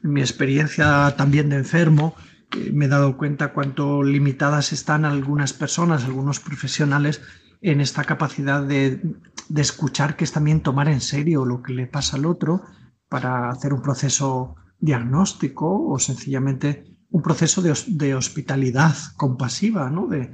mi 0.02 0.20
experiencia 0.20 1.14
también 1.16 1.48
de 1.48 1.56
enfermo, 1.56 2.14
eh, 2.16 2.27
me 2.72 2.86
he 2.86 2.88
dado 2.88 3.16
cuenta 3.16 3.52
cuánto 3.52 4.02
limitadas 4.02 4.72
están 4.72 5.04
algunas 5.04 5.52
personas, 5.52 6.04
algunos 6.04 6.40
profesionales, 6.40 7.20
en 7.60 7.80
esta 7.80 8.04
capacidad 8.04 8.62
de, 8.62 9.00
de, 9.48 9.60
escuchar, 9.60 10.16
que 10.16 10.24
es 10.24 10.32
también 10.32 10.60
tomar 10.60 10.88
en 10.88 11.00
serio 11.00 11.44
lo 11.44 11.62
que 11.62 11.74
le 11.74 11.86
pasa 11.86 12.16
al 12.16 12.26
otro 12.26 12.62
para 13.08 13.50
hacer 13.50 13.72
un 13.72 13.82
proceso 13.82 14.54
diagnóstico 14.78 15.88
o 15.88 15.98
sencillamente 15.98 16.84
un 17.10 17.22
proceso 17.22 17.62
de, 17.62 18.14
hospitalidad 18.14 18.94
compasiva, 19.16 19.90
¿no? 19.90 20.06
de, 20.06 20.30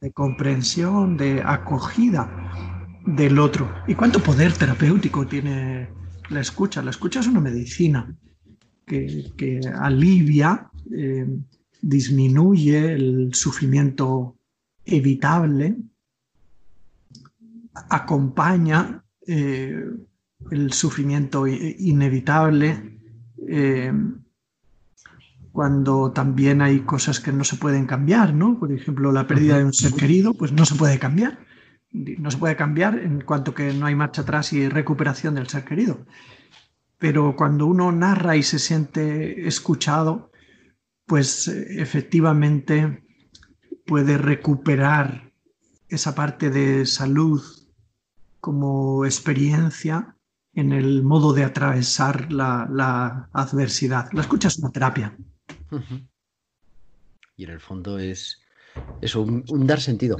de, 0.00 0.12
comprensión, 0.12 1.16
de 1.16 1.42
acogida 1.44 2.28
del 3.06 3.38
otro. 3.38 3.72
¿Y 3.86 3.94
cuánto 3.94 4.22
poder 4.22 4.52
terapéutico 4.52 5.26
tiene 5.26 5.88
la 6.28 6.40
escucha? 6.40 6.82
La 6.82 6.90
escucha 6.90 7.20
es 7.20 7.28
una 7.28 7.40
medicina 7.40 8.14
que, 8.86 9.60
alivia, 9.80 10.68
eh, 10.92 11.26
disminuye 11.80 12.92
el 12.94 13.34
sufrimiento 13.34 14.36
evitable, 14.84 15.76
acompaña 17.90 19.04
eh, 19.26 19.84
el 20.50 20.72
sufrimiento 20.72 21.46
inevitable, 21.46 22.98
eh, 23.48 23.92
cuando 25.52 26.12
también 26.12 26.60
hay 26.60 26.80
cosas 26.80 27.18
que 27.18 27.32
no 27.32 27.42
se 27.42 27.56
pueden 27.56 27.86
cambiar, 27.86 28.34
¿no? 28.34 28.58
Por 28.58 28.72
ejemplo, 28.72 29.10
la 29.10 29.26
pérdida 29.26 29.56
de 29.56 29.64
un 29.64 29.72
ser 29.72 29.92
querido, 29.94 30.34
pues 30.34 30.52
no 30.52 30.66
se 30.66 30.74
puede 30.74 30.98
cambiar. 30.98 31.38
No 31.92 32.30
se 32.30 32.36
puede 32.36 32.56
cambiar 32.56 32.98
en 32.98 33.22
cuanto 33.22 33.54
que 33.54 33.72
no 33.72 33.86
hay 33.86 33.94
marcha 33.94 34.20
atrás 34.20 34.52
y 34.52 34.68
recuperación 34.68 35.34
del 35.34 35.48
ser 35.48 35.64
querido. 35.64 36.04
Pero 36.98 37.36
cuando 37.36 37.64
uno 37.66 37.90
narra 37.90 38.36
y 38.36 38.42
se 38.42 38.58
siente 38.58 39.48
escuchado, 39.48 40.30
pues 41.06 41.48
efectivamente 41.48 43.02
puede 43.86 44.18
recuperar 44.18 45.32
esa 45.88 46.14
parte 46.14 46.50
de 46.50 46.84
salud 46.84 47.42
como 48.40 49.04
experiencia 49.04 50.16
en 50.54 50.72
el 50.72 51.02
modo 51.02 51.32
de 51.32 51.44
atravesar 51.44 52.32
la, 52.32 53.28
adversidad. 53.32 54.10
La 54.12 54.22
escucha 54.22 54.48
es 54.48 54.58
una 54.58 54.70
terapia. 54.70 55.16
Y 57.36 57.44
en 57.44 57.50
el 57.50 57.60
fondo 57.60 57.98
es 57.98 58.40
eso, 59.00 59.22
un, 59.22 59.66
dar 59.66 59.80
sentido. 59.80 60.16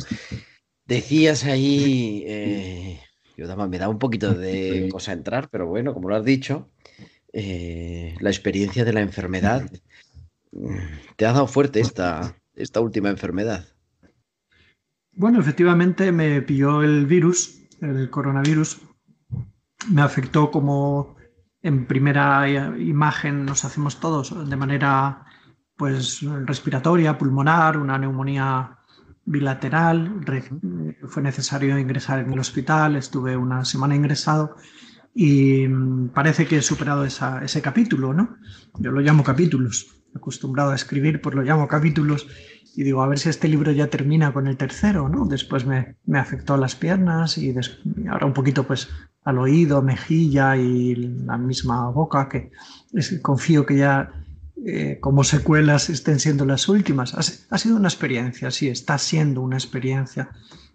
Decías 0.84 1.44
ahí, 1.44 2.22
eh, 2.26 3.00
me 3.36 3.78
da 3.78 3.88
un 3.88 3.98
poquito 3.98 4.34
de 4.34 4.88
cosa 4.92 5.12
entrar, 5.12 5.48
pero 5.50 5.66
bueno, 5.66 5.94
como 5.94 6.08
lo 6.08 6.16
has 6.16 6.24
dicho, 6.24 6.68
eh, 7.32 8.14
la 8.20 8.30
experiencia 8.30 8.84
de 8.84 8.92
la 8.92 9.00
enfermedad 9.00 9.70
te 11.16 11.26
ha 11.26 11.32
dado 11.32 11.46
fuerte 11.46 11.80
esta, 11.80 12.36
esta 12.54 12.80
última 12.80 13.10
enfermedad. 13.10 13.66
Bueno, 15.12 15.40
efectivamente 15.40 16.12
me 16.12 16.42
pilló 16.42 16.82
el 16.82 17.06
virus, 17.06 17.62
el 17.80 18.10
coronavirus, 18.10 18.80
me 19.90 20.02
afectó 20.02 20.50
como 20.50 21.16
en 21.62 21.86
primera 21.86 22.48
imagen 22.78 23.44
nos 23.44 23.64
hacemos 23.64 23.98
todos 23.98 24.48
de 24.48 24.56
manera 24.56 25.24
pues 25.76 26.20
respiratoria, 26.22 27.18
pulmonar, 27.18 27.76
una 27.76 27.98
neumonía 27.98 28.78
bilateral, 29.24 30.20
fue 31.08 31.22
necesario 31.22 31.78
ingresar 31.78 32.20
en 32.20 32.32
el 32.32 32.38
hospital, 32.38 32.96
estuve 32.96 33.36
una 33.36 33.64
semana 33.64 33.96
ingresado 33.96 34.56
y 35.14 35.66
mm, 35.66 36.10
parece 36.10 36.46
que 36.46 36.58
he 36.58 36.62
superado 36.62 37.04
ese 37.04 37.62
capítulo, 37.62 38.14
¿no? 38.14 38.36
Yo 38.78 38.92
lo 38.92 39.00
llamo 39.00 39.24
capítulos, 39.24 39.96
acostumbrado 40.16 40.70
a 40.70 40.74
escribir, 40.74 41.20
pues 41.20 41.34
lo 41.34 41.42
llamo 41.42 41.68
capítulos 41.68 42.26
y 42.76 42.82
digo, 42.82 43.02
a 43.02 43.08
ver 43.08 43.18
si 43.18 43.30
este 43.30 43.48
libro 43.48 43.72
ya 43.72 43.88
termina 43.88 44.32
con 44.32 44.46
el 44.46 44.56
tercero, 44.58 45.08
¿no? 45.08 45.24
Después 45.26 45.64
me, 45.64 45.96
me 46.04 46.18
afectó 46.18 46.54
a 46.54 46.58
las 46.58 46.76
piernas 46.76 47.38
y, 47.38 47.54
ahora 48.10 48.26
un 48.26 48.34
poquito 48.34 48.66
pues 48.66 48.88
al 49.24 49.38
oído, 49.38 49.80
mejilla 49.82 50.56
y 50.56 50.94
la 50.94 51.38
misma 51.38 51.88
boca, 51.88 52.28
que 52.28 52.52
confío 53.22 53.64
que 53.64 53.78
ya 53.78 54.12
eh, 54.64 54.98
como 55.00 55.22
secuelas 55.24 55.90
estén 55.90 56.20
siendo 56.20 56.44
las 56.44 56.68
últimas. 56.68 57.14
Ha, 57.14 57.58
sido 57.58 57.76
una 57.76 57.88
experiencia, 57.88 58.50
sí, 58.50 58.68
está 58.68 58.98
siendo 58.98 59.40
una 59.40 59.56
experiencia 59.56 60.30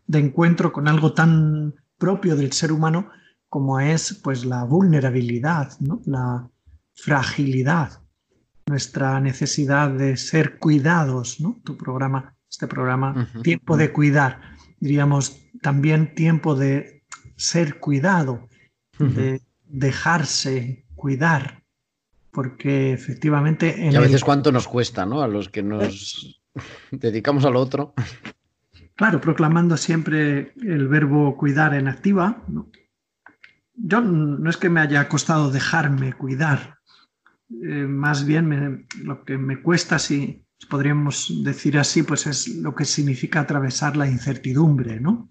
de 0.08 0.20
encuentro 0.20 0.72
con 0.72 0.88
algo 0.88 1.14
tan 1.14 1.76
propio 1.98 2.36
del 2.36 2.52
ser 2.52 2.72
humano 2.72 3.10
como 3.48 3.80
es 3.80 4.20
pues 4.24 4.46
la 4.46 4.64
vulnerabilidad, 4.64 5.80
¿no? 5.80 6.02
la 6.06 6.50
fragilidad, 6.94 8.02
nuestra 8.72 9.20
necesidad 9.20 9.92
de 9.92 10.16
ser 10.16 10.58
cuidados, 10.58 11.42
¿no? 11.42 11.60
Tu 11.64 11.78
programa, 11.78 12.36
este 12.50 12.68
programa, 12.68 13.30
tiempo 13.44 13.76
de 13.76 13.92
cuidar, 13.92 14.40
diríamos 14.80 15.38
también 15.62 16.16
tiempo 16.16 16.56
de 16.56 17.04
ser 17.36 17.80
cuidado, 17.80 18.48
de 18.98 19.42
dejarse 19.66 20.86
cuidar, 20.96 21.64
porque 22.32 22.94
efectivamente... 22.94 23.90
y 23.92 23.96
a 23.96 24.00
veces 24.00 24.24
cuánto 24.24 24.52
nos 24.52 24.68
cuesta, 24.68 25.06
¿no? 25.06 25.22
A 25.22 25.28
los 25.28 25.50
que 25.50 25.64
nos 25.64 26.42
dedicamos 26.92 27.44
al 27.44 27.58
otro. 27.58 27.94
Claro, 28.96 29.20
proclamando 29.20 29.76
siempre 29.76 30.54
el 30.62 30.88
verbo 30.88 31.36
cuidar 31.36 31.74
en 31.74 31.90
activa. 31.90 32.44
Yo 33.74 34.00
no 34.00 34.50
es 34.50 34.58
que 34.58 34.70
me 34.70 34.80
haya 34.80 35.10
costado 35.10 35.52
dejarme 35.52 36.14
cuidar, 36.14 36.78
eh, 37.64 37.86
más 37.88 38.26
bien 38.26 38.88
lo 39.04 39.24
que 39.24 39.38
me 39.38 39.62
cuesta, 39.62 40.00
si 40.00 40.46
podríamos 40.70 41.44
decir 41.44 41.78
así, 41.78 42.04
pues 42.04 42.28
es 42.28 42.48
lo 42.48 42.76
que 42.76 42.86
significa 42.86 43.42
atravesar 43.42 43.98
la 43.98 44.08
incertidumbre, 44.08 45.00
¿no? 45.00 45.30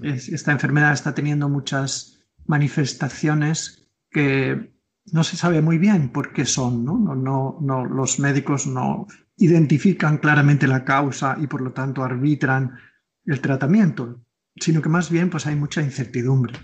esta 0.00 0.52
enfermedad 0.52 0.92
está 0.92 1.12
teniendo 1.12 1.48
muchas 1.48 2.20
manifestaciones 2.46 3.88
que 4.10 4.72
no 5.12 5.24
se 5.24 5.36
sabe 5.36 5.60
muy 5.60 5.78
bien 5.78 6.10
por 6.10 6.32
qué 6.32 6.44
son, 6.44 6.84
¿no? 6.84 6.98
No, 6.98 7.58
no, 7.60 7.84
los 7.84 8.18
médicos 8.18 8.66
no 8.66 9.06
identifican 9.36 10.18
claramente 10.18 10.66
la 10.66 10.84
causa 10.84 11.36
y 11.40 11.46
por 11.46 11.60
lo 11.60 11.72
tanto 11.72 12.02
arbitran 12.04 12.78
el 13.24 13.40
tratamiento, 13.40 14.24
sino 14.56 14.82
que 14.82 14.88
más 14.88 15.10
bien 15.10 15.30
pues 15.30 15.46
hay 15.46 15.56
mucha 15.56 15.82
incertidumbre. 15.82 16.54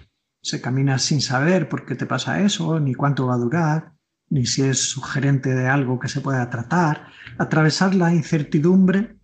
Se 0.43 0.61
camina 0.61 0.99
sin 0.99 1.21
saber 1.21 1.69
por 1.69 1.87
qué 1.87 1.95
te 1.95 2.07
pasa 2.07 2.41
eso, 2.41 2.79
ni 2.81 2.95
cuánto 2.95 3.27
va 3.27 3.35
a 3.35 3.39
durar, 3.39 3.94
ni 4.29 4.47
si 4.47 4.63
es 4.63 4.91
sugerente 4.91 5.55
de 5.55 5.69
algo 5.69 5.99
que 5.99 6.09
se 6.09 6.21
pueda 6.21 6.49
tratar. 6.51 7.09
Atravesar 7.39 7.95
la 7.95 8.13
incertidumbre 8.13 9.17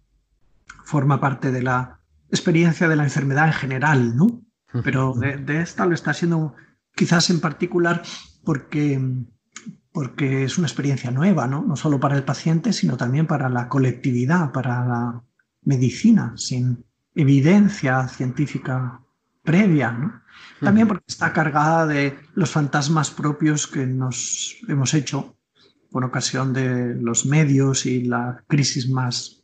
forma 0.84 1.20
parte 1.20 1.50
de 1.52 1.62
la 1.62 2.00
experiencia 2.30 2.88
de 2.88 2.96
la 2.96 3.04
enfermedad 3.04 3.46
en 3.46 3.52
general, 3.52 4.16
¿no? 4.16 4.42
Pero 4.84 5.14
de, 5.14 5.60
esta 5.60 5.84
lo 5.84 5.94
está 5.94 6.14
siendo 6.14 6.54
quizás 6.94 7.30
en 7.30 7.40
particular 7.40 8.02
porque, 8.44 9.00
porque 9.92 10.44
es 10.44 10.58
una 10.58 10.68
experiencia 10.68 11.10
nueva, 11.10 11.48
¿no? 11.48 11.62
No 11.62 11.74
solo 11.74 11.98
para 11.98 12.16
el 12.16 12.22
paciente, 12.22 12.72
sino 12.72 12.96
también 12.96 13.26
para 13.26 13.48
la 13.48 13.68
colectividad, 13.68 14.52
para 14.52 14.86
la 14.86 15.22
medicina, 15.62 16.34
sin 16.36 16.84
evidencia 17.14 18.06
científica 18.06 19.00
previa, 19.42 19.92
¿no? 19.92 20.22
También 20.60 20.88
porque 20.88 21.04
está 21.08 21.32
cargada 21.32 21.86
de 21.86 22.18
los 22.34 22.50
fantasmas 22.50 23.10
propios 23.10 23.66
que 23.66 23.86
nos 23.86 24.56
hemos 24.68 24.92
hecho 24.94 25.36
por 25.90 26.04
ocasión 26.04 26.52
de 26.52 26.94
los 26.94 27.26
medios 27.26 27.86
y 27.86 28.04
la 28.04 28.44
crisis 28.46 28.88
más, 28.88 29.42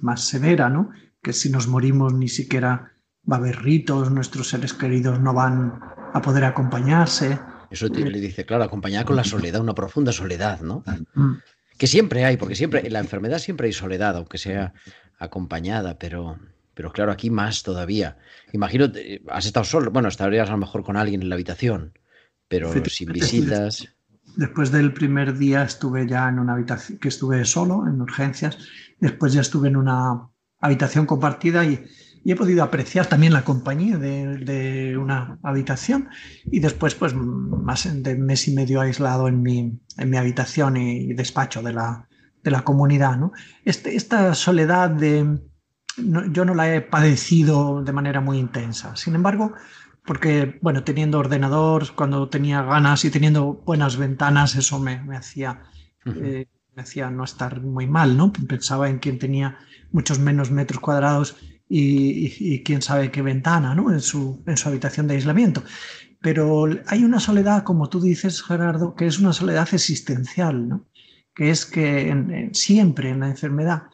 más 0.00 0.22
severa, 0.22 0.68
¿no? 0.68 0.90
Que 1.22 1.32
si 1.32 1.50
nos 1.50 1.66
morimos 1.66 2.12
ni 2.12 2.28
siquiera 2.28 2.92
va 3.30 3.36
a 3.36 3.38
haber 3.38 3.62
ritos, 3.62 4.10
nuestros 4.10 4.48
seres 4.48 4.72
queridos 4.72 5.20
no 5.20 5.34
van 5.34 5.80
a 6.12 6.22
poder 6.22 6.44
acompañarse. 6.44 7.38
Eso 7.70 7.88
le 7.88 8.20
dice, 8.20 8.44
claro, 8.44 8.64
acompañar 8.64 9.04
con 9.04 9.16
la 9.16 9.24
soledad, 9.24 9.60
una 9.60 9.74
profunda 9.74 10.12
soledad, 10.12 10.60
¿no? 10.60 10.82
Mm. 11.14 11.34
Que 11.78 11.86
siempre 11.86 12.24
hay, 12.24 12.36
porque 12.36 12.56
siempre, 12.56 12.86
en 12.86 12.92
la 12.92 12.98
enfermedad 12.98 13.38
siempre 13.38 13.66
hay 13.66 13.72
soledad, 13.72 14.16
aunque 14.16 14.38
sea 14.38 14.74
acompañada, 15.18 15.98
pero, 15.98 16.38
pero 16.74 16.92
claro, 16.92 17.12
aquí 17.12 17.30
más 17.30 17.62
todavía. 17.62 18.18
Imagino, 18.52 18.90
has 19.28 19.46
estado 19.46 19.64
solo, 19.64 19.90
bueno, 19.90 20.08
estarías 20.08 20.48
a 20.48 20.52
lo 20.52 20.58
mejor 20.58 20.84
con 20.84 20.96
alguien 20.96 21.22
en 21.22 21.28
la 21.28 21.34
habitación, 21.34 21.98
pero 22.48 22.72
sin 22.88 23.12
visitas. 23.12 23.88
Después 24.36 24.70
del 24.70 24.92
primer 24.92 25.36
día 25.36 25.64
estuve 25.64 26.06
ya 26.06 26.28
en 26.28 26.38
una 26.38 26.52
habitación, 26.52 26.98
que 26.98 27.08
estuve 27.08 27.44
solo, 27.44 27.86
en 27.86 28.00
urgencias, 28.00 28.58
después 29.00 29.32
ya 29.32 29.40
estuve 29.40 29.68
en 29.68 29.76
una 29.76 30.28
habitación 30.60 31.06
compartida 31.06 31.64
y, 31.64 31.84
he 32.22 32.36
podido 32.36 32.62
apreciar 32.62 33.06
también 33.06 33.32
la 33.32 33.44
compañía 33.44 33.96
de, 33.96 34.94
una 34.98 35.38
habitación 35.42 36.10
y 36.44 36.60
después 36.60 36.94
pues 36.94 37.14
más 37.14 37.88
de 38.02 38.14
mes 38.14 38.46
y 38.46 38.54
medio 38.54 38.82
aislado 38.82 39.26
en 39.26 39.40
mi, 39.40 39.80
en 39.96 40.10
mi 40.10 40.18
habitación 40.18 40.76
y 40.76 41.14
despacho 41.14 41.62
de 41.62 41.72
la, 41.72 42.08
de 42.42 42.50
la 42.50 42.62
comunidad. 42.62 43.16
¿no? 43.16 43.32
Este, 43.64 43.96
esta 43.96 44.34
soledad 44.34 44.90
de, 44.90 45.40
yo 46.32 46.44
no 46.44 46.54
la 46.54 46.74
he 46.74 46.80
padecido 46.80 47.82
de 47.82 47.92
manera 47.92 48.20
muy 48.20 48.38
intensa. 48.38 48.96
Sin 48.96 49.14
embargo, 49.14 49.54
porque, 50.04 50.58
bueno, 50.62 50.84
teniendo 50.84 51.18
ordenador, 51.18 51.94
cuando 51.94 52.28
tenía 52.28 52.62
ganas 52.62 53.04
y 53.04 53.10
teniendo 53.10 53.54
buenas 53.64 53.96
ventanas, 53.96 54.56
eso 54.56 54.78
me, 54.78 55.00
hacía, 55.16 55.62
eh, 56.06 56.46
me 56.74 56.82
hacía 56.82 57.10
no 57.10 57.24
estar 57.24 57.60
muy 57.60 57.86
mal, 57.86 58.16
¿no? 58.16 58.32
Pensaba 58.32 58.88
en 58.88 58.98
quien 58.98 59.18
tenía 59.18 59.58
muchos 59.92 60.18
menos 60.18 60.50
metros 60.50 60.80
cuadrados 60.80 61.36
y, 61.68 62.62
quién 62.64 62.82
sabe 62.82 63.10
qué 63.10 63.22
ventana, 63.22 63.74
¿no? 63.74 63.92
En 63.92 64.00
su, 64.00 64.42
en 64.46 64.56
su 64.56 64.68
habitación 64.68 65.06
de 65.06 65.14
aislamiento. 65.14 65.62
Pero 66.20 66.66
hay 66.86 67.04
una 67.04 67.20
soledad, 67.20 67.62
como 67.62 67.88
tú 67.88 68.00
dices, 68.00 68.42
Gerardo, 68.42 68.94
que 68.94 69.06
es 69.06 69.18
una 69.18 69.32
soledad 69.32 69.68
existencial, 69.72 70.68
¿no? 70.68 70.86
que 71.34 71.50
es 71.50 71.64
que 71.64 72.50
siempre 72.52 73.10
en 73.10 73.20
la 73.20 73.28
enfermedad, 73.28 73.84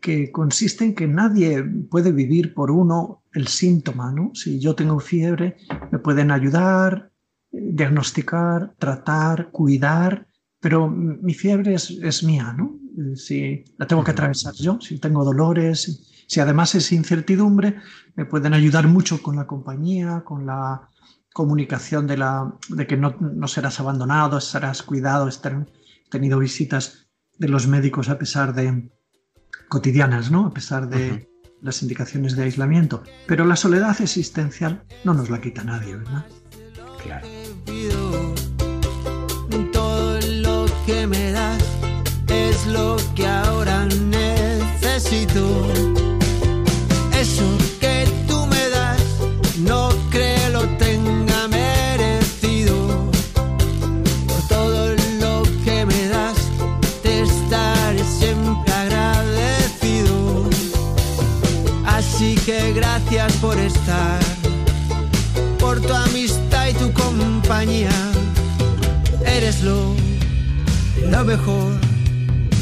que 0.00 0.30
consiste 0.30 0.84
en 0.84 0.94
que 0.94 1.06
nadie 1.06 1.62
puede 1.62 2.12
vivir 2.12 2.54
por 2.54 2.70
uno 2.70 3.22
el 3.32 3.48
síntoma, 3.48 4.12
¿no? 4.12 4.30
Si 4.34 4.58
yo 4.58 4.74
tengo 4.74 4.98
fiebre, 5.00 5.56
me 5.90 5.98
pueden 5.98 6.30
ayudar, 6.30 7.12
eh, 7.50 7.70
diagnosticar, 7.72 8.74
tratar, 8.78 9.50
cuidar, 9.50 10.26
pero 10.60 10.88
mi 10.88 11.34
fiebre 11.34 11.74
es, 11.74 12.22
mía, 12.22 12.54
¿no? 12.56 12.78
Eh, 12.96 13.16
si 13.16 13.64
la 13.78 13.86
tengo 13.86 14.04
que 14.04 14.12
atravesar 14.12 14.54
yo, 14.54 14.80
si 14.80 14.98
tengo 14.98 15.24
dolores, 15.24 16.24
si 16.28 16.40
además 16.40 16.74
es 16.74 16.92
incertidumbre, 16.92 17.76
me 18.14 18.24
pueden 18.24 18.54
ayudar 18.54 18.86
mucho 18.86 19.22
con 19.22 19.36
la 19.36 19.46
compañía, 19.46 20.22
con 20.24 20.46
la 20.46 20.88
comunicación 21.32 22.06
de, 22.06 22.18
la, 22.18 22.54
de 22.68 22.86
que 22.86 22.96
no, 22.96 23.16
serás 23.48 23.80
abandonado, 23.80 24.40
serás 24.40 24.82
cuidado, 24.82 25.28
estar 25.28 25.66
tenido 26.10 26.38
visitas 26.38 27.08
de 27.38 27.48
los 27.48 27.66
médicos 27.66 28.08
a 28.08 28.18
pesar 28.18 28.54
de 28.54 28.90
cotidianas, 29.72 30.30
¿no? 30.30 30.48
A 30.48 30.50
pesar 30.50 30.86
de 30.86 31.30
las 31.62 31.80
indicaciones 31.80 32.36
de 32.36 32.42
aislamiento. 32.42 33.02
Pero 33.26 33.46
la 33.46 33.56
soledad 33.56 33.98
existencial 34.02 34.84
no 35.02 35.14
nos 35.14 35.30
la 35.30 35.40
quita 35.40 35.64
nadie, 35.64 35.96
¿verdad? 35.96 36.26
Claro. 37.02 37.26
Todo 39.72 40.20
lo 40.42 40.66
que 40.84 41.06
me 41.06 41.32
das 41.32 41.64
es 42.28 42.66
lo 42.66 42.96
que 43.14 43.26
Lo, 69.64 69.94
lo 71.08 71.24
mejor 71.24 71.72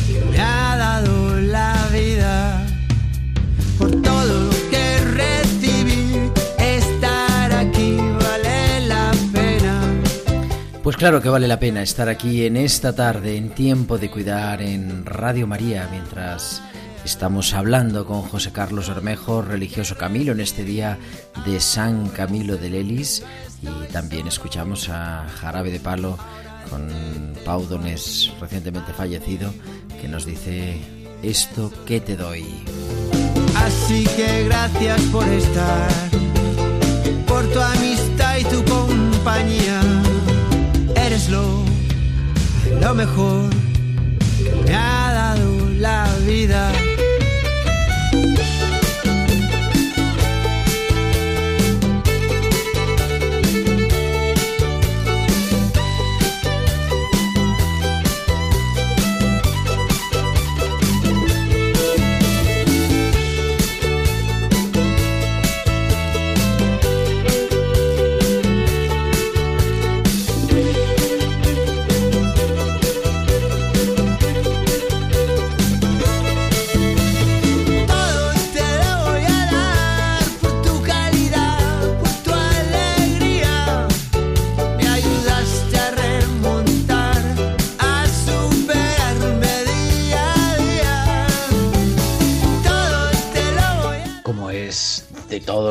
que 0.07 0.21
me 0.31 0.39
ha 0.39 0.77
dado 0.77 1.41
la 1.41 1.89
vida. 1.93 2.67
Por 3.79 3.91
todo 4.03 4.45
lo 4.45 4.51
que 4.71 4.99
recibí, 5.05 6.31
estar 6.59 7.53
aquí 7.53 7.97
vale 7.97 8.87
la 8.87 9.11
pena. 9.33 9.83
Pues 10.83 10.97
claro 10.97 11.23
que 11.23 11.29
vale 11.29 11.49
la 11.49 11.59
pena 11.59 11.83
estar 11.83 12.09
aquí 12.09 12.45
en 12.45 12.57
esta 12.57 12.95
tarde, 12.95 13.37
en 13.37 13.51
tiempo 13.51 13.97
de 13.97 14.11
cuidar 14.11 14.61
en 14.61 15.07
Radio 15.07 15.47
María, 15.47 15.89
mientras 15.91 16.63
Estamos 17.05 17.55
hablando 17.55 18.05
con 18.05 18.21
José 18.23 18.53
Carlos 18.53 18.89
Bermejo, 18.89 19.41
religioso 19.41 19.97
Camilo, 19.97 20.33
en 20.33 20.41
este 20.41 20.65
día 20.65 20.99
de 21.47 21.59
San 21.59 22.11
Camilo 22.11 22.59
de 22.59 22.69
Lelis 22.69 23.25
y 23.63 23.91
también 23.91 24.27
escuchamos 24.27 24.89
a 24.91 25.27
Jarabe 25.41 25.71
de 25.71 25.81
Palo 25.81 26.19
con 26.71 26.89
Pau 27.45 27.67
Donés, 27.67 28.31
recientemente 28.41 28.93
fallecido, 28.93 29.53
que 30.01 30.09
nos 30.09 30.25
dice 30.25 30.81
esto 31.23 31.71
que 31.85 32.01
te 32.01 32.17
doy. 32.17 32.45
Así 33.57 34.05
que 34.17 34.45
gracias 34.45 35.01
por 35.13 35.27
estar, 35.29 35.91
por 37.27 37.45
tu 37.53 37.61
amistad 37.61 38.39
y 38.39 38.45
tu 38.45 38.65
compañía. 38.65 39.81
Eres 40.95 41.29
lo, 41.29 41.65
lo 42.81 42.95
mejor 42.95 43.51
que 44.39 44.55
me 44.65 44.75
ha 44.75 45.13
dado 45.13 45.69
la 45.71 46.09
vida. 46.25 46.90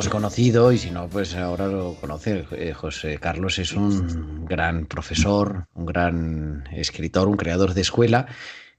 Conocido 0.09 0.71
y 0.71 0.77
si 0.77 0.91
no, 0.91 1.07
pues 1.07 1.35
ahora 1.35 1.67
lo 1.67 1.95
conoce. 1.95 2.45
Eh, 2.51 2.73
José 2.73 3.17
Carlos 3.17 3.59
es 3.59 3.73
un 3.73 4.45
gran 4.45 4.85
profesor, 4.85 5.67
un 5.73 5.85
gran 5.85 6.63
escritor, 6.71 7.27
un 7.27 7.37
creador 7.37 7.73
de 7.73 7.81
escuela 7.81 8.27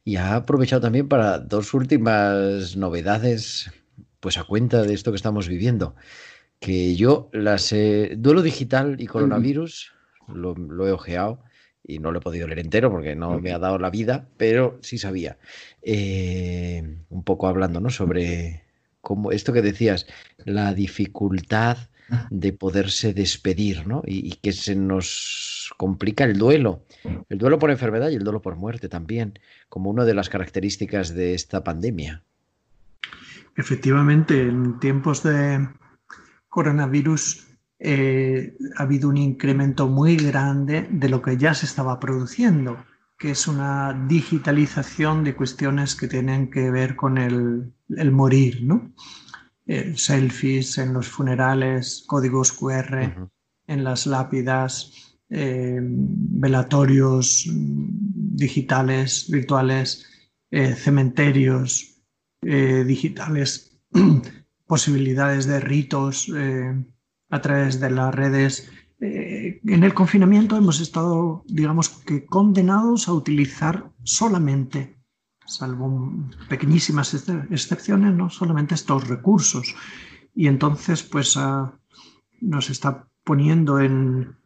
y 0.05 0.17
ha 0.17 0.35
aprovechado 0.35 0.83
también 0.83 1.09
para 1.09 1.39
dos 1.39 1.75
últimas 1.75 2.77
novedades, 2.77 3.71
pues 4.21 4.39
a 4.39 4.45
cuenta 4.45 4.83
de 4.83 4.95
esto 4.95 5.11
que 5.11 5.17
estamos 5.17 5.49
viviendo. 5.49 5.95
Que 6.59 6.95
yo 6.97 7.31
las 7.33 7.75
duelo 8.17 8.43
digital 8.43 8.97
y 9.01 9.07
coronavirus 9.07 9.93
lo, 10.29 10.87
he 10.87 10.93
ojeado 10.93 11.43
y 11.83 11.99
no 11.99 12.13
lo 12.13 12.19
he 12.19 12.23
podido 12.23 12.47
leer 12.47 12.61
entero 12.61 12.91
porque 12.91 13.17
no 13.17 13.41
me 13.41 13.53
ha 13.53 13.59
dado 13.59 13.79
la 13.79 13.91
vida, 13.91 14.29
pero 14.37 14.79
sí 14.83 14.99
sabía. 14.99 15.39
Eh, 15.83 16.99
un 17.09 17.25
poco 17.25 17.49
hablando 17.49 17.81
¿no? 17.81 17.89
sobre 17.89 18.70
como 19.01 19.33
esto 19.33 19.53
que 19.53 19.63
decías, 19.63 20.07
la 20.45 20.75
dificultad 20.75 21.79
de 22.31 22.53
poderse 22.53 23.15
despedir, 23.15 23.87
¿no? 23.87 24.03
Y, 24.05 24.33
que 24.43 24.53
se 24.53 24.75
nos 24.75 25.73
complica 25.77 26.25
el 26.25 26.39
duelo, 26.39 26.85
el 27.29 27.39
duelo 27.39 27.59
por 27.59 27.71
enfermedad 27.71 28.11
y 28.11 28.17
el 28.17 28.25
duelo 28.25 28.43
por 28.43 28.57
muerte 28.57 28.89
también, 28.89 29.39
como 29.69 29.91
una 29.91 30.05
de 30.05 30.15
las 30.15 30.29
características 30.29 31.15
de 31.15 31.35
esta 31.35 31.63
pandemia. 31.63 32.25
Efectivamente, 33.57 34.43
en 34.43 34.81
tiempos 34.81 35.23
de 35.23 35.69
coronavirus 36.49 37.47
eh, 37.79 38.57
ha 38.77 38.83
habido 38.83 39.09
un 39.09 39.17
incremento 39.17 39.87
muy 39.87 40.17
grande 40.17 40.89
de 40.91 41.09
lo 41.09 41.23
que 41.23 41.37
ya 41.37 41.55
se 41.55 41.67
estaba 41.67 42.01
produciendo 42.01 42.85
que 43.21 43.33
es 43.33 43.47
una 43.47 43.93
digitalización 44.09 45.25
de 45.25 45.37
cuestiones 45.37 45.95
que 45.95 46.09
tienen 46.09 46.51
que 46.51 46.71
ver 46.71 46.97
con 46.97 47.19
el, 47.19 47.71
morir, 48.11 48.65
¿no? 48.65 48.95
Eh, 49.67 49.93
selfies 49.95 50.79
en 50.79 50.95
los 50.95 51.07
funerales, 51.09 52.03
códigos 52.07 52.51
QR 52.51 53.29
en 53.67 53.85
las 53.85 54.07
lápidas, 54.07 55.19
eh, 55.29 55.79
velatorios 55.83 57.47
digitales, 57.47 59.27
virtuales, 59.29 60.07
eh, 60.51 60.75
cementerios 60.75 62.03
digitales, 62.43 63.79
posibilidades 64.67 65.45
de 65.45 65.61
ritos 65.61 66.33
a 67.29 67.41
través 67.43 67.81
de 67.81 67.91
las 67.91 68.15
redes 68.15 68.71
eh, 69.01 69.61
en 69.65 69.83
el 69.83 69.95
confinamiento 69.95 70.57
hemos 70.57 70.81
estado, 70.81 71.43
digamos 71.47 71.89
que, 71.89 72.27
condenados 72.27 73.09
a 73.09 73.15
utilizar 73.15 73.91
solamente, 74.05 74.99
salvo 75.47 76.13
pequeñísimas 76.49 77.15
excepciones, 77.51 78.15
¿no? 78.15 78.29
solamente 78.29 78.75
estos 78.75 79.09
recursos. 79.09 79.75
Y 80.35 80.49
entonces, 80.49 81.03
pues, 81.03 81.37
ah, 81.37 81.73
nos 82.41 82.69
está 82.69 83.09
poniendo 83.25 83.81
en, 83.81 84.37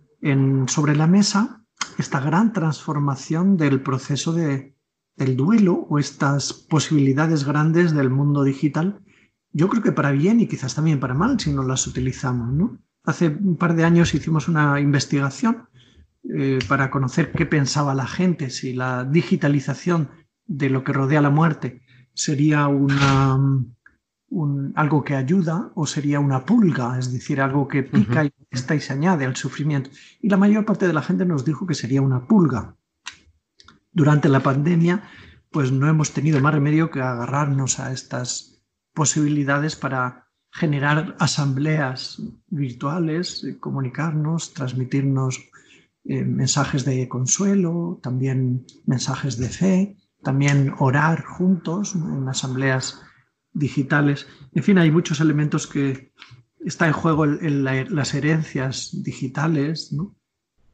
sobre 0.68 0.96
la 0.96 1.06
mesa 1.06 1.64
esta 1.98 2.20
gran 2.20 2.52
transformación 2.52 3.56
del 3.56 3.82
proceso 3.82 4.32
de, 4.32 4.76
del 5.16 5.36
duelo 5.36 5.86
o 5.90 5.98
estas 5.98 6.52
posibilidades 6.52 7.44
grandes 7.44 7.92
del 7.92 8.10
mundo 8.10 8.42
digital. 8.42 9.00
Yo 9.52 9.68
creo 9.68 9.82
que 9.82 9.92
para 9.92 10.12
bien 10.12 10.40
y 10.40 10.48
quizás 10.48 10.74
también 10.74 10.98
para 10.98 11.14
mal 11.14 11.38
si 11.38 11.52
no 11.52 11.62
las 11.62 11.86
utilizamos, 11.86 12.52
¿no? 12.52 12.78
Hace 13.04 13.28
un 13.28 13.56
par 13.56 13.74
de 13.74 13.84
años 13.84 14.14
hicimos 14.14 14.48
una 14.48 14.80
investigación 14.80 15.68
eh, 16.34 16.58
para 16.68 16.90
conocer 16.90 17.32
qué 17.32 17.44
pensaba 17.44 17.94
la 17.94 18.06
gente, 18.06 18.50
si 18.50 18.72
la 18.72 19.04
digitalización 19.04 20.08
de 20.46 20.70
lo 20.70 20.84
que 20.84 20.92
rodea 20.92 21.20
la 21.20 21.30
muerte 21.30 21.82
sería 22.14 22.66
una, 22.68 23.38
algo 24.74 25.04
que 25.04 25.16
ayuda 25.16 25.70
o 25.74 25.86
sería 25.86 26.20
una 26.20 26.44
pulga, 26.44 26.98
es 26.98 27.12
decir, 27.12 27.40
algo 27.40 27.68
que 27.68 27.82
pica 27.82 28.24
y 28.24 28.32
y 28.52 28.80
se 28.80 28.92
añade 28.92 29.24
al 29.24 29.36
sufrimiento. 29.36 29.90
Y 30.20 30.28
la 30.28 30.36
mayor 30.36 30.64
parte 30.64 30.86
de 30.86 30.92
la 30.92 31.02
gente 31.02 31.24
nos 31.24 31.44
dijo 31.44 31.66
que 31.66 31.74
sería 31.74 32.02
una 32.02 32.26
pulga. 32.26 32.76
durante 33.92 34.28
la 34.28 34.40
pandemia, 34.40 35.04
pues 35.50 35.70
no 35.70 35.88
hemos 35.88 36.12
tenido 36.12 36.40
más 36.40 36.52
remedio 36.54 36.90
que 36.90 37.00
agarrarnos 37.00 37.78
a 37.78 37.92
estas 37.92 38.60
posibilidades 38.92 39.76
para 39.76 40.23
generar 40.54 41.16
asambleas 41.18 42.22
virtuales, 42.48 43.42
eh, 43.42 43.58
comunicarnos, 43.58 44.54
transmitirnos 44.54 45.40
eh, 46.04 46.24
mensajes 46.24 46.84
de 46.84 47.08
consuelo, 47.08 47.98
también 48.02 48.64
mensajes 48.86 49.36
de 49.36 49.48
fe, 49.48 49.96
también 50.22 50.72
orar 50.78 51.24
juntos 51.24 51.96
en 51.96 52.28
asambleas 52.28 53.02
digitales. 53.52 54.28
En 54.52 54.62
fin, 54.62 54.78
hay 54.78 54.90
muchos 54.92 55.20
elementos 55.20 55.66
que 55.66 56.12
está 56.64 56.86
en 56.86 56.92
juego 56.92 57.24
en, 57.24 57.64
las 57.64 58.14
herencias 58.14 59.02
digitales, 59.02 59.92
¿no? 59.92 60.14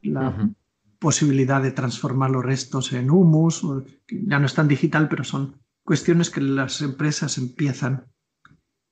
la 0.03 0.53
posibilidad 0.99 1.61
de 1.61 1.71
transformar 1.71 2.29
los 2.29 2.45
restos 2.45 2.93
en 2.93 3.09
humus, 3.09 3.65
ya 4.07 4.39
no 4.39 4.45
es 4.45 4.53
tan 4.53 4.67
digital, 4.67 5.09
pero 5.09 5.23
son 5.23 5.59
cuestiones 5.83 6.29
que 6.29 6.41
las 6.41 6.81
empresas 6.81 7.37
empiezan 7.37 8.05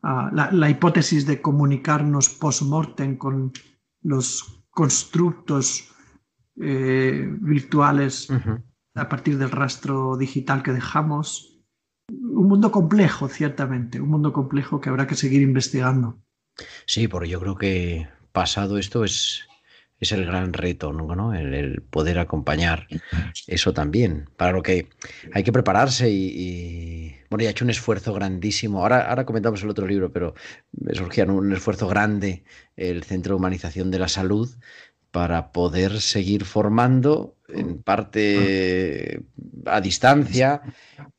la, 0.02 0.70
hipótesis 0.70 1.26
de 1.26 1.41
comunicarnos 1.41 2.30
post-mortem 2.30 3.18
con 3.18 3.52
los 4.02 4.64
constructos 4.70 5.91
eh, 6.62 7.28
virtuales 7.41 8.30
a 8.95 9.10
partir 9.10 9.38
del 9.38 9.52
rastro 9.52 10.18
digital 10.18 10.64
que 10.64 10.72
dejamos. 10.72 11.60
Un 12.10 12.47
mundo 12.47 12.72
complejo, 12.72 13.28
ciertamente, 13.28 14.02
un 14.02 14.10
mundo 14.10 14.34
complejo 14.34 14.82
que 14.82 14.89
habrá 14.89 15.06
que 15.06 15.16
seguir 15.16 15.41
investigando. 15.41 16.22
Sí, 16.86 17.08
porque 17.08 17.30
yo 17.30 17.39
creo 17.39 17.56
que 17.56 18.08
pasado 18.32 18.78
esto 18.78 19.04
es 19.04 19.49
es 20.00 20.12
el 20.12 20.26
gran 20.26 20.54
reto, 20.54 20.93
¿no? 20.93 21.34
El, 21.34 21.82
poder 21.89 22.20
acompañar 22.20 22.88
eso 23.47 23.74
también, 23.74 24.30
para 24.38 24.52
lo 24.52 24.62
que 24.62 24.89
hay 25.34 25.43
que 25.43 25.52
prepararse 25.52 26.10
y, 26.10 27.16
bueno, 27.30 27.43
ya 27.43 27.50
ha 27.50 27.52
hecho 27.52 27.66
un 27.66 27.72
esfuerzo 27.72 28.14
grandísimo. 28.14 28.82
Ahora, 28.82 29.10
ahora 29.10 29.26
comentamos 29.26 29.62
el 29.64 29.70
otro 29.70 29.88
libro, 29.88 30.12
pero 30.12 30.36
me 30.72 30.95
surgía 30.95 31.26
un 31.26 31.52
esfuerzo 31.52 31.88
grande 31.88 32.43
el 32.76 33.04
Centro 33.04 33.34
de 33.34 33.38
Humanización 33.38 33.91
de 33.91 34.00
la 34.00 34.08
Salud 34.08 34.50
para 35.12 35.52
poder 35.52 36.00
seguir 36.02 36.45
formando 36.45 37.36
en 37.54 37.82
parte 37.82 39.22
a 39.66 39.82
distancia, 39.82 40.62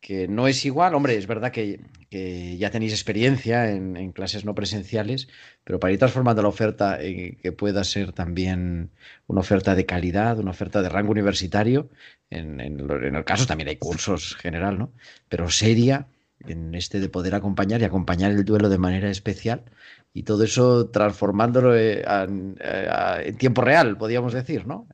que 0.01 0.29
no 0.29 0.49
es 0.49 0.65
igual. 0.65 0.95
Hombre, 0.95 1.17
es 1.17 1.27
verdad 1.27 1.53
que, 1.53 1.81
ya 2.11 2.71
tenéis 2.71 2.93
experiencia 2.93 3.71
en, 3.71 4.13
clases 4.13 4.45
no 4.45 4.55
presenciales, 4.55 5.29
pero 5.65 5.79
para 5.79 5.93
ir 5.93 5.99
transformando 5.99 6.43
la 6.43 6.49
oferta 6.49 7.01
en 7.01 7.37
que 7.37 7.53
pueda 7.53 7.85
ser 7.85 8.13
también 8.13 8.91
una 9.29 9.41
oferta 9.41 9.75
de 9.75 9.87
calidad, 9.87 10.39
una 10.39 10.51
oferta 10.51 10.83
de 10.83 10.89
rango 10.89 11.13
universitario, 11.13 11.89
en, 12.29 12.61
en, 12.61 12.81
en 12.81 13.15
el 13.15 13.25
caso 13.25 13.47
también 13.47 13.69
hay 13.69 13.77
cursos 13.77 14.35
general, 14.37 14.79
¿no? 14.79 14.93
Pero 15.29 15.51
seria 15.51 16.09
en 16.47 16.75
este 16.75 17.01
de 17.01 17.09
poder 17.09 17.35
acompañar 17.35 17.81
y 17.81 17.85
acompañar 17.85 18.31
el 18.33 18.45
duelo 18.45 18.69
de 18.69 18.79
manera 18.79 19.11
especial 19.11 19.65
y 20.13 20.23
todo 20.25 20.45
eso 20.45 20.89
transformándolo 20.91 21.77
eh, 21.77 22.03
eh, 22.03 23.23
en, 23.25 23.37
tiempo 23.37 23.63
real, 23.63 23.97
podríamos 23.97 24.33
decir, 24.33 24.67
¿no? 24.67 24.89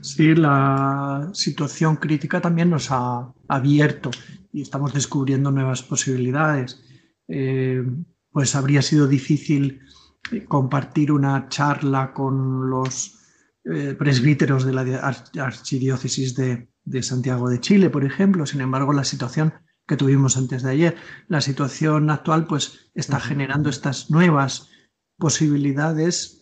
Sí, 0.00 0.34
la 0.34 1.30
situación 1.32 1.96
crítica 1.96 2.40
también 2.40 2.70
nos 2.70 2.90
ha 2.90 3.32
abierto 3.48 4.10
y 4.52 4.62
estamos 4.62 4.92
descubriendo 4.92 5.50
nuevas 5.50 5.82
posibilidades. 5.82 6.82
Eh, 7.28 7.82
pues 8.30 8.54
habría 8.54 8.82
sido 8.82 9.06
difícil 9.06 9.80
compartir 10.48 11.12
una 11.12 11.48
charla 11.48 12.12
con 12.12 12.70
los 12.70 13.18
presbíteros 13.98 14.64
de 14.64 14.72
la 14.72 15.14
Archidiócesis 15.38 16.34
de, 16.34 16.68
de 16.84 17.02
Santiago 17.02 17.48
de 17.48 17.60
Chile, 17.60 17.90
por 17.90 18.04
ejemplo. 18.04 18.46
Sin 18.46 18.60
embargo, 18.60 18.92
la 18.92 19.04
situación 19.04 19.52
que 19.86 19.96
tuvimos 19.96 20.36
antes 20.36 20.62
de 20.62 20.70
ayer. 20.70 20.96
La 21.28 21.40
situación 21.40 22.10
actual 22.10 22.46
pues 22.46 22.90
está 22.94 23.20
generando 23.20 23.70
estas 23.70 24.10
nuevas 24.10 24.68
posibilidades 25.18 26.41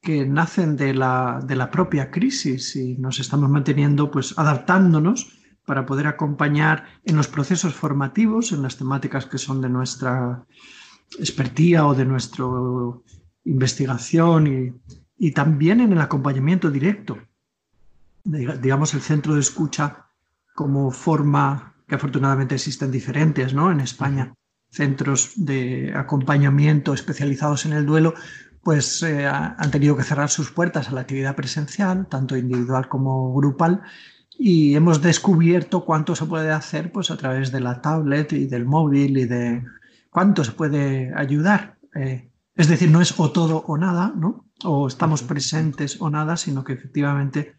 que 0.00 0.26
nacen 0.26 0.76
de 0.76 0.94
la, 0.94 1.40
de 1.44 1.56
la 1.56 1.70
propia 1.70 2.10
crisis 2.10 2.76
y 2.76 2.96
nos 2.96 3.18
estamos 3.20 3.50
manteniendo 3.50 4.10
pues 4.10 4.38
adaptándonos 4.38 5.32
para 5.66 5.84
poder 5.84 6.06
acompañar 6.06 6.84
en 7.04 7.16
los 7.16 7.28
procesos 7.28 7.74
formativos, 7.74 8.52
en 8.52 8.62
las 8.62 8.76
temáticas 8.76 9.26
que 9.26 9.38
son 9.38 9.60
de 9.60 9.68
nuestra 9.68 10.44
expertía 11.18 11.86
o 11.86 11.94
de 11.94 12.04
nuestra 12.04 12.44
investigación 13.44 14.46
y, 14.46 14.72
y 15.18 15.32
también 15.32 15.80
en 15.80 15.92
el 15.92 16.00
acompañamiento 16.00 16.70
directo. 16.70 17.18
Digamos, 18.24 18.94
el 18.94 19.00
centro 19.00 19.34
de 19.34 19.40
escucha 19.40 20.06
como 20.54 20.90
forma 20.90 21.74
que 21.86 21.94
afortunadamente 21.94 22.54
existen 22.54 22.90
diferentes 22.90 23.54
¿no? 23.54 23.72
en 23.72 23.80
España, 23.80 24.34
centros 24.70 25.32
de 25.36 25.92
acompañamiento 25.94 26.92
especializados 26.92 27.64
en 27.64 27.72
el 27.72 27.86
duelo, 27.86 28.14
pues 28.62 29.02
eh, 29.02 29.26
han 29.26 29.70
tenido 29.70 29.96
que 29.96 30.02
cerrar 30.02 30.30
sus 30.30 30.50
puertas 30.50 30.88
a 30.88 30.92
la 30.92 31.02
actividad 31.02 31.36
presencial, 31.36 32.06
tanto 32.08 32.36
individual 32.36 32.88
como 32.88 33.34
grupal, 33.34 33.82
y 34.38 34.74
hemos 34.74 35.02
descubierto 35.02 35.84
cuánto 35.84 36.14
se 36.14 36.26
puede 36.26 36.52
hacer 36.52 36.92
pues, 36.92 37.10
a 37.10 37.16
través 37.16 37.50
de 37.50 37.60
la 37.60 37.80
tablet 37.80 38.32
y 38.32 38.46
del 38.46 38.64
móvil 38.64 39.18
y 39.18 39.24
de 39.24 39.64
cuánto 40.10 40.44
se 40.44 40.52
puede 40.52 41.12
ayudar. 41.16 41.78
Eh, 41.94 42.30
es 42.54 42.68
decir, 42.68 42.90
no 42.90 43.00
es 43.00 43.18
o 43.18 43.30
todo 43.30 43.64
o 43.66 43.78
nada, 43.78 44.12
¿no? 44.16 44.48
o 44.64 44.88
estamos 44.88 45.22
presentes 45.22 46.00
o 46.00 46.10
nada, 46.10 46.36
sino 46.36 46.64
que 46.64 46.72
efectivamente 46.72 47.56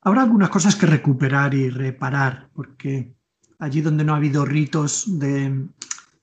habrá 0.00 0.22
algunas 0.22 0.50
cosas 0.50 0.76
que 0.76 0.86
recuperar 0.86 1.54
y 1.54 1.68
reparar, 1.70 2.48
porque 2.54 3.14
allí 3.58 3.80
donde 3.80 4.04
no 4.04 4.14
ha 4.14 4.16
habido 4.16 4.44
ritos 4.44 5.18
de 5.18 5.68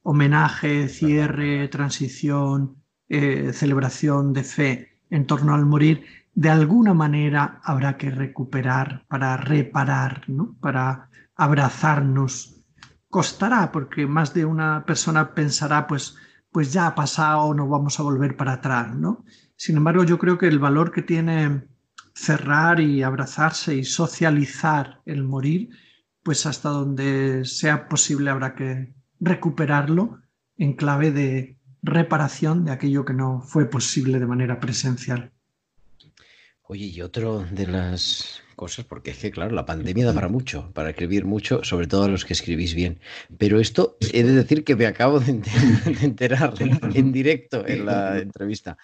homenaje, 0.01 0.87
cierre, 0.87 1.67
transición, 1.67 2.78
eh, 3.09 3.51
celebración 3.53 4.33
de 4.33 4.43
fe 4.43 5.01
en 5.09 5.25
torno 5.25 5.53
al 5.53 5.65
morir, 5.65 6.05
de 6.33 6.49
alguna 6.49 6.93
manera 6.93 7.59
habrá 7.63 7.97
que 7.97 8.11
recuperar 8.11 9.05
para 9.07 9.35
reparar, 9.37 10.25
para 10.61 11.09
abrazarnos. 11.35 12.55
Costará 13.09 13.71
porque 13.71 14.05
más 14.05 14.33
de 14.33 14.45
una 14.45 14.85
persona 14.85 15.33
pensará, 15.33 15.87
pues, 15.87 16.15
pues 16.51 16.71
ya 16.71 16.87
ha 16.87 16.95
pasado, 16.95 17.53
no 17.53 17.67
vamos 17.67 17.99
a 17.99 18.03
volver 18.03 18.37
para 18.37 18.53
atrás. 18.53 18.95
¿no? 18.95 19.25
Sin 19.55 19.77
embargo, 19.77 20.03
yo 20.03 20.17
creo 20.19 20.37
que 20.37 20.47
el 20.47 20.59
valor 20.59 20.91
que 20.91 21.01
tiene 21.01 21.67
cerrar 22.13 22.79
y 22.79 23.03
abrazarse 23.03 23.75
y 23.75 23.83
socializar 23.83 25.01
el 25.05 25.23
morir 25.23 25.69
pues 26.23 26.45
hasta 26.45 26.69
donde 26.69 27.45
sea 27.45 27.87
posible 27.87 28.29
habrá 28.29 28.55
que 28.55 28.93
recuperarlo 29.19 30.19
en 30.57 30.73
clave 30.73 31.11
de 31.11 31.58
reparación 31.81 32.65
de 32.65 32.71
aquello 32.71 33.05
que 33.05 33.13
no 33.13 33.41
fue 33.41 33.69
posible 33.69 34.19
de 34.19 34.25
manera 34.25 34.59
presencial. 34.59 35.31
Oye, 36.63 36.85
y 36.85 37.01
otro 37.01 37.45
de 37.49 37.65
las 37.65 38.43
cosas, 38.55 38.85
porque 38.85 39.09
es 39.09 39.17
que, 39.17 39.31
claro, 39.31 39.55
la 39.55 39.65
pandemia 39.65 40.05
da 40.05 40.13
para 40.13 40.27
mucho, 40.27 40.69
para 40.73 40.91
escribir 40.91 41.25
mucho, 41.25 41.63
sobre 41.63 41.87
todo 41.87 42.03
a 42.03 42.07
los 42.09 42.25
que 42.25 42.33
escribís 42.33 42.75
bien. 42.75 42.99
Pero 43.39 43.59
esto 43.59 43.97
he 44.13 44.21
de 44.21 44.33
decir 44.33 44.63
que 44.63 44.75
me 44.75 44.85
acabo 44.85 45.19
de 45.19 45.31
enterar 46.03 46.53
en 46.93 47.11
directo 47.11 47.65
en 47.65 47.87
la 47.87 48.19
entrevista. 48.19 48.77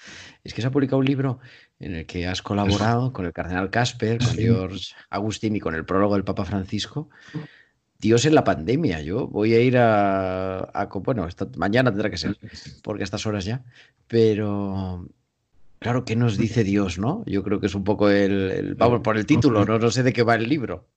Es 0.43 0.55
que 0.55 0.61
se 0.61 0.67
ha 0.67 0.71
publicado 0.71 0.97
un 0.97 1.05
libro 1.05 1.39
en 1.77 1.93
el 1.93 2.05
que 2.07 2.25
has 2.25 2.41
colaborado 2.41 3.13
con 3.13 3.25
el 3.25 3.33
cardenal 3.33 3.69
Casper, 3.69 4.17
con 4.17 4.33
George 4.35 4.95
Agustín 5.11 5.55
y 5.55 5.59
con 5.59 5.75
el 5.75 5.85
prólogo 5.85 6.15
del 6.15 6.23
Papa 6.23 6.45
Francisco. 6.45 7.09
Dios 8.05 8.25
en 8.25 8.35
la 8.35 8.43
pandemia. 8.43 9.01
Yo 9.01 9.27
voy 9.27 9.55
a 9.55 9.59
ir 9.59 9.77
a. 9.77 10.87
bueno, 11.03 11.27
mañana 11.57 11.89
tendrá 11.89 12.11
que 12.11 12.17
ser, 12.17 12.37
porque 12.83 13.01
a 13.01 13.05
estas 13.05 13.25
horas 13.25 13.45
ya. 13.45 13.63
Pero. 14.07 15.07
Claro, 15.79 16.05
¿qué 16.05 16.15
nos 16.15 16.37
dice 16.37 16.63
Dios, 16.73 16.99
no? 16.99 17.23
Yo 17.25 17.43
creo 17.43 17.59
que 17.59 17.65
es 17.65 17.73
un 17.73 17.83
poco 17.83 18.09
el. 18.09 18.75
vamos, 18.75 19.01
por 19.01 19.17
el 19.17 19.25
título, 19.25 19.65
¿no? 19.69 19.79
no 19.79 19.89
sé 19.89 20.03
de 20.03 20.13
qué 20.13 20.21
va 20.21 20.35
el 20.35 20.47
libro. 20.47 20.87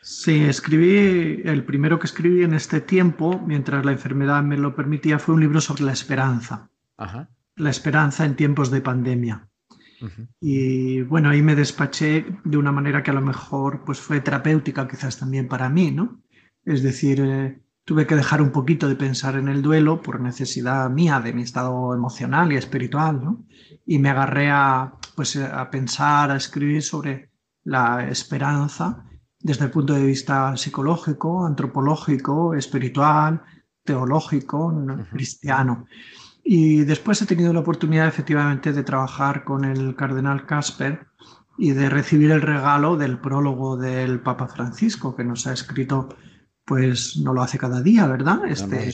Sí, 0.00 0.44
escribí. 0.44 1.42
El 1.44 1.64
primero 1.64 1.98
que 1.98 2.06
escribí 2.06 2.44
en 2.44 2.54
este 2.54 2.80
tiempo, 2.80 3.42
mientras 3.44 3.84
la 3.84 3.90
enfermedad 3.90 4.42
me 4.44 4.56
lo 4.56 4.76
permitía, 4.76 5.18
fue 5.18 5.34
un 5.34 5.40
libro 5.40 5.60
sobre 5.60 5.82
la 5.82 5.92
esperanza. 5.92 6.70
Ajá. 6.96 7.28
La 7.56 7.70
esperanza 7.70 8.24
en 8.24 8.36
tiempos 8.36 8.70
de 8.70 8.80
pandemia. 8.80 9.48
Y 10.40 11.02
bueno, 11.02 11.30
ahí 11.30 11.42
me 11.42 11.56
despaché 11.56 12.24
de 12.44 12.56
una 12.56 12.70
manera 12.70 13.02
que 13.02 13.10
a 13.10 13.14
lo 13.14 13.20
mejor 13.20 13.82
pues 13.84 13.98
fue 13.98 14.20
terapéutica 14.20 14.86
quizás 14.86 15.18
también 15.18 15.48
para 15.48 15.68
mí, 15.68 15.90
¿no? 15.90 16.22
Es 16.68 16.82
decir, 16.82 17.18
eh, 17.22 17.62
tuve 17.86 18.06
que 18.06 18.14
dejar 18.14 18.42
un 18.42 18.52
poquito 18.52 18.90
de 18.90 18.94
pensar 18.94 19.36
en 19.36 19.48
el 19.48 19.62
duelo 19.62 20.02
por 20.02 20.20
necesidad 20.20 20.90
mía 20.90 21.18
de 21.18 21.32
mi 21.32 21.40
estado 21.40 21.94
emocional 21.94 22.52
y 22.52 22.56
espiritual, 22.56 23.24
¿no? 23.24 23.46
Y 23.86 23.98
me 23.98 24.10
agarré 24.10 24.50
a, 24.50 24.92
pues, 25.16 25.34
a 25.36 25.70
pensar, 25.70 26.30
a 26.30 26.36
escribir 26.36 26.82
sobre 26.82 27.30
la 27.64 28.06
esperanza 28.10 29.02
desde 29.40 29.64
el 29.64 29.70
punto 29.70 29.94
de 29.94 30.04
vista 30.04 30.58
psicológico, 30.58 31.46
antropológico, 31.46 32.52
espiritual, 32.52 33.40
teológico, 33.82 34.70
cristiano. 35.10 35.86
Y 36.44 36.80
después 36.84 37.22
he 37.22 37.26
tenido 37.26 37.54
la 37.54 37.60
oportunidad 37.60 38.08
efectivamente 38.08 38.74
de 38.74 38.82
trabajar 38.82 39.42
con 39.42 39.64
el 39.64 39.96
cardenal 39.96 40.44
Casper 40.44 41.06
y 41.56 41.70
de 41.70 41.88
recibir 41.88 42.30
el 42.30 42.42
regalo 42.42 42.98
del 42.98 43.18
prólogo 43.18 43.78
del 43.78 44.20
Papa 44.20 44.48
Francisco, 44.48 45.16
que 45.16 45.24
nos 45.24 45.46
ha 45.46 45.54
escrito, 45.54 46.10
pues 46.68 47.16
no 47.16 47.32
lo 47.32 47.40
hace 47.40 47.56
cada 47.56 47.80
día, 47.80 48.06
¿verdad? 48.06 48.44
Este, 48.46 48.92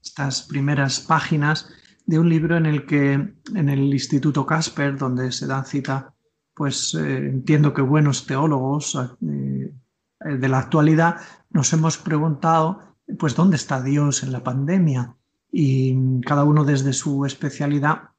Estas 0.00 0.42
primeras 0.42 1.00
páginas 1.00 1.68
de 2.06 2.20
un 2.20 2.28
libro 2.28 2.56
en 2.56 2.66
el 2.66 2.86
que 2.86 3.14
en 3.14 3.68
el 3.68 3.92
Instituto 3.92 4.46
Casper, 4.46 4.96
donde 4.96 5.32
se 5.32 5.48
dan 5.48 5.66
cita, 5.66 6.14
pues 6.54 6.94
eh, 6.94 7.16
entiendo 7.16 7.74
que 7.74 7.82
buenos 7.82 8.26
teólogos 8.26 8.96
eh, 9.22 9.74
de 10.20 10.48
la 10.48 10.58
actualidad, 10.60 11.16
nos 11.50 11.72
hemos 11.72 11.98
preguntado, 11.98 12.96
pues, 13.18 13.34
¿dónde 13.34 13.56
está 13.56 13.82
Dios 13.82 14.22
en 14.22 14.30
la 14.30 14.44
pandemia? 14.44 15.16
Y 15.50 16.20
cada 16.20 16.44
uno 16.44 16.64
desde 16.64 16.92
su 16.92 17.26
especialidad 17.26 18.10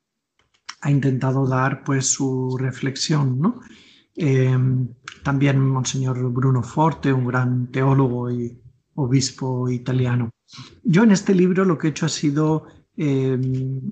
ha 0.81 0.91
intentado 0.91 1.47
dar 1.47 1.85
pues 1.85 2.07
su 2.07 2.57
reflexión. 2.59 3.39
¿no? 3.39 3.61
Eh, 4.17 4.57
también 5.23 5.59
Monseñor 5.65 6.29
Bruno 6.29 6.61
Forte, 6.61 7.13
un 7.13 7.25
gran 7.25 7.67
teólogo 7.67 8.29
y 8.29 8.61
obispo 9.04 9.70
italiano. 9.70 10.32
Yo 10.84 11.04
en 11.04 11.12
este 11.12 11.34
libro 11.34 11.66
lo 11.66 11.78
que 11.78 11.88
he 11.88 11.89
hecho 11.91 12.06
ha 12.06 12.10
sido 12.10 12.68
eh, 12.97 13.39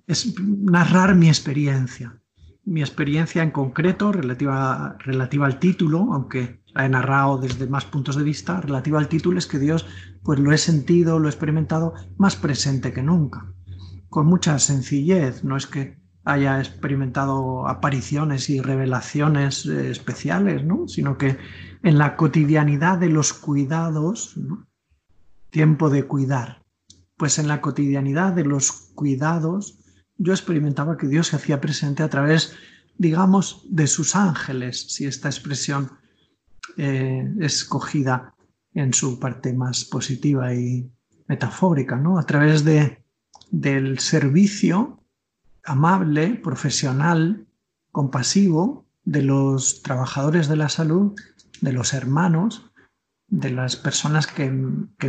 es 0.07 0.36
narrar 0.39 1.16
mi 1.16 1.28
experiencia, 1.28 2.22
mi 2.66 2.82
experiencia 2.82 3.41
en 3.41 3.51
concreto 3.51 4.12
relativa, 4.12 4.95
relativa 4.99 5.45
al 5.45 5.60
título, 5.60 6.14
aunque 6.14 6.62
la 6.74 6.86
he 6.86 6.89
narrado 6.89 7.38
desde 7.38 7.68
más 7.68 7.86
puntos 7.86 8.16
de 8.16 8.24
vista, 8.24 8.62
relativa 8.62 8.99
al 8.99 9.07
título 9.07 9.39
es 9.39 9.47
que 9.47 9.60
Dios 9.60 9.86
pues 10.24 10.39
lo 10.39 10.51
he 10.51 10.57
sentido, 10.57 11.18
lo 11.18 11.28
he 11.28 11.32
experimentado 11.32 11.93
más 12.18 12.36
presente 12.36 12.93
que 12.93 13.01
nunca, 13.01 13.53
con 14.10 14.28
mucha 14.28 14.60
sencillez, 14.60 15.43
no 15.43 15.57
es 15.57 15.66
que 15.66 15.97
haya 16.26 16.60
experimentado 16.60 17.68
apariciones 17.68 18.49
y 18.49 18.62
revelaciones 18.62 19.66
eh, 19.66 19.89
especiales, 19.89 20.64
¿no? 20.64 20.88
sino 20.88 21.18
que 21.18 21.38
en 21.82 21.97
la 21.97 22.16
cotidianidad 22.16 22.99
de 22.99 23.10
los 23.10 23.34
cuidados, 23.34 24.36
tiempo 25.49 25.89
de 25.89 26.03
cuidar, 26.03 26.63
pues 27.17 27.39
en 27.39 27.47
la 27.47 27.61
cotidianidad 27.61 28.33
de 28.33 28.45
los 28.45 28.71
cuidados 28.95 29.79
yo 30.17 30.33
experimentaba 30.33 30.97
que 30.97 31.07
Dios 31.07 31.27
se 31.27 31.37
hacía 31.37 31.61
presente 31.61 32.03
a 32.03 32.09
través, 32.09 32.53
digamos, 32.97 33.63
de 33.69 33.87
sus 33.87 34.15
ángeles, 34.15 34.87
si 34.89 35.05
esta 35.05 35.29
expresión 35.29 35.91
eh, 36.77 37.33
es 37.39 37.63
cogida 37.63 38.35
en 38.73 38.93
su 38.93 39.19
parte 39.19 39.53
más 39.53 39.85
positiva 39.85 40.53
y 40.53 40.91
metafórica, 41.27 41.95
¿no? 41.95 42.19
A 42.19 42.23
través 42.23 42.65
de, 42.65 43.03
del 43.49 43.99
servicio 43.99 45.01
amable, 45.63 46.35
profesional, 46.35 47.47
compasivo 47.91 48.85
de 49.05 49.23
los 49.23 49.81
trabajadores 49.81 50.47
de 50.47 50.55
la 50.57 50.69
salud, 50.69 51.13
de 51.61 51.73
los 51.73 51.93
hermanos, 51.93 52.68
de 53.30 53.51
las 53.51 53.75
personas 53.75 54.25
que, 54.27 54.49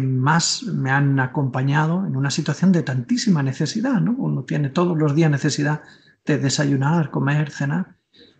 más 0.00 0.64
me 0.64 0.90
han 0.90 1.18
acompañado 1.20 2.06
en 2.06 2.16
una 2.16 2.30
situación 2.30 2.70
de 2.72 2.82
tantísima 2.82 3.42
necesidad. 3.42 4.00
¿no? 4.00 4.12
Uno 4.12 4.44
tiene 4.44 4.68
todos 4.68 4.96
los 4.96 5.14
días 5.14 5.30
necesidad 5.30 5.82
de 6.26 6.38
desayunar, 6.38 7.10
comer, 7.10 7.50
cenar 7.50 7.96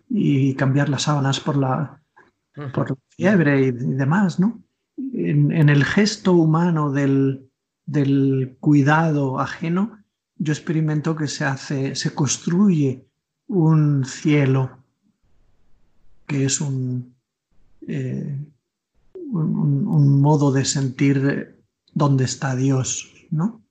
y 0.09 0.55
cambiar 0.55 0.89
las 0.89 1.03
sábanas 1.03 1.41
por 1.41 1.57
la, 1.57 2.03
por 2.74 2.99
fiebre 3.09 3.66
y, 3.66 3.70
demás. 3.70 4.39
¿no? 4.39 4.62
En, 5.14 5.68
el 5.68 5.85
gesto 5.85 6.33
humano 6.33 6.93
del, 6.93 7.49
del 7.87 8.57
cuidado 8.61 9.41
ajeno, 9.41 9.99
yo 10.37 10.53
experimento 10.53 11.16
que 11.16 11.26
se 11.26 11.45
hace, 11.45 11.95
se 11.95 12.14
construye 12.14 13.07
un 13.47 14.05
cielo 14.05 14.78
que 16.26 16.45
es 16.45 16.61
un, 16.61 17.14
eh, 17.89 18.39
un, 19.33 20.20
modo 20.20 20.53
de 20.53 20.64
sentir 20.64 21.57
dónde 21.93 22.24
está 22.24 22.55
Dios, 22.55 23.11
¿no? 23.31 23.62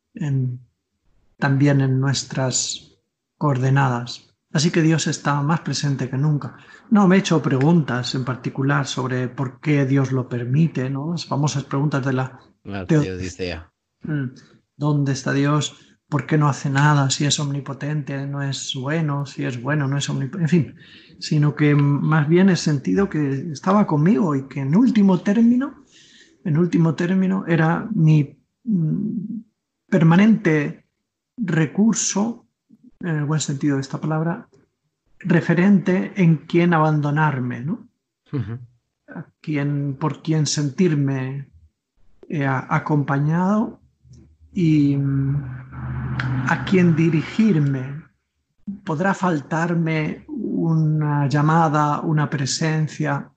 también 1.38 1.82
en 1.82 2.00
nuestras 2.00 2.98
coordenadas. 3.38 4.30
Así 4.52 4.72
que 4.72 4.82
Dios 4.82 5.08
está 5.08 5.42
más 5.42 5.62
presente 5.62 6.10
que 6.10 6.18
nunca. 6.18 6.58
No 6.90 7.08
me 7.08 7.16
he 7.16 7.20
hecho 7.20 7.42
preguntas 7.42 8.16
en 8.16 8.26
particular 8.26 8.88
sobre 8.88 9.28
por 9.28 9.60
qué 9.60 9.86
Dios 9.86 10.12
lo 10.12 10.28
permite, 10.28 10.90
¿no? 10.90 11.12
Las 11.12 11.26
famosas 11.26 11.64
preguntas 11.64 12.04
de 12.04 12.14
la, 12.14 12.40
la 12.64 12.86
teodicea. 12.86 13.72
Mm, 14.02 14.30
¿Dónde 14.76 15.12
está 15.12 15.34
Dios? 15.34 15.89
¿Por 16.10 16.26
qué 16.26 16.40
no 16.40 16.50
hace 16.50 16.72
nada? 16.72 17.12
Si 17.12 17.26
es 17.26 17.40
omnipotente, 17.40 18.26
no 18.26 18.42
es 18.42 18.74
bueno, 18.74 19.28
si 19.28 19.46
es 19.46 19.62
bueno, 19.62 19.88
no 19.88 19.96
es 19.98 20.10
omnipotente, 20.10 20.44
en 20.44 20.50
fin, 20.50 20.76
sino 21.20 21.56
que 21.56 21.76
más 21.76 22.28
bien 22.28 22.50
he 22.50 22.56
sentido 22.56 23.10
que 23.10 23.52
estaba 23.52 23.86
conmigo 23.86 24.36
y 24.36 24.48
que 24.48 24.62
en 24.62 24.76
último 24.76 25.20
término, 25.20 25.84
en 26.44 26.58
último 26.58 26.96
término, 26.96 27.46
era 27.48 27.88
mi 27.94 28.40
mm, 28.64 29.42
permanente 29.88 30.86
recurso, 31.38 32.48
en 33.02 33.16
el 33.16 33.26
buen 33.26 33.40
sentido 33.40 33.76
de 33.76 33.82
esta 33.82 34.02
palabra, 34.02 34.50
referente 35.20 36.14
en 36.16 36.38
quien 36.38 36.74
abandonarme, 36.74 37.62
¿no? 37.62 37.88
por 40.00 40.22
quien 40.22 40.46
sentirme 40.46 41.50
eh, 42.30 42.46
acompañado 42.46 43.80
y 44.54 44.96
mm, 44.96 45.60
a 46.50 46.66
quien 46.66 46.96
dirigirme. 46.96 48.04
Podrá 48.84 49.14
faltarme 49.14 50.26
una 50.28 51.28
llamada, 51.28 52.02
una 52.02 52.30
presencia, 52.30 53.32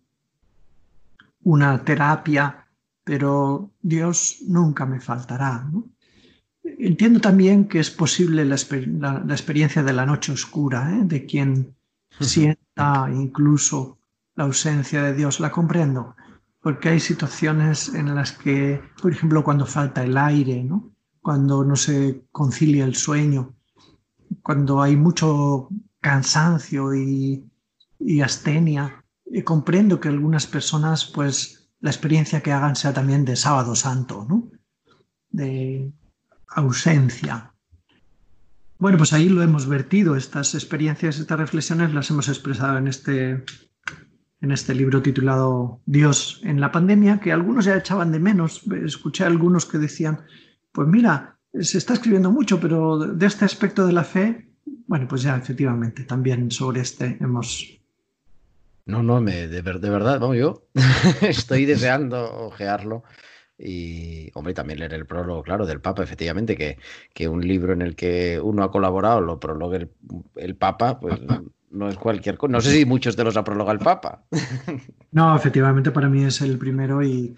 una 1.45 1.83
terapia, 1.85 2.67
pero 3.05 3.71
Dios 3.81 4.39
nunca 4.47 4.87
me 4.87 5.01
faltará. 5.01 5.67
Entiendo 6.65 7.21
también 7.21 7.67
que 7.67 7.81
es 7.81 7.91
posible 7.91 8.45
la, 8.45 8.55
experiencia 8.55 9.83
de 9.83 9.93
la 9.93 10.07
noche 10.07 10.33
oscura, 10.33 10.93
¿eh? 10.93 11.03
de 11.05 11.27
quien 11.27 11.75
sienta 12.21 13.09
incluso 13.13 13.99
la 14.35 14.45
ausencia 14.45 15.03
de 15.03 15.15
Dios, 15.15 15.41
la 15.41 15.51
comprendo, 15.51 16.15
porque 16.61 16.91
hay 16.91 17.01
situaciones 17.01 17.93
en 17.95 18.15
las 18.15 18.33
que, 18.33 18.81
por 19.01 19.13
ejemplo, 19.13 19.43
cuando 19.43 19.67
falta 19.67 20.05
el 20.05 20.17
aire, 20.17 20.63
¿no? 20.63 20.93
Cuando 21.23 21.65
no 21.65 21.77
se 21.77 22.25
concilia 22.33 22.85
el 22.85 22.97
sueño, 22.97 23.55
cuando 24.43 24.83
hay 24.83 24.97
mucho 24.97 25.69
cansancio 26.01 26.95
y, 26.95 27.49
astenia. 28.23 29.05
Y 29.25 29.43
comprendo 29.43 30.01
que 30.01 30.09
algunas 30.09 30.47
personas, 30.47 31.07
pues, 31.07 31.71
la 31.81 31.91
experiencia 31.91 32.43
que 32.43 32.53
hagan 32.53 32.77
sea 32.77 32.93
también 32.93 33.25
de 33.25 33.37
sábado 33.37 33.75
santo, 33.75 34.27
¿no? 34.29 34.51
De 35.31 35.91
ausencia. 36.49 37.55
Bueno, 38.79 38.99
pues 38.99 39.13
ahí 39.13 39.29
lo 39.29 39.43
hemos 39.43 39.69
vertido, 39.69 40.17
estas 40.17 40.55
experiencias, 40.55 41.19
estas 41.19 41.39
reflexiones 41.39 41.95
las 41.95 42.11
hemos 42.11 42.29
expresado 42.29 42.77
en 42.79 42.89
este, 42.89 43.45
en 44.41 44.51
este 44.51 44.75
libro 44.75 45.01
titulado 45.01 45.81
Dios 45.87 46.41
en 46.43 46.61
la 46.61 46.73
pandemia, 46.73 47.21
que 47.21 47.33
algunos 47.33 47.65
ya 47.65 47.77
echaban 47.77 48.11
de 48.11 48.19
menos. 48.19 48.63
Escuché 48.85 49.23
a 49.23 49.29
algunos 49.29 49.67
que 49.67 49.79
decían, 49.79 50.21
pues 50.73 50.89
mira, 50.89 51.39
se 51.61 51.79
está 51.79 51.95
escribiendo 51.95 52.31
mucho, 52.31 52.59
pero 52.59 52.99
de 52.99 53.27
este 53.27 53.45
aspecto 53.45 53.87
de 53.87 53.93
la 53.93 54.05
fe, 54.05 54.49
bueno, 54.87 55.07
pues 55.09 55.23
ya 55.23 55.37
efectivamente, 55.37 56.05
también 56.05 56.51
sobre 56.51 56.81
este 56.81 57.19
hemos... 57.21 57.79
No, 58.85 59.03
no, 59.03 59.21
me, 59.21 59.47
de, 59.47 59.63
de 59.63 59.91
verdad, 59.91 60.19
vamos, 60.19 60.37
yo 60.37 60.67
estoy 61.21 61.67
deseando 61.67 62.47
ojearlo. 62.47 63.05
Y, 63.59 64.31
hombre, 64.35 64.55
también 64.55 64.81
leer 64.81 64.95
el 64.95 65.07
prólogo, 65.07 65.43
claro, 65.43 65.67
del 65.67 65.81
Papa, 65.81 66.03
efectivamente, 66.03 66.57
que, 66.57 66.79
que 67.15 67.29
un 67.29 67.47
libro 67.47 67.73
en 67.73 67.83
el 67.83 67.95
que 67.95 68.41
uno 68.41 68.65
ha 68.65 68.71
colaborado 68.71 69.21
lo 69.21 69.39
prologue 69.39 69.77
el, 69.77 69.91
el 70.37 70.57
Papa, 70.57 70.99
pues 70.99 71.21
no 71.73 71.89
es 71.89 71.97
cualquier 71.97 72.37
cosa. 72.37 72.53
No 72.53 72.61
sé 72.61 72.71
si 72.71 72.85
muchos 72.85 73.17
de 73.17 73.25
los 73.25 73.37
ha 73.37 73.45
prologado 73.45 73.79
el 73.79 73.85
Papa. 73.85 74.25
No, 75.15 75.37
efectivamente 75.37 75.91
para 75.91 76.09
mí 76.09 76.25
es 76.25 76.41
el 76.41 76.57
primero 76.57 77.03
y, 77.03 77.37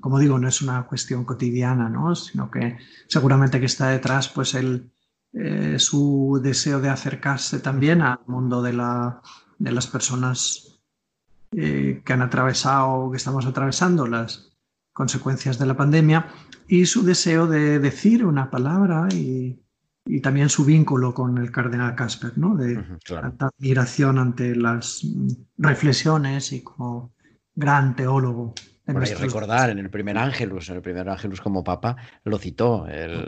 como 0.00 0.18
digo, 0.18 0.38
no 0.38 0.48
es 0.48 0.62
una 0.62 0.86
cuestión 0.86 1.26
cotidiana, 1.26 1.90
¿no? 1.90 2.14
Sino 2.14 2.50
que 2.50 2.78
seguramente 3.08 3.60
que 3.60 3.66
está 3.66 3.90
detrás, 3.90 4.30
pues, 4.30 4.54
el, 4.54 4.90
eh, 5.34 5.76
su 5.78 6.40
deseo 6.42 6.80
de 6.80 6.88
acercarse 6.88 7.58
también 7.60 8.00
al 8.00 8.20
mundo 8.26 8.62
de, 8.62 8.72
la, 8.72 9.20
de 9.58 9.72
las 9.72 9.86
personas 9.86 10.80
eh, 11.52 12.00
que 12.02 12.12
han 12.14 12.22
atravesado, 12.22 13.10
que 13.10 13.18
estamos 13.18 13.44
atravesando 13.44 14.06
las 14.06 14.53
consecuencias 14.94 15.58
de 15.58 15.66
la 15.66 15.76
pandemia 15.76 16.28
y 16.66 16.86
su 16.86 17.04
deseo 17.04 17.46
de 17.46 17.78
decir 17.78 18.24
una 18.24 18.50
palabra 18.50 19.08
y 19.12 19.60
y 20.06 20.20
también 20.20 20.48
su 20.48 20.64
vínculo 20.64 21.14
con 21.14 21.38
el 21.38 21.50
cardenal 21.50 21.94
Casper, 21.94 22.36
¿no? 22.36 22.56
de 22.56 22.82
admiración 23.38 24.18
ante 24.18 24.54
las 24.54 25.06
reflexiones 25.56 26.52
y 26.52 26.62
como 26.62 27.14
gran 27.54 27.96
teólogo. 27.96 28.54
Bueno, 28.86 29.02
y 29.02 29.14
recordar, 29.14 29.70
en 29.70 29.78
el 29.78 29.88
primer 29.88 30.18
Ángelus, 30.18 30.68
en 30.68 30.76
el 30.76 30.82
primer 30.82 31.08
Ángelus 31.08 31.40
como 31.40 31.64
papa, 31.64 31.96
lo 32.24 32.38
citó. 32.38 32.86
El, 32.86 33.24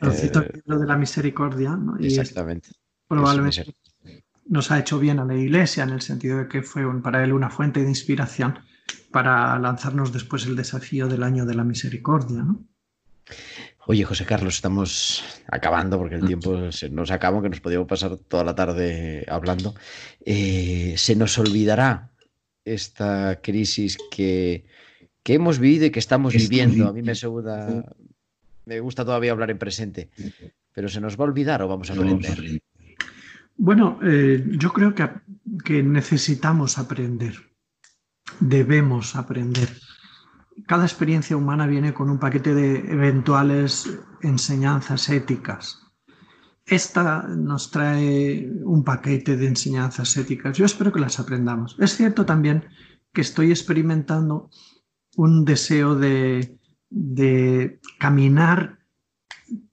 lo 0.00 0.12
citó 0.12 0.42
el 0.42 0.52
libro 0.54 0.78
de 0.78 0.86
la 0.86 0.96
misericordia. 0.96 1.70
¿no? 1.70 1.96
Exactamente. 1.98 2.70
probablemente 3.08 3.74
nos 4.46 4.70
ha 4.70 4.78
hecho 4.78 5.00
bien 5.00 5.18
a 5.18 5.24
la 5.24 5.34
Iglesia 5.34 5.82
en 5.84 5.90
el 5.90 6.02
sentido 6.02 6.38
de 6.38 6.48
que 6.48 6.62
fue 6.62 6.84
para 7.02 7.24
él 7.24 7.32
una 7.32 7.50
fuente 7.50 7.82
de 7.82 7.88
inspiración 7.88 8.58
para 9.14 9.56
lanzarnos 9.60 10.12
después 10.12 10.44
el 10.44 10.56
desafío 10.56 11.06
del 11.06 11.22
año 11.22 11.46
de 11.46 11.54
la 11.54 11.62
misericordia. 11.62 12.42
¿no? 12.42 12.64
Oye, 13.86 14.02
José 14.02 14.24
Carlos, 14.24 14.56
estamos 14.56 15.22
acabando 15.46 15.98
porque 15.98 16.16
el 16.16 16.26
tiempo 16.26 16.72
se 16.72 16.90
nos 16.90 17.12
acaba, 17.12 17.40
que 17.40 17.48
nos 17.48 17.60
podíamos 17.60 17.86
pasar 17.86 18.16
toda 18.16 18.42
la 18.42 18.56
tarde 18.56 19.24
hablando. 19.28 19.76
Eh, 20.26 20.94
¿Se 20.96 21.14
nos 21.14 21.38
olvidará 21.38 22.10
esta 22.64 23.38
crisis 23.40 23.98
que, 24.10 24.64
que 25.22 25.34
hemos 25.34 25.60
vivido 25.60 25.86
y 25.86 25.90
que 25.90 26.00
estamos 26.00 26.34
viviendo? 26.34 26.88
A 26.88 26.92
mí 26.92 27.02
me, 27.02 27.12
me 28.66 28.80
gusta 28.80 29.04
todavía 29.04 29.30
hablar 29.30 29.52
en 29.52 29.58
presente, 29.58 30.10
pero 30.72 30.88
¿se 30.88 31.00
nos 31.00 31.16
va 31.16 31.22
a 31.22 31.28
olvidar 31.28 31.62
o 31.62 31.68
vamos 31.68 31.88
a 31.88 31.92
aprender? 31.92 32.60
Bueno, 33.56 34.00
eh, 34.02 34.44
yo 34.58 34.72
creo 34.72 34.92
que, 34.92 35.08
que 35.64 35.84
necesitamos 35.84 36.78
aprender, 36.78 37.53
debemos 38.40 39.16
aprender. 39.16 39.68
Cada 40.66 40.84
experiencia 40.84 41.36
humana 41.36 41.66
viene 41.66 41.92
con 41.92 42.10
un 42.10 42.18
paquete 42.18 42.54
de 42.54 42.78
eventuales 42.92 43.98
enseñanzas 44.22 45.08
éticas. 45.08 45.80
Esta 46.66 47.22
nos 47.28 47.70
trae 47.70 48.50
un 48.64 48.84
paquete 48.84 49.36
de 49.36 49.48
enseñanzas 49.48 50.16
éticas. 50.16 50.56
Yo 50.56 50.64
espero 50.64 50.92
que 50.92 51.00
las 51.00 51.18
aprendamos. 51.20 51.76
Es 51.78 51.96
cierto 51.96 52.24
también 52.24 52.64
que 53.12 53.20
estoy 53.20 53.50
experimentando 53.50 54.50
un 55.16 55.44
deseo 55.44 55.94
de, 55.94 56.58
de 56.88 57.80
caminar 57.98 58.78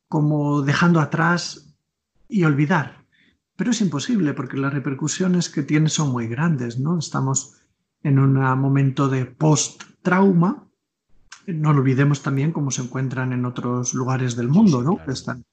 como 0.07 0.61
dejando 0.61 0.99
atrás 0.99 1.73
y 2.27 2.43
olvidar 2.43 3.01
pero 3.61 3.69
es 3.69 3.81
imposible 3.81 4.33
porque 4.33 4.57
las 4.57 4.73
repercusiones 4.73 5.47
que 5.47 5.61
tiene 5.61 5.87
son 5.87 6.11
muy 6.11 6.27
grandes, 6.27 6.79
¿no? 6.79 6.97
Estamos 6.97 7.60
en 8.03 8.19
un 8.19 8.33
momento 8.33 9.07
de 9.07 9.25
post-trauma. 9.25 10.67
No 11.47 11.69
olvidemos 11.69 12.21
también 12.21 12.51
cómo 12.51 12.71
se 12.71 12.81
encuentran 12.83 13.33
en 13.33 13.45
otros 13.45 13.93
lugares 13.93 14.35
del 14.35 14.47
mundo, 14.47 14.81
¿no? 14.81 15.03
Que 15.03 15.11
están, 15.11 15.45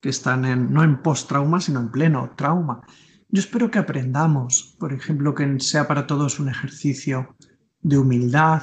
que 0.00 0.08
están 0.08 0.44
en, 0.44 0.72
no 0.72 0.82
en 0.82 1.02
post-trauma, 1.02 1.60
sino 1.60 1.80
en 1.80 1.90
pleno 1.90 2.32
trauma. 2.36 2.82
Yo 3.28 3.40
espero 3.40 3.70
que 3.70 3.78
aprendamos, 3.78 4.76
por 4.78 4.92
ejemplo, 4.92 5.34
que 5.34 5.60
sea 5.60 5.88
para 5.88 6.06
todos 6.06 6.38
un 6.38 6.48
ejercicio 6.48 7.36
de 7.80 7.98
humildad, 7.98 8.62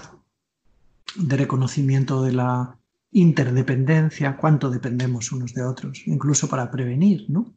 de 1.16 1.38
reconocimiento 1.38 2.24
de 2.24 2.34
la 2.34 2.78
interdependencia, 3.12 4.38
cuánto 4.38 4.70
dependemos 4.70 5.32
unos 5.32 5.54
de 5.54 5.64
otros, 5.64 6.04
incluso 6.06 6.48
para 6.48 6.72
prevenir, 6.72 7.26
¿no? 7.30 7.54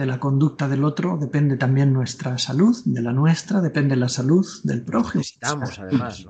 De 0.00 0.06
la 0.06 0.18
conducta 0.18 0.66
del 0.66 0.82
otro 0.82 1.18
depende 1.18 1.58
también 1.58 1.92
nuestra 1.92 2.38
salud, 2.38 2.74
de 2.86 3.02
la 3.02 3.12
nuestra 3.12 3.60
depende 3.60 3.96
la 3.96 4.08
salud 4.08 4.46
del 4.64 4.80
prójimo. 4.80 5.22
además, 5.42 6.26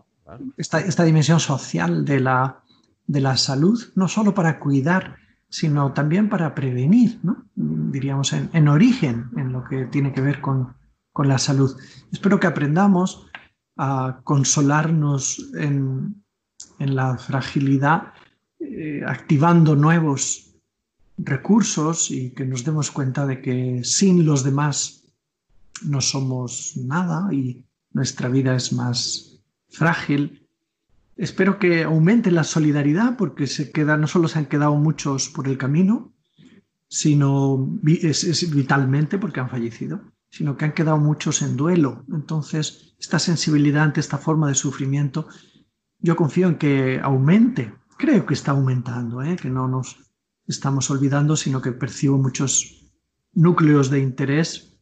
esta, 0.57 1.05
dimensión 1.05 1.39
social 1.39 2.05
de 2.05 2.19
la, 2.19 2.65
de 3.07 3.21
la 3.21 3.37
salud, 3.37 3.81
no 3.95 4.09
solo 4.09 4.35
para 4.35 4.59
cuidar, 4.59 5.19
sino 5.49 5.93
también 5.93 6.29
para 6.29 6.53
prevenir, 6.53 7.21
¿no? 7.23 7.45
diríamos, 7.55 8.33
en, 8.33 8.67
origen, 8.67 9.31
en 9.37 9.53
lo 9.53 9.63
que 9.63 9.85
tiene 9.85 10.13
que 10.13 10.21
ver 10.21 10.41
con, 10.41 10.75
con 11.13 11.29
la 11.29 11.39
salud. 11.39 11.77
Espero 12.11 12.41
que 12.41 12.49
aprendamos 12.49 13.29
a 13.77 14.21
consolarnos 14.25 15.49
en, 15.55 16.25
en 16.81 16.97
la 16.97 17.19
fragilidad, 17.19 18.15
eh, 18.59 19.03
activando 19.07 19.77
nuevos 19.77 20.50
recursos 21.25 22.11
y 22.11 22.31
que 22.31 22.45
nos 22.45 22.65
demos 22.65 22.91
cuenta 22.91 23.27
de 23.27 23.41
que 23.41 23.83
sin 23.85 24.25
los 24.25 24.45
demás 24.45 25.05
no 25.83 26.01
somos 26.01 26.77
nada 26.77 27.33
y 27.33 27.65
nuestra 27.93 28.29
vida 28.29 28.55
es 28.55 28.73
más 28.73 29.41
frágil. 29.69 30.49
Espero 31.17 31.59
que 31.59 31.85
aumente 31.85 32.31
la 32.31 32.45
solidaridad 32.45 33.17
porque 33.17 33.47
se 33.47 33.71
queda, 33.73 33.97
no 33.97 34.07
solo 34.07 34.29
se 34.29 34.39
han 34.39 34.47
quedado 34.47 34.75
muchos 34.77 35.29
por 35.29 35.49
el 35.49 35.59
camino, 35.59 36.13
sino 36.89 37.79
es, 37.85 38.51
vitalmente 38.51 39.19
porque 39.19 39.41
han 39.41 39.51
fallecido, 39.51 40.01
sino 40.29 40.57
que 40.57 40.65
han 40.65 40.73
quedado 40.73 40.99
muchos 40.99 41.43
en 41.43 41.57
duelo. 41.57 42.05
Entonces, 42.13 42.95
esta 42.99 43.19
sensibilidad 43.19 43.85
ante 43.85 44.01
esta 44.01 44.19
forma 44.19 44.49
de 44.49 44.55
sufrimiento, 44.55 45.29
yo 45.99 46.17
confío 46.17 46.49
en 46.49 46.57
que 46.57 47.01
aumente. 47.03 47.75
Creo 47.97 48.25
que 48.25 48.35
está 48.35 48.53
aumentando, 48.53 49.23
¿eh? 49.23 49.37
que 49.37 49.51
no 49.51 49.69
nos 49.69 50.10
estamos 50.51 50.91
olvidando, 50.91 51.37
sino 51.37 51.63
que 51.63 51.73
percibo 51.73 52.19
muchos 52.19 52.91
núcleos 53.33 53.89
de 53.91 54.01
interés 54.01 54.77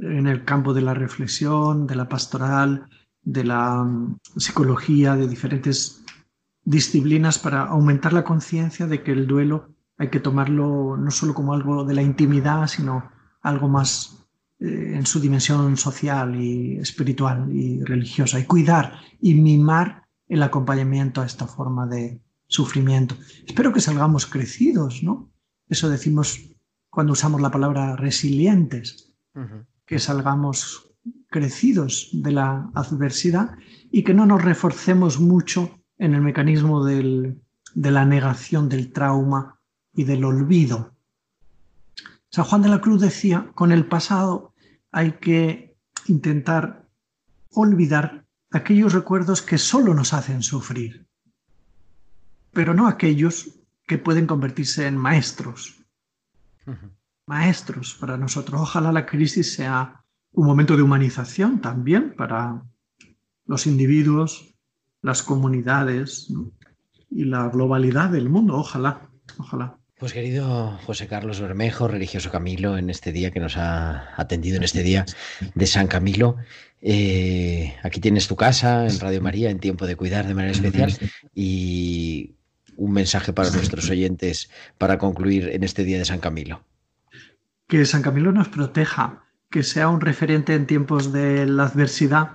en 0.00 0.26
el 0.26 0.44
campo 0.44 0.74
de 0.74 0.82
la 0.82 0.94
reflexión, 0.94 1.86
de 1.86 1.96
la 1.96 2.08
pastoral, 2.08 2.88
de 3.22 3.44
la 3.44 3.82
mm, 3.84 4.18
psicología, 4.36 5.16
de 5.16 5.28
diferentes 5.28 6.04
disciplinas 6.64 7.38
para 7.38 7.64
aumentar 7.64 8.12
la 8.12 8.24
conciencia 8.24 8.86
de 8.86 9.02
que 9.02 9.12
el 9.12 9.26
duelo 9.26 9.68
hay 9.96 10.08
que 10.08 10.20
tomarlo 10.20 10.96
no 10.96 11.10
solo 11.10 11.34
como 11.34 11.54
algo 11.54 11.84
de 11.84 11.94
la 11.94 12.02
intimidad, 12.02 12.66
sino 12.66 13.10
algo 13.42 13.68
más 13.68 14.26
eh, 14.58 14.92
en 14.96 15.06
su 15.06 15.20
dimensión 15.20 15.76
social 15.76 16.34
y 16.34 16.78
espiritual 16.78 17.48
y 17.54 17.82
religiosa, 17.84 18.38
y 18.38 18.44
cuidar 18.44 19.00
y 19.20 19.34
mimar 19.34 20.04
el 20.28 20.42
acompañamiento 20.42 21.20
a 21.20 21.26
esta 21.26 21.46
forma 21.46 21.86
de, 21.86 22.20
sufrimiento. 22.54 23.16
Espero 23.46 23.72
que 23.72 23.80
salgamos 23.80 24.26
crecidos, 24.26 25.02
¿no? 25.02 25.32
Eso 25.68 25.88
decimos 25.88 26.38
cuando 26.88 27.12
usamos 27.12 27.40
la 27.40 27.50
palabra 27.50 27.96
resilientes, 27.96 29.12
que 29.84 29.98
salgamos 29.98 30.92
crecidos 31.28 32.10
de 32.12 32.30
la 32.30 32.70
adversidad 32.74 33.56
y 33.90 34.04
que 34.04 34.14
no 34.14 34.24
nos 34.26 34.42
reforcemos 34.42 35.18
mucho 35.18 35.80
en 35.98 36.14
el 36.14 36.22
mecanismo 36.22 36.84
de 36.84 37.34
la 37.74 38.04
negación 38.04 38.68
del 38.68 38.92
trauma 38.92 39.58
y 39.92 40.04
del 40.04 40.24
olvido. 40.24 40.94
San 42.30 42.44
Juan 42.44 42.62
de 42.62 42.68
la 42.68 42.80
Cruz 42.80 43.00
decía, 43.00 43.50
con 43.54 43.72
el 43.72 43.86
pasado 43.86 44.54
hay 44.92 45.12
que 45.12 45.76
intentar 46.06 46.88
olvidar 47.50 48.26
aquellos 48.52 48.92
recuerdos 48.92 49.42
que 49.42 49.58
solo 49.58 49.94
nos 49.94 50.12
hacen 50.12 50.42
sufrir 50.42 51.08
pero 52.54 52.72
no 52.72 52.86
aquellos 52.86 53.50
que 53.86 53.98
pueden 53.98 54.26
convertirse 54.26 54.86
en 54.86 54.96
maestros. 54.96 55.82
Maestros 57.26 57.94
para 58.00 58.16
nosotros. 58.16 58.60
Ojalá 58.60 58.92
la 58.92 59.06
crisis 59.06 59.54
sea 59.54 60.04
un 60.32 60.46
momento 60.46 60.76
de 60.76 60.82
humanización 60.82 61.60
también 61.60 62.14
para 62.16 62.62
los 63.46 63.66
individuos, 63.66 64.54
las 65.02 65.22
comunidades 65.22 66.32
y 67.10 67.24
la 67.24 67.48
globalidad 67.48 68.10
del 68.10 68.30
mundo. 68.30 68.56
Ojalá, 68.56 69.08
ojalá. 69.38 69.78
Pues 69.98 70.12
querido 70.12 70.78
José 70.84 71.06
Carlos 71.06 71.40
Bermejo, 71.40 71.88
religioso 71.88 72.30
Camilo, 72.30 72.76
en 72.76 72.90
este 72.90 73.12
día 73.12 73.30
que 73.30 73.40
nos 73.40 73.56
ha 73.56 74.20
atendido 74.20 74.56
en 74.56 74.64
este 74.64 74.82
día 74.82 75.06
de 75.54 75.66
San 75.66 75.86
Camilo, 75.86 76.36
eh, 76.82 77.76
aquí 77.82 78.00
tienes 78.00 78.26
tu 78.26 78.36
casa 78.36 78.86
en 78.86 78.98
Radio 78.98 79.22
María 79.22 79.50
en 79.50 79.60
tiempo 79.60 79.86
de 79.86 79.96
cuidar 79.96 80.26
de 80.26 80.34
manera 80.34 80.52
especial 80.52 80.92
y 81.34 82.34
un 82.76 82.92
mensaje 82.92 83.32
para 83.32 83.50
nuestros 83.50 83.90
oyentes 83.90 84.50
para 84.78 84.98
concluir 84.98 85.48
en 85.50 85.64
este 85.64 85.84
día 85.84 85.98
de 85.98 86.04
San 86.04 86.20
Camilo? 86.20 86.64
Que 87.68 87.84
San 87.84 88.02
Camilo 88.02 88.32
nos 88.32 88.48
proteja, 88.48 89.24
que 89.50 89.62
sea 89.62 89.88
un 89.88 90.00
referente 90.00 90.54
en 90.54 90.66
tiempos 90.66 91.12
de 91.12 91.46
la 91.46 91.64
adversidad 91.64 92.32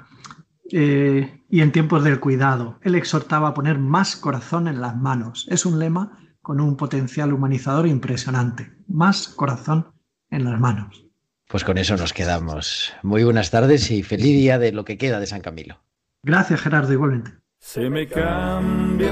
eh, 0.71 1.41
y 1.49 1.61
en 1.61 1.71
tiempos 1.71 2.03
del 2.03 2.19
cuidado. 2.19 2.79
Él 2.81 2.95
exhortaba 2.95 3.49
a 3.49 3.53
poner 3.53 3.79
más 3.79 4.15
corazón 4.15 4.67
en 4.67 4.81
las 4.81 4.95
manos. 4.95 5.47
Es 5.49 5.65
un 5.65 5.79
lema 5.79 6.17
con 6.41 6.61
un 6.61 6.77
potencial 6.77 7.33
humanizador 7.33 7.87
impresionante. 7.87 8.71
Más 8.87 9.27
corazón 9.27 9.93
en 10.31 10.45
las 10.45 10.59
manos. 10.59 11.05
Pues 11.47 11.63
con 11.63 11.77
eso 11.79 11.97
nos 11.97 12.13
quedamos. 12.13 12.93
Muy 13.01 13.23
buenas 13.23 13.49
tardes 13.49 13.89
y 13.89 14.03
feliz 14.03 14.25
día 14.25 14.59
de 14.59 14.71
lo 14.71 14.85
que 14.85 14.99
queda 14.99 15.19
de 15.19 15.25
San 15.25 15.41
Camilo. 15.41 15.79
Gracias, 16.21 16.61
Gerardo, 16.61 16.93
igualmente. 16.93 17.31
Se 17.59 17.89
me 17.89 18.07
cambiaron 18.07 19.09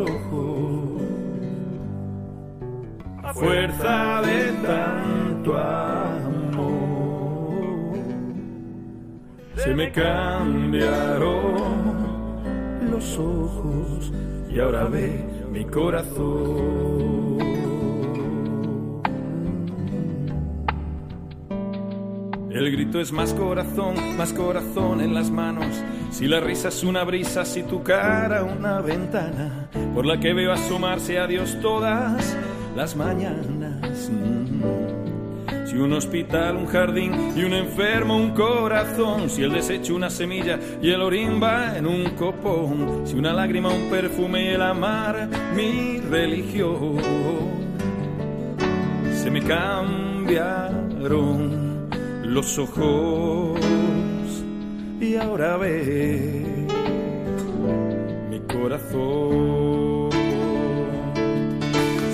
ojos. 0.00 1.02
Fuerza 3.34 4.22
de 4.22 4.52
tanto 4.66 5.58
amor, 5.58 6.64
se 9.56 9.74
me 9.74 9.90
cambiaron 9.90 11.64
los 12.90 13.18
ojos 13.18 14.12
y 14.50 14.60
ahora 14.60 14.84
ve 14.84 15.24
mi 15.50 15.64
corazón. 15.64 17.43
El 22.54 22.70
grito 22.70 23.00
es 23.00 23.10
más 23.10 23.34
corazón, 23.34 24.16
más 24.16 24.32
corazón 24.32 25.00
en 25.00 25.12
las 25.12 25.28
manos. 25.28 25.66
Si 26.12 26.28
la 26.28 26.38
risa 26.38 26.68
es 26.68 26.84
una 26.84 27.02
brisa, 27.02 27.44
si 27.44 27.64
tu 27.64 27.82
cara 27.82 28.44
una 28.44 28.80
ventana 28.80 29.68
por 29.92 30.06
la 30.06 30.20
que 30.20 30.32
veo 30.32 30.52
asomarse 30.52 31.18
a 31.18 31.26
Dios 31.26 31.58
todas 31.60 32.36
las 32.76 32.94
mañanas. 32.94 34.08
Mm. 34.08 34.62
Si 35.66 35.76
un 35.76 35.94
hospital, 35.94 36.54
un 36.54 36.66
jardín 36.66 37.32
y 37.36 37.42
un 37.42 37.54
enfermo, 37.54 38.16
un 38.16 38.30
corazón. 38.30 39.28
Si 39.28 39.42
el 39.42 39.52
desecho, 39.52 39.96
una 39.96 40.08
semilla 40.08 40.60
y 40.80 40.90
el 40.90 41.02
orín 41.02 41.42
va 41.42 41.76
en 41.76 41.88
un 41.88 42.04
copón. 42.10 43.02
Si 43.04 43.16
una 43.16 43.32
lágrima, 43.32 43.70
un 43.70 43.90
perfume 43.90 44.44
y 44.44 44.48
el 44.50 44.62
amar, 44.62 45.28
mi 45.56 45.98
religión. 45.98 46.98
Se 49.12 49.28
me 49.28 49.42
cambiaron 49.42 50.84
los 52.34 52.58
ojos 52.58 53.60
y 55.00 55.14
ahora 55.14 55.56
ve 55.56 56.66
mi 58.28 58.40
corazón. 58.52 60.10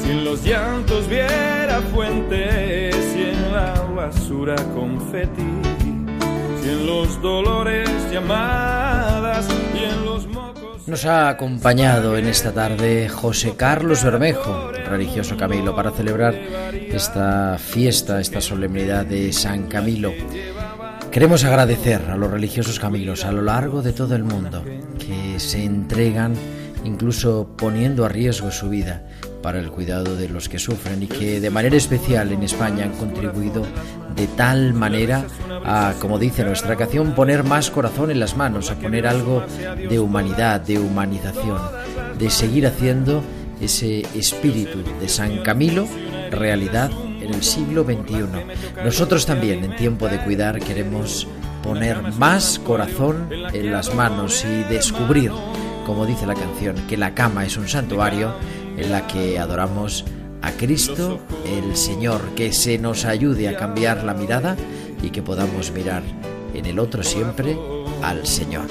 Si 0.03 0.11
en 0.11 0.25
los 0.27 0.45
llantos 0.45 1.09
viera 1.09 1.81
fuentes 1.91 2.95
y 3.17 3.23
en 3.31 3.53
la 3.53 3.73
basura 3.97 4.57
confeti, 4.75 5.43
si 6.61 6.69
en 6.69 6.87
los 6.87 7.23
dolores 7.23 7.89
llamadas 8.13 9.49
y 9.75 9.85
en 9.85 10.05
los. 10.05 10.20
Nos 10.87 11.05
ha 11.05 11.29
acompañado 11.29 12.17
en 12.17 12.27
esta 12.27 12.53
tarde 12.53 13.09
José 13.09 13.55
Carlos 13.57 14.03
Bermejo, 14.03 14.73
religioso 14.73 15.37
Camilo, 15.37 15.75
para 15.77 15.91
celebrar 15.91 16.35
esta 16.35 17.59
fiesta, 17.59 18.21
esta 18.21 18.41
solemnidad 18.41 19.05
de 19.05 19.33
San 19.33 19.69
Camilo. 19.69 20.13
Queremos 21.11 21.45
agradecer 21.45 22.03
a 22.11 22.17
los 22.17 22.31
religiosos 22.31 22.81
Camilos 22.81 23.25
a 23.25 23.33
lo 23.33 23.43
largo 23.43 23.83
de 23.83 23.93
todo 23.93 24.17
el 24.17 24.25
mundo 24.25 24.65
que 24.99 25.39
se 25.39 25.65
entregan 25.65 26.35
incluso 26.85 27.55
poniendo 27.57 28.05
a 28.05 28.09
riesgo 28.09 28.51
su 28.51 28.69
vida 28.69 29.03
para 29.43 29.59
el 29.61 29.71
cuidado 29.71 30.17
de 30.17 30.29
los 30.29 30.49
que 30.49 30.59
sufren 30.59 31.03
y 31.03 31.07
que 31.07 31.41
de 31.41 31.51
manera 31.51 31.77
especial 31.77 32.33
en 32.33 32.43
España 32.43 32.85
han 32.85 32.93
contribuido 32.93 33.67
de 34.15 34.27
tal 34.27 34.75
manera 34.75 35.25
como 36.01 36.19
dice 36.19 36.45
nuestra 36.45 36.77
canción, 36.77 37.15
poner 37.15 37.45
más 37.45 37.71
corazón 37.71 38.11
en 38.11 38.21
las 38.21 38.37
manos, 38.37 38.71
a 38.71 38.77
poner 38.77 39.07
algo 39.07 39.45
de 39.89 39.99
humanidad, 39.99 40.61
de 40.61 40.79
humanización, 40.79 41.59
de 42.19 42.31
seguir 42.31 42.67
haciendo 42.67 43.23
ese 43.61 44.01
espíritu 44.17 44.79
de 45.01 45.09
San 45.09 45.39
Camilo 45.43 45.87
realidad 46.31 46.91
en 47.21 47.35
el 47.35 47.43
siglo 47.43 47.85
XXI. 47.85 48.83
Nosotros 48.85 49.27
también, 49.27 49.65
en 49.65 49.77
tiempo 49.77 50.09
de 50.09 50.19
cuidar, 50.19 50.59
queremos 50.61 51.27
poner 51.63 52.01
más 52.15 52.59
corazón 52.59 53.29
en 53.53 53.71
las 53.71 53.95
manos 53.95 54.45
y 54.45 54.63
descubrir, 54.65 55.31
como 55.85 56.07
dice 56.07 56.27
la 56.27 56.35
canción, 56.35 56.77
que 56.89 56.97
la 56.97 57.15
cama 57.15 57.45
es 57.45 57.57
un 57.57 57.69
santuario 57.69 58.33
en 58.77 58.91
la 58.91 59.07
que 59.07 59.39
adoramos 59.39 60.05
a 60.43 60.53
Cristo, 60.53 61.21
el 61.47 61.77
Señor, 61.77 62.21
que 62.35 62.53
se 62.53 62.79
nos 62.79 63.05
ayude 63.05 63.49
a 63.49 63.57
cambiar 63.57 64.05
la 64.05 64.15
mirada 64.15 64.57
y 65.03 65.11
que 65.11 65.23
podamos 65.23 65.71
mirar 65.73 66.03
en 66.55 66.67
el 66.67 66.79
otro 66.79 67.03
siempre 67.03 67.57
al 68.03 68.27
Señor. 68.27 68.67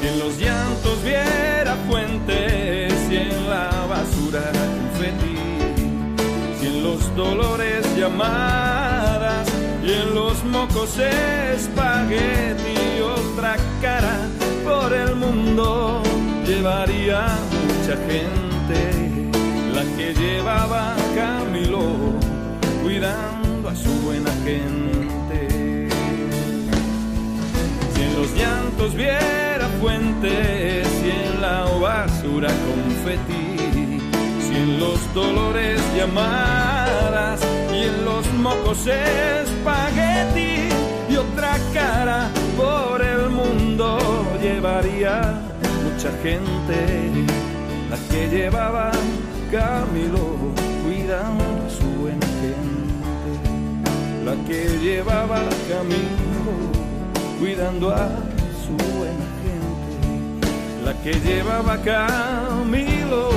Si 0.00 0.06
en 0.06 0.18
los 0.18 0.38
llantos 0.38 1.04
viera 1.04 1.76
fuentes 1.88 2.92
y 3.10 3.16
en 3.16 3.48
la 3.48 3.86
basura 3.88 4.52
los 6.88 7.16
dolores 7.16 7.84
llamadas 7.96 9.46
y 9.84 9.92
en 9.92 10.14
los 10.14 10.42
mocos 10.44 10.98
espagueti 10.98 13.00
otra 13.02 13.56
cara 13.82 14.16
por 14.64 14.92
el 14.92 15.14
mundo 15.16 16.02
llevaría 16.46 17.26
mucha 17.66 17.96
gente 18.08 19.07
que 19.98 20.14
llevaba 20.14 20.96
Camilo 21.14 21.82
cuidando 22.82 23.68
a 23.68 23.76
su 23.76 23.90
buena 24.06 24.30
gente. 24.44 25.88
Si 27.92 28.02
en 28.02 28.14
los 28.18 28.32
llantos 28.34 28.94
viera 28.94 29.68
fuentes 29.80 30.88
y 31.04 31.10
en 31.10 31.42
la 31.42 31.64
basura 31.64 32.48
confeti 32.48 33.48
en 34.58 34.80
los 34.80 34.98
dolores 35.14 35.80
llamadas 35.96 37.40
y 37.72 37.84
en 37.84 38.04
los 38.04 38.26
mocos 38.34 38.86
espagueti 38.86 40.68
y 41.08 41.16
otra 41.16 41.56
cara 41.72 42.28
por 42.56 43.00
el 43.02 43.30
mundo 43.30 43.98
llevaría 44.42 45.40
mucha 45.84 46.10
gente 46.22 46.78
la 47.90 47.96
que 48.10 48.28
llevaba 48.28 48.90
que 54.46 54.78
llevaba 54.82 55.40
Camilo 55.68 56.54
cuidando 57.38 57.90
a 57.90 58.08
su 58.62 58.72
buena 58.96 59.26
gente 59.42 60.84
la 60.84 60.92
que 61.02 61.12
llevaba 61.20 61.78
Camilo 61.78 63.30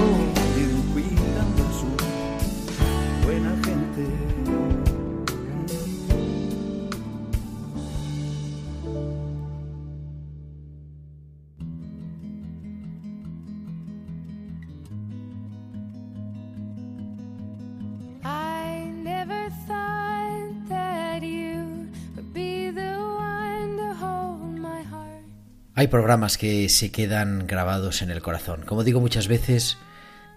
Hay 25.82 25.88
programas 25.88 26.38
que 26.38 26.70
se 26.70 26.92
quedan 26.92 27.48
grabados 27.48 28.04
en 28.04 28.12
el 28.12 28.22
corazón. 28.22 28.62
Como 28.68 28.84
digo 28.84 29.00
muchas 29.00 29.28
veces, 29.28 29.80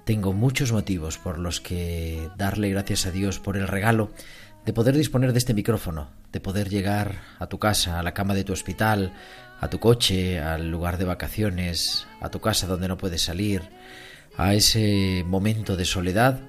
tengo 0.07 0.33
muchos 0.33 0.73
motivos 0.73 1.19
por 1.19 1.39
los 1.39 1.61
que 1.61 2.31
darle 2.39 2.71
gracias 2.71 3.05
a 3.05 3.11
Dios 3.11 3.41
por 3.41 3.59
el 3.59 3.69
regalo 3.69 4.11
de 4.65 4.73
poder 4.73 4.97
disponer 4.97 5.35
de 5.35 5.39
este 5.39 5.53
micrófono, 5.53 6.09
de 6.33 6.41
poder 6.41 6.71
llegar 6.71 7.21
a 7.39 7.47
tu 7.47 7.59
casa, 7.59 8.01
a 8.01 8.03
la 8.03 8.15
cama 8.15 8.33
de 8.33 8.45
tu 8.45 8.55
hospital, 8.55 9.13
a 9.61 9.69
tu 9.69 9.79
coche, 9.81 10.41
al 10.41 10.71
lugar 10.71 10.97
de 10.97 11.05
vacaciones, 11.05 12.07
a 12.23 12.31
tu 12.31 12.41
casa 12.41 12.67
donde 12.67 12.89
no 12.89 12.97
puedes 12.97 13.21
salir, 13.21 13.69
a 14.39 14.55
ese 14.55 15.25
momento 15.27 15.77
de 15.77 15.85
soledad 15.85 16.41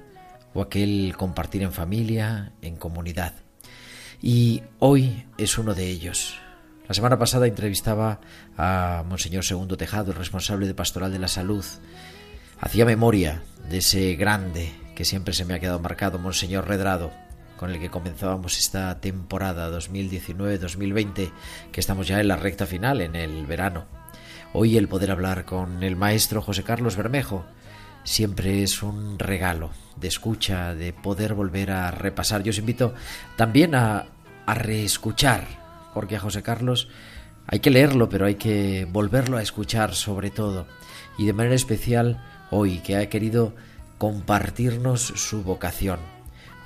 o 0.54 0.62
aquel 0.62 1.14
compartir 1.18 1.62
en 1.62 1.72
familia, 1.72 2.54
en 2.62 2.76
comunidad. 2.76 3.34
Y 4.22 4.62
hoy 4.78 5.26
es 5.36 5.58
uno 5.58 5.74
de 5.74 5.86
ellos. 5.86 6.38
La 6.88 6.94
semana 6.94 7.18
pasada 7.18 7.48
entrevistaba 7.48 8.20
a 8.56 9.02
Monseñor 9.08 9.44
Segundo 9.44 9.76
Tejado, 9.76 10.12
el 10.12 10.18
responsable 10.18 10.68
de 10.68 10.74
Pastoral 10.74 11.10
de 11.10 11.18
la 11.18 11.26
Salud. 11.26 11.64
Hacía 12.60 12.84
memoria 12.84 13.42
de 13.68 13.78
ese 13.78 14.14
grande 14.14 14.72
que 14.94 15.04
siempre 15.04 15.34
se 15.34 15.44
me 15.44 15.54
ha 15.54 15.58
quedado 15.58 15.80
marcado, 15.80 16.20
Monseñor 16.20 16.68
Redrado, 16.68 17.10
con 17.56 17.72
el 17.72 17.80
que 17.80 17.90
comenzábamos 17.90 18.56
esta 18.56 19.00
temporada 19.00 19.68
2019-2020, 19.76 21.32
que 21.72 21.80
estamos 21.80 22.06
ya 22.06 22.20
en 22.20 22.28
la 22.28 22.36
recta 22.36 22.66
final, 22.66 23.00
en 23.00 23.16
el 23.16 23.46
verano. 23.46 23.86
Hoy 24.52 24.76
el 24.76 24.86
poder 24.86 25.10
hablar 25.10 25.44
con 25.44 25.82
el 25.82 25.96
maestro 25.96 26.40
José 26.40 26.62
Carlos 26.62 26.96
Bermejo 26.96 27.44
siempre 28.04 28.62
es 28.62 28.84
un 28.84 29.18
regalo 29.18 29.70
de 29.96 30.06
escucha, 30.06 30.72
de 30.76 30.92
poder 30.92 31.34
volver 31.34 31.72
a 31.72 31.90
repasar. 31.90 32.44
Yo 32.44 32.50
os 32.50 32.58
invito 32.58 32.94
también 33.34 33.74
a, 33.74 34.06
a 34.46 34.54
reescuchar 34.54 35.65
porque 35.96 36.16
a 36.16 36.20
José 36.20 36.42
Carlos 36.42 36.88
hay 37.46 37.60
que 37.60 37.70
leerlo, 37.70 38.10
pero 38.10 38.26
hay 38.26 38.34
que 38.34 38.86
volverlo 38.92 39.38
a 39.38 39.42
escuchar 39.42 39.94
sobre 39.94 40.28
todo. 40.28 40.66
Y 41.16 41.24
de 41.24 41.32
manera 41.32 41.54
especial 41.54 42.22
hoy, 42.50 42.80
que 42.80 42.96
ha 42.96 43.08
querido 43.08 43.54
compartirnos 43.96 45.00
su 45.00 45.42
vocación. 45.42 45.98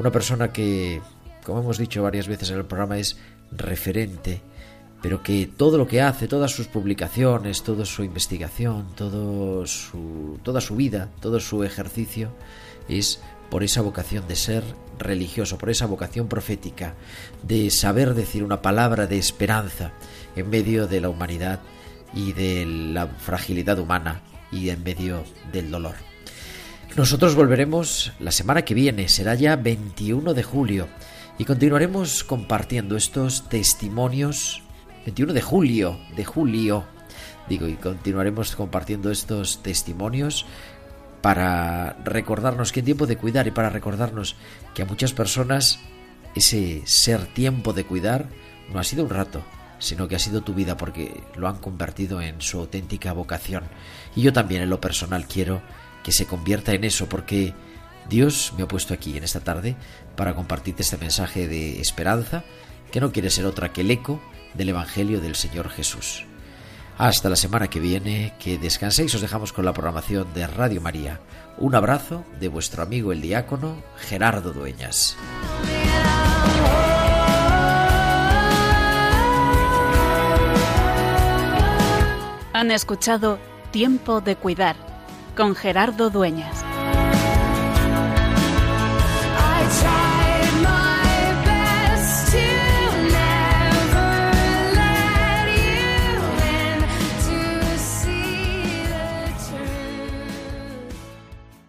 Una 0.01 0.11
persona 0.11 0.53
que, 0.53 1.01
como 1.45 1.61
hemos 1.61 1.79
dicho 1.79 2.03
varias 2.03 2.27
veces 2.27 2.51
en 2.51 2.57
el 2.57 2.65
programa, 2.65 2.99
es 2.99 3.19
referente, 3.53 4.43
pero 5.01 5.23
que 5.23 5.47
todo 5.47 5.79
lo 5.79 5.87
que 5.87 6.03
hace, 6.03 6.27
todas 6.27 6.51
sus 6.51 6.67
publicaciones, 6.67 7.63
toda 7.63 7.85
su 7.85 8.03
investigación, 8.03 8.89
todo 8.97 9.65
su, 9.65 10.41
toda 10.43 10.61
su 10.61 10.75
vida, 10.75 11.09
todo 11.21 11.39
su 11.39 11.63
ejercicio, 11.63 12.33
es 12.89 13.21
por 13.51 13.65
esa 13.65 13.83
vocación 13.83 14.27
de 14.29 14.37
ser 14.37 14.63
religioso, 14.99 15.59
por 15.59 15.71
esa 15.71 15.87
vocación 15.87 16.29
profética, 16.29 16.95
de 17.43 17.71
saber 17.71 18.15
decir 18.15 18.45
una 18.45 18.63
palabra 18.63 19.07
de 19.07 19.19
esperanza 19.19 19.93
en 20.37 20.49
medio 20.49 20.87
de 20.87 21.01
la 21.01 21.09
humanidad 21.09 21.61
y 22.15 22.33
de 22.33 22.65
la 22.67 23.07
fragilidad 23.07 23.79
humana 23.79 24.23
y 24.53 24.71
en 24.71 24.83
medio 24.83 25.25
del 25.53 25.71
dolor. 25.71 25.95
Nosotros 26.97 27.35
volveremos 27.35 28.13
la 28.19 28.33
semana 28.33 28.63
que 28.63 28.75
viene, 28.75 29.09
será 29.09 29.35
ya 29.35 29.57
21 29.57 30.35
de 30.35 30.43
julio, 30.43 30.89
y 31.39 31.45
continuaremos 31.45 32.25
compartiendo 32.25 32.97
estos 32.97 33.49
testimonios. 33.49 34.63
21 35.07 35.33
de 35.33 35.41
julio, 35.41 35.99
de 36.15 36.25
julio, 36.25 36.85
digo, 37.49 37.67
y 37.67 37.75
continuaremos 37.75 38.55
compartiendo 38.55 39.11
estos 39.11 39.63
testimonios 39.63 40.45
para 41.23 41.97
recordarnos 42.05 42.73
que 42.73 42.83
tiempo 42.83 43.07
de 43.07 43.17
cuidar 43.17 43.47
y 43.47 43.51
para 43.51 43.71
recordarnos 43.71 44.37
que 44.75 44.83
a 44.83 44.87
muchas 44.87 45.13
personas 45.13 45.81
ese 46.35 46.83
ser 46.87 47.27
tiempo 47.27 47.73
de 47.73 47.85
cuidar 47.85 48.27
no 48.73 48.79
ha 48.79 48.85
sido 48.85 49.05
un 49.05 49.11
rato, 49.11 49.43
sino 49.79 50.09
que 50.09 50.17
ha 50.17 50.21
sido 50.21 50.43
tu 50.43 50.55
vida 50.55 50.77
porque 50.77 51.23
lo 51.37 51.49
han 51.49 51.59
convertido 51.59 52.21
en 52.23 52.41
su 52.41 52.59
auténtica 52.59 53.13
vocación. 53.13 53.65
Y 54.15 54.23
yo 54.23 54.33
también 54.33 54.63
en 54.63 54.71
lo 54.71 54.81
personal 54.81 55.27
quiero 55.27 55.63
que 56.05 56.13
se 56.13 56.27
convierta 56.27 56.73
en 56.73 56.85
eso 56.85 57.09
porque 57.09 57.53
Dios 58.09 58.55
me 58.57 58.63
ha 58.63 58.69
puesto 58.69 58.95
aquí 58.95 59.17
en 59.17 59.25
esta 59.25 59.41
tarde 59.41 59.77
para 60.17 60.35
compartirte 60.35 60.83
este 60.83 60.97
mensaje 60.97 61.49
de 61.49 61.81
esperanza 61.81 62.45
que 62.91 63.01
no 63.01 63.13
quiere 63.13 63.31
ser 63.31 63.47
otra 63.47 63.73
que 63.73 63.83
el 63.83 63.91
eco 63.91 64.21
del 64.55 64.71
Evangelio 64.71 65.21
del 65.21 65.37
Señor 65.37 65.69
Jesús. 65.69 66.30
Hasta 67.01 67.31
la 67.31 67.37
semana 67.37 67.69
que 67.69 67.81
viene, 67.81 68.35
que 68.39 68.59
descanséis, 68.59 69.15
os 69.15 69.23
dejamos 69.23 69.55
con 69.55 69.65
la 69.65 69.73
programación 69.73 70.35
de 70.35 70.47
Radio 70.47 70.83
María. 70.83 71.19
Un 71.57 71.75
abrazo 71.75 72.25
de 72.39 72.49
vuestro 72.49 72.83
amigo 72.83 73.11
el 73.11 73.23
diácono 73.23 73.83
Gerardo 73.97 74.53
Dueñas. 74.53 75.17
Han 82.53 82.71
escuchado 82.71 83.39
Tiempo 83.71 84.21
de 84.21 84.37
Cuidar 84.37 84.77
con 85.35 85.55
Gerardo 85.55 86.11
Dueñas. 86.11 86.63